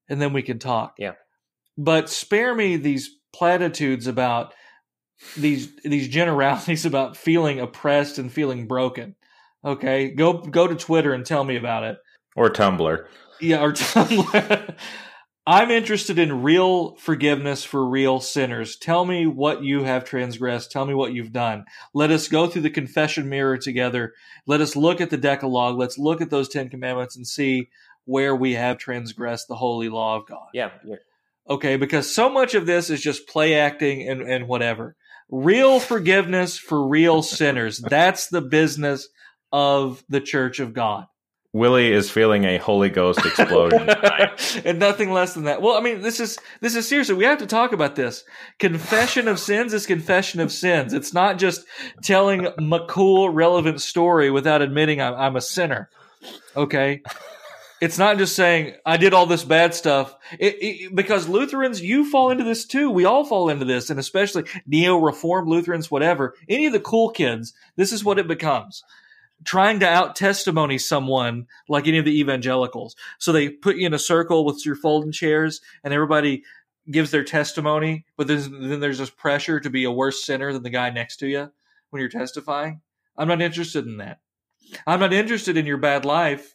and 0.09 0.21
then 0.21 0.33
we 0.33 0.41
can 0.41 0.59
talk. 0.59 0.95
Yeah. 0.97 1.13
But 1.77 2.09
spare 2.09 2.55
me 2.55 2.77
these 2.77 3.09
platitudes 3.33 4.07
about 4.07 4.53
these 5.37 5.75
these 5.83 6.07
generalities 6.07 6.85
about 6.85 7.17
feeling 7.17 7.59
oppressed 7.59 8.17
and 8.17 8.31
feeling 8.31 8.67
broken. 8.67 9.15
Okay, 9.63 10.09
go 10.09 10.33
go 10.33 10.67
to 10.67 10.75
Twitter 10.75 11.13
and 11.13 11.25
tell 11.25 11.43
me 11.43 11.55
about 11.55 11.83
it. 11.83 11.97
Or 12.35 12.49
Tumblr. 12.49 13.05
Yeah, 13.41 13.61
or 13.61 13.71
Tumblr. 13.73 14.75
I'm 15.47 15.69
interested 15.69 16.17
in 16.17 16.41
real 16.41 16.95
forgiveness 16.95 17.63
for 17.63 17.87
real 17.87 18.19
sinners. 18.19 18.77
Tell 18.77 19.05
me 19.05 19.27
what 19.27 19.63
you 19.63 19.83
have 19.83 20.03
transgressed. 20.03 20.71
Tell 20.71 20.87
me 20.87 20.95
what 20.95 21.13
you've 21.13 21.31
done. 21.31 21.65
Let 21.93 22.09
us 22.09 22.27
go 22.27 22.47
through 22.47 22.63
the 22.63 22.71
confession 22.71 23.29
mirror 23.29 23.57
together. 23.57 24.13
Let 24.47 24.61
us 24.61 24.75
look 24.75 25.01
at 25.01 25.11
the 25.11 25.17
Decalogue. 25.17 25.77
Let's 25.77 25.99
look 25.99 26.19
at 26.19 26.31
those 26.31 26.49
Ten 26.49 26.69
Commandments 26.69 27.15
and 27.15 27.27
see 27.27 27.69
where 28.05 28.35
we 28.35 28.53
have 28.53 28.79
transgressed 28.79 29.47
the 29.47 29.55
holy 29.55 29.87
law 29.87 30.15
of 30.17 30.25
God. 30.25 30.47
Yeah, 30.51 30.71
Okay, 31.47 31.77
because 31.77 32.13
so 32.13 32.29
much 32.29 32.55
of 32.55 32.65
this 32.65 32.89
is 32.89 33.01
just 33.01 33.27
play 33.27 33.55
acting 33.55 34.07
and, 34.07 34.21
and 34.21 34.47
whatever. 34.47 34.95
Real 35.29 35.79
forgiveness 35.79 36.57
for 36.57 36.87
real 36.87 37.21
sinners. 37.23 37.79
That's 37.79 38.27
the 38.27 38.41
business 38.41 39.07
of 39.51 40.03
the 40.09 40.21
church 40.21 40.59
of 40.59 40.73
God. 40.73 41.05
Willie 41.53 41.93
is 41.93 42.11
feeling 42.11 42.43
a 42.43 42.57
Holy 42.57 42.89
Ghost 42.89 43.25
explosion 43.25 43.89
and 44.65 44.77
nothing 44.77 45.13
less 45.13 45.33
than 45.33 45.45
that. 45.45 45.61
Well, 45.61 45.77
I 45.77 45.79
mean, 45.79 46.01
this 46.01 46.19
is 46.19 46.37
this 46.59 46.75
is 46.75 46.85
seriously. 46.85 47.15
We 47.15 47.23
have 47.23 47.37
to 47.37 47.45
talk 47.45 47.71
about 47.71 47.95
this. 47.95 48.25
Confession 48.59 49.29
of 49.29 49.39
sins 49.39 49.73
is 49.73 49.85
confession 49.85 50.41
of 50.41 50.51
sins. 50.51 50.91
It's 50.91 51.13
not 51.13 51.39
just 51.39 51.63
telling 52.03 52.45
a 52.45 52.85
cool, 52.87 53.29
relevant 53.29 53.79
story 53.79 54.29
without 54.31 54.61
admitting 54.61 54.99
I'm, 54.99 55.13
I'm 55.13 55.35
a 55.37 55.41
sinner. 55.41 55.89
Okay, 56.57 57.01
It's 57.85 57.99
not 57.99 58.17
just 58.17 58.35
saying 58.35 58.73
I 58.83 58.97
did 58.97 59.13
all 59.13 59.27
this 59.27 59.43
bad 59.43 59.75
stuff 59.75 60.15
it, 60.39 60.55
it, 60.59 60.95
because 60.95 61.29
Lutherans, 61.29 61.83
you 61.83 62.09
fall 62.09 62.31
into 62.31 62.43
this 62.43 62.65
too. 62.65 62.89
We 62.89 63.05
all 63.05 63.23
fall 63.23 63.47
into 63.47 63.63
this, 63.63 63.91
and 63.91 63.99
especially 63.99 64.45
neo 64.65 64.97
reformed 64.97 65.47
Lutherans, 65.47 65.91
whatever. 65.91 66.33
Any 66.49 66.65
of 66.65 66.73
the 66.73 66.79
cool 66.79 67.11
kids, 67.11 67.53
this 67.75 67.91
is 67.91 68.03
what 68.03 68.17
it 68.17 68.27
becomes. 68.27 68.83
Trying 69.43 69.81
to 69.81 69.87
out 69.87 70.15
testimony 70.15 70.79
someone 70.79 71.45
like 71.69 71.87
any 71.87 71.99
of 71.99 72.05
the 72.05 72.19
evangelicals. 72.19 72.95
So 73.19 73.31
they 73.31 73.49
put 73.49 73.75
you 73.75 73.85
in 73.85 73.93
a 73.93 73.99
circle 73.99 74.45
with 74.45 74.65
your 74.65 74.75
folding 74.75 75.11
chairs, 75.11 75.61
and 75.83 75.93
everybody 75.93 76.41
gives 76.89 77.11
their 77.11 77.23
testimony, 77.23 78.05
but 78.17 78.25
then 78.27 78.79
there's 78.79 78.97
this 78.97 79.11
pressure 79.11 79.59
to 79.59 79.69
be 79.69 79.83
a 79.83 79.91
worse 79.91 80.23
sinner 80.23 80.51
than 80.53 80.63
the 80.63 80.71
guy 80.71 80.89
next 80.89 81.17
to 81.17 81.27
you 81.27 81.51
when 81.91 81.99
you're 81.99 82.09
testifying. 82.09 82.81
I'm 83.15 83.27
not 83.27 83.43
interested 83.43 83.85
in 83.85 83.97
that. 83.97 84.21
I'm 84.87 85.01
not 85.01 85.13
interested 85.13 85.55
in 85.55 85.67
your 85.67 85.77
bad 85.77 86.03
life, 86.03 86.54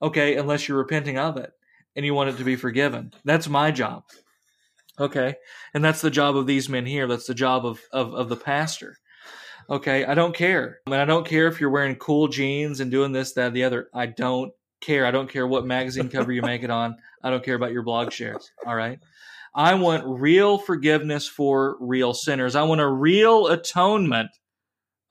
okay, 0.00 0.36
unless 0.36 0.68
you're 0.68 0.78
repenting 0.78 1.18
of 1.18 1.36
it 1.36 1.52
and 1.96 2.04
you 2.04 2.14
want 2.14 2.30
it 2.30 2.36
to 2.38 2.44
be 2.44 2.56
forgiven. 2.56 3.12
That's 3.24 3.48
my 3.48 3.70
job. 3.70 4.04
Okay. 5.00 5.36
And 5.74 5.84
that's 5.84 6.00
the 6.00 6.10
job 6.10 6.36
of 6.36 6.46
these 6.46 6.68
men 6.68 6.86
here. 6.86 7.06
That's 7.06 7.26
the 7.26 7.34
job 7.34 7.64
of, 7.64 7.80
of, 7.92 8.14
of 8.14 8.28
the 8.28 8.36
pastor. 8.36 8.96
Okay. 9.70 10.04
I 10.04 10.14
don't 10.14 10.34
care. 10.34 10.78
I 10.86 10.90
mean, 10.90 11.00
I 11.00 11.04
don't 11.04 11.26
care 11.26 11.46
if 11.46 11.60
you're 11.60 11.70
wearing 11.70 11.96
cool 11.96 12.28
jeans 12.28 12.80
and 12.80 12.90
doing 12.90 13.12
this, 13.12 13.34
that, 13.34 13.52
the 13.52 13.64
other. 13.64 13.88
I 13.94 14.06
don't 14.06 14.52
care. 14.80 15.06
I 15.06 15.10
don't 15.10 15.30
care 15.30 15.46
what 15.46 15.66
magazine 15.66 16.08
cover 16.08 16.32
you 16.32 16.42
make 16.42 16.62
it 16.62 16.70
on. 16.70 16.96
I 17.22 17.30
don't 17.30 17.44
care 17.44 17.54
about 17.54 17.72
your 17.72 17.82
blog 17.82 18.12
shares. 18.12 18.50
All 18.66 18.74
right. 18.74 18.98
I 19.54 19.74
want 19.74 20.04
real 20.06 20.58
forgiveness 20.58 21.26
for 21.28 21.76
real 21.80 22.14
sinners. 22.14 22.54
I 22.54 22.62
want 22.62 22.80
a 22.80 22.88
real 22.88 23.48
atonement 23.48 24.30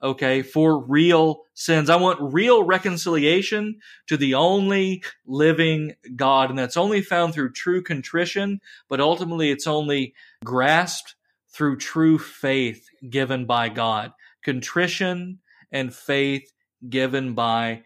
okay, 0.02 0.42
for 0.42 0.78
real 0.78 1.42
sins. 1.54 1.90
I 1.90 1.96
want 1.96 2.32
real 2.32 2.62
reconciliation 2.62 3.80
to 4.06 4.16
the 4.16 4.34
only 4.34 5.02
living 5.26 5.94
God. 6.14 6.50
And 6.50 6.58
that's 6.58 6.76
only 6.76 7.02
found 7.02 7.34
through 7.34 7.52
true 7.52 7.82
contrition, 7.82 8.60
but 8.88 9.00
ultimately 9.00 9.50
it's 9.50 9.66
only 9.66 10.14
grasped 10.44 11.16
through 11.50 11.78
true 11.78 12.18
faith 12.18 12.88
given 13.08 13.46
by 13.46 13.68
God. 13.68 14.12
Contrition 14.44 15.40
and 15.72 15.94
faith 15.94 16.52
given 16.88 17.34
by 17.34 17.82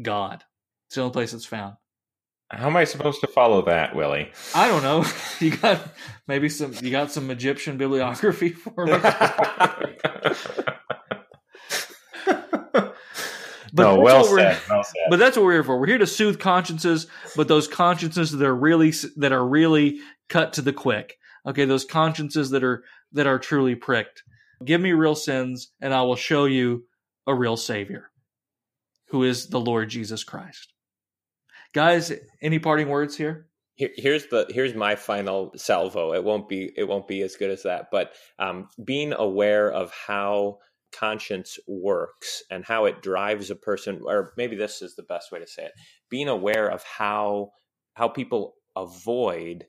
God. 0.00 0.44
It's 0.86 0.96
the 0.96 1.02
only 1.02 1.12
place 1.12 1.32
it's 1.32 1.44
found. 1.44 1.74
How 2.50 2.66
am 2.66 2.76
I 2.76 2.82
supposed 2.82 3.20
to 3.20 3.28
follow 3.28 3.62
that, 3.66 3.94
Willie? 3.94 4.32
I 4.54 4.68
don't 4.68 4.82
know. 4.82 5.04
You 5.40 5.56
got 5.56 5.80
maybe 6.28 6.50
some 6.50 6.74
you 6.82 6.90
got 6.90 7.10
some 7.10 7.30
Egyptian 7.30 7.78
bibliography 7.78 8.50
for 8.50 8.84
me. 8.84 8.92
But 13.72 13.82
no, 13.84 14.00
well 14.00 14.24
said, 14.24 14.58
well 14.68 14.82
said. 14.82 15.06
But 15.10 15.18
that's 15.18 15.36
what 15.36 15.44
we're 15.44 15.52
here 15.52 15.64
for. 15.64 15.78
We're 15.78 15.86
here 15.86 15.98
to 15.98 16.06
soothe 16.06 16.40
consciences, 16.40 17.06
but 17.36 17.48
those 17.48 17.68
consciences 17.68 18.32
that 18.32 18.44
are 18.44 18.54
really 18.54 18.92
that 19.16 19.32
are 19.32 19.46
really 19.46 20.00
cut 20.28 20.54
to 20.54 20.62
the 20.62 20.72
quick. 20.72 21.18
Okay, 21.46 21.64
those 21.64 21.84
consciences 21.84 22.50
that 22.50 22.64
are 22.64 22.82
that 23.12 23.26
are 23.26 23.38
truly 23.38 23.74
pricked. 23.74 24.22
Give 24.64 24.80
me 24.80 24.92
real 24.92 25.14
sins, 25.14 25.70
and 25.80 25.94
I 25.94 26.02
will 26.02 26.16
show 26.16 26.44
you 26.44 26.84
a 27.26 27.34
real 27.34 27.56
Savior, 27.56 28.10
who 29.08 29.22
is 29.22 29.48
the 29.48 29.60
Lord 29.60 29.88
Jesus 29.88 30.24
Christ. 30.24 30.72
Guys, 31.72 32.12
any 32.42 32.58
parting 32.58 32.88
words 32.88 33.16
here? 33.16 33.46
here's 33.96 34.26
the 34.26 34.46
here's 34.50 34.74
my 34.74 34.94
final 34.94 35.52
salvo 35.56 36.12
it 36.12 36.22
won't 36.22 36.50
be 36.50 36.70
it 36.76 36.86
won't 36.86 37.08
be 37.08 37.22
as 37.22 37.36
good 37.36 37.50
as 37.50 37.62
that 37.62 37.86
but 37.90 38.12
um, 38.38 38.68
being 38.84 39.14
aware 39.14 39.72
of 39.72 39.90
how 39.90 40.58
conscience 40.92 41.58
works 41.66 42.42
and 42.50 42.64
how 42.64 42.84
it 42.84 43.02
drives 43.02 43.50
a 43.50 43.56
person 43.56 44.00
or 44.04 44.32
maybe 44.36 44.56
this 44.56 44.82
is 44.82 44.94
the 44.96 45.02
best 45.02 45.32
way 45.32 45.38
to 45.38 45.46
say 45.46 45.64
it 45.64 45.72
being 46.08 46.28
aware 46.28 46.68
of 46.68 46.82
how 46.82 47.50
how 47.94 48.08
people 48.08 48.54
avoid 48.76 49.66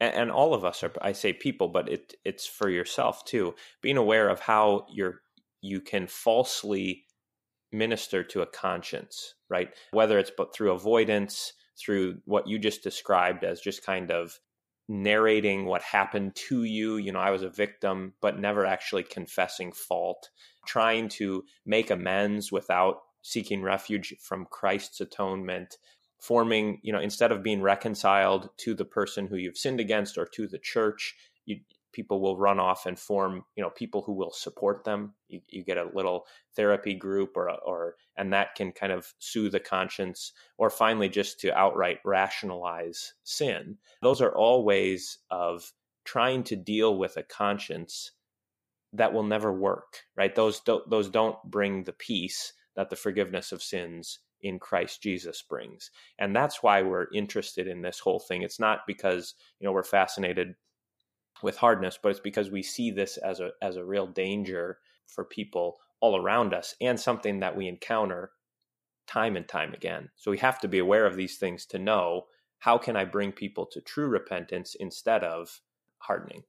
and, 0.00 0.14
and 0.14 0.30
all 0.30 0.54
of 0.54 0.64
us 0.64 0.82
are 0.82 0.92
i 1.02 1.12
say 1.12 1.32
people 1.32 1.68
but 1.68 1.88
it 1.88 2.14
it's 2.24 2.46
for 2.46 2.68
yourself 2.68 3.24
too 3.24 3.54
being 3.82 3.96
aware 3.96 4.28
of 4.28 4.40
how 4.40 4.86
you're 4.92 5.20
you 5.62 5.80
can 5.80 6.06
falsely 6.06 7.04
minister 7.72 8.22
to 8.22 8.42
a 8.42 8.46
conscience 8.46 9.34
right? 9.48 9.70
Whether 9.92 10.18
it's 10.18 10.32
but 10.36 10.54
through 10.54 10.72
avoidance 10.72 11.52
through 11.78 12.18
what 12.24 12.46
you 12.46 12.58
just 12.58 12.82
described 12.82 13.44
as 13.44 13.60
just 13.60 13.84
kind 13.84 14.10
of 14.10 14.38
narrating 14.88 15.66
what 15.66 15.82
happened 15.82 16.34
to 16.34 16.64
you. 16.64 16.96
You 16.96 17.12
know, 17.12 17.18
I 17.18 17.30
was 17.30 17.42
a 17.42 17.50
victim, 17.50 18.14
but 18.20 18.38
never 18.38 18.64
actually 18.64 19.02
confessing 19.02 19.72
fault, 19.72 20.30
trying 20.66 21.08
to 21.10 21.44
make 21.64 21.90
amends 21.90 22.52
without 22.52 23.00
seeking 23.22 23.62
refuge 23.62 24.14
from 24.20 24.46
Christ's 24.46 25.00
atonement, 25.00 25.76
forming, 26.20 26.80
you 26.82 26.92
know, 26.92 27.00
instead 27.00 27.32
of 27.32 27.42
being 27.42 27.60
reconciled 27.60 28.50
to 28.58 28.74
the 28.74 28.84
person 28.84 29.26
who 29.26 29.36
you've 29.36 29.58
sinned 29.58 29.80
against 29.80 30.16
or 30.16 30.26
to 30.26 30.46
the 30.46 30.58
church, 30.58 31.14
you, 31.44 31.58
people 31.96 32.20
will 32.20 32.36
run 32.36 32.60
off 32.60 32.84
and 32.84 32.98
form 32.98 33.42
you 33.56 33.62
know 33.62 33.70
people 33.70 34.02
who 34.02 34.12
will 34.12 34.30
support 34.30 34.84
them 34.84 35.14
you, 35.28 35.40
you 35.48 35.64
get 35.64 35.78
a 35.78 35.88
little 35.94 36.26
therapy 36.54 36.92
group 36.92 37.38
or 37.38 37.50
or 37.64 37.94
and 38.18 38.34
that 38.34 38.54
can 38.54 38.70
kind 38.70 38.92
of 38.92 39.14
soothe 39.18 39.52
the 39.52 39.58
conscience 39.58 40.32
or 40.58 40.68
finally 40.68 41.08
just 41.08 41.40
to 41.40 41.56
outright 41.56 41.98
rationalize 42.04 43.14
sin 43.24 43.78
those 44.02 44.20
are 44.20 44.36
all 44.36 44.62
ways 44.62 45.20
of 45.30 45.72
trying 46.04 46.44
to 46.44 46.54
deal 46.54 46.98
with 46.98 47.16
a 47.16 47.22
conscience 47.22 48.12
that 48.92 49.14
will 49.14 49.24
never 49.24 49.50
work 49.50 50.02
right 50.16 50.34
those 50.34 50.60
don't 50.60 50.88
those 50.90 51.08
don't 51.08 51.42
bring 51.46 51.82
the 51.84 51.94
peace 51.94 52.52
that 52.76 52.90
the 52.90 52.96
forgiveness 52.96 53.52
of 53.52 53.62
sins 53.62 54.18
in 54.42 54.58
Christ 54.58 55.02
Jesus 55.02 55.42
brings. 55.42 55.90
And 56.18 56.36
that's 56.36 56.62
why 56.62 56.82
we're 56.82 57.06
interested 57.14 57.66
in 57.66 57.80
this 57.80 57.98
whole 57.98 58.20
thing. 58.20 58.42
It's 58.42 58.60
not 58.60 58.80
because, 58.86 59.34
you 59.58 59.64
know, 59.64 59.72
we're 59.72 59.82
fascinated 59.82 60.54
with 61.42 61.56
hardness, 61.56 61.98
but 62.02 62.10
it's 62.10 62.20
because 62.20 62.50
we 62.50 62.62
see 62.62 62.90
this 62.90 63.16
as 63.18 63.40
a 63.40 63.50
as 63.60 63.76
a 63.76 63.84
real 63.84 64.06
danger 64.06 64.78
for 65.06 65.24
people 65.24 65.78
all 66.00 66.16
around 66.16 66.52
us 66.52 66.74
and 66.80 66.98
something 66.98 67.40
that 67.40 67.56
we 67.56 67.68
encounter 67.68 68.30
time 69.06 69.36
and 69.36 69.48
time 69.48 69.72
again. 69.72 70.10
So 70.16 70.30
we 70.30 70.38
have 70.38 70.60
to 70.60 70.68
be 70.68 70.78
aware 70.78 71.06
of 71.06 71.16
these 71.16 71.38
things 71.38 71.64
to 71.66 71.78
know 71.78 72.26
how 72.58 72.78
can 72.78 72.96
I 72.96 73.04
bring 73.04 73.32
people 73.32 73.66
to 73.66 73.80
true 73.80 74.08
repentance 74.08 74.74
instead 74.78 75.22
of 75.22 75.60
hardening. 75.98 76.42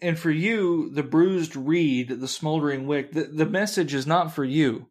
And 0.00 0.18
for 0.18 0.30
you, 0.30 0.90
the 0.90 1.02
bruised 1.02 1.56
reed, 1.56 2.20
the 2.20 2.28
smoldering 2.28 2.86
wick, 2.86 3.12
the, 3.12 3.24
the 3.24 3.46
message 3.46 3.94
is 3.94 4.06
not 4.06 4.34
for 4.34 4.44
you. 4.44 4.88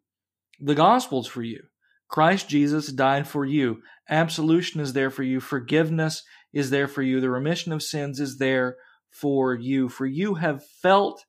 The 0.59 0.75
gospel's 0.75 1.27
for 1.27 1.43
you. 1.43 1.63
Christ 2.07 2.47
Jesus 2.47 2.87
died 2.87 3.27
for 3.27 3.45
you. 3.45 3.81
Absolution 4.09 4.81
is 4.81 4.93
there 4.93 5.09
for 5.09 5.23
you. 5.23 5.39
Forgiveness 5.39 6.23
is 6.53 6.69
there 6.69 6.87
for 6.87 7.01
you. 7.01 7.21
The 7.21 7.29
remission 7.29 7.71
of 7.71 7.83
sins 7.83 8.19
is 8.19 8.37
there 8.37 8.77
for 9.11 9.53
you. 9.53 9.89
For 9.89 10.05
you 10.05 10.35
have 10.35 10.65
felt 10.81 11.25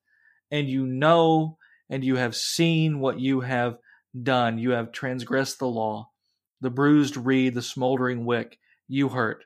and 0.51 0.69
you 0.69 0.87
know 0.87 1.59
and 1.91 2.05
you 2.05 2.17
have 2.17 2.35
seen 2.35 3.01
what 3.01 3.21
you 3.21 3.41
have 3.41 3.79
done. 4.21 4.59
You 4.59 4.71
have 4.71 4.93
transgressed 4.93 5.59
the 5.59 5.67
law. 5.67 6.11
The 6.61 6.71
bruised 6.71 7.17
reed, 7.17 7.55
the 7.55 7.63
smoldering 7.63 8.25
wick, 8.25 8.59
you 8.89 9.11
hurt. 9.11 9.45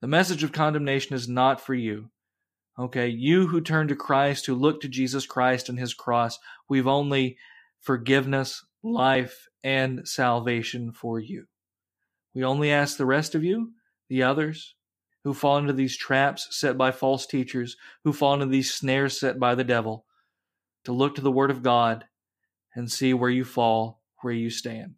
The 0.00 0.08
message 0.08 0.42
of 0.42 0.52
condemnation 0.52 1.14
is 1.14 1.28
not 1.28 1.60
for 1.60 1.74
you. 1.74 2.10
Okay, 2.78 3.08
you 3.08 3.48
who 3.48 3.60
turn 3.60 3.88
to 3.88 3.96
Christ, 3.96 4.46
who 4.46 4.54
look 4.54 4.80
to 4.80 4.88
Jesus 4.88 5.26
Christ 5.26 5.68
and 5.68 5.78
his 5.78 5.94
cross, 5.94 6.38
we've 6.68 6.86
only 6.86 7.36
forgiveness, 7.80 8.64
life, 8.84 9.48
and 9.64 10.06
salvation 10.06 10.92
for 10.92 11.18
you. 11.18 11.46
We 12.34 12.44
only 12.44 12.70
ask 12.70 12.96
the 12.96 13.06
rest 13.06 13.34
of 13.34 13.42
you, 13.42 13.72
the 14.08 14.22
others, 14.22 14.76
who 15.28 15.34
fall 15.34 15.58
into 15.58 15.74
these 15.74 15.94
traps 15.94 16.48
set 16.52 16.78
by 16.78 16.90
false 16.90 17.26
teachers, 17.26 17.76
who 18.02 18.14
fall 18.14 18.32
into 18.32 18.46
these 18.46 18.72
snares 18.72 19.20
set 19.20 19.38
by 19.38 19.54
the 19.54 19.62
devil, 19.62 20.06
to 20.84 20.90
look 20.90 21.14
to 21.14 21.20
the 21.20 21.30
Word 21.30 21.50
of 21.50 21.62
God 21.62 22.06
and 22.74 22.90
see 22.90 23.12
where 23.12 23.28
you 23.28 23.44
fall, 23.44 24.00
where 24.22 24.32
you 24.32 24.48
stand. 24.48 24.94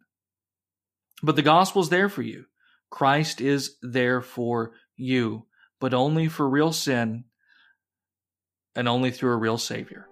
But 1.21 1.35
the 1.35 1.41
gospel 1.41 1.81
is 1.81 1.89
there 1.89 2.07
for 2.07 2.21
you. 2.21 2.45
Christ 2.89 3.41
is 3.41 3.75
there 3.81 4.21
for 4.21 4.71
you, 4.95 5.47
but 5.81 5.93
only 5.93 6.29
for 6.29 6.49
real 6.49 6.71
sin 6.71 7.25
and 8.73 8.87
only 8.87 9.11
through 9.11 9.33
a 9.33 9.37
real 9.37 9.57
Savior. 9.57 10.07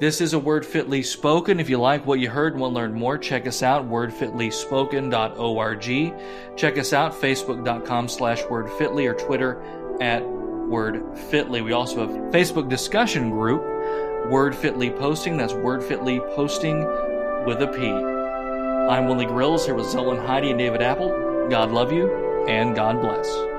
This 0.00 0.20
is 0.20 0.32
a 0.32 0.40
word 0.40 0.66
fitly 0.66 1.04
spoken. 1.04 1.60
If 1.60 1.70
you 1.70 1.78
like 1.78 2.04
what 2.04 2.18
you 2.18 2.28
heard 2.28 2.54
and 2.54 2.60
want 2.60 2.72
to 2.72 2.80
learn 2.80 2.94
more, 2.94 3.16
check 3.16 3.46
us 3.46 3.62
out, 3.62 3.88
wordfitlyspoken.org. 3.88 6.56
Check 6.56 6.78
us 6.78 6.92
out, 6.92 7.12
facebook.com 7.12 8.08
slash 8.08 8.42
wordfitly 8.42 9.08
or 9.08 9.14
Twitter 9.14 9.62
at 10.00 10.22
wordfitly. 10.22 11.62
We 11.62 11.70
also 11.72 12.00
have 12.00 12.10
Facebook 12.32 12.68
discussion 12.68 13.30
group, 13.30 13.62
Wordfitly 14.30 14.98
Posting. 14.98 15.36
That's 15.36 15.52
Wordfitly 15.52 16.18
Posting 16.34 16.80
with 17.46 17.62
a 17.62 17.68
P. 17.68 17.86
I'm 17.86 19.06
Willie 19.06 19.26
Grills 19.26 19.64
here 19.64 19.76
with 19.76 19.86
Zelwyn 19.86 20.26
Heide 20.26 20.46
and 20.46 20.58
David 20.58 20.82
Appold. 20.82 21.50
God 21.50 21.70
love 21.70 21.92
you 21.92 22.12
and 22.48 22.74
God 22.74 23.00
bless. 23.00 23.53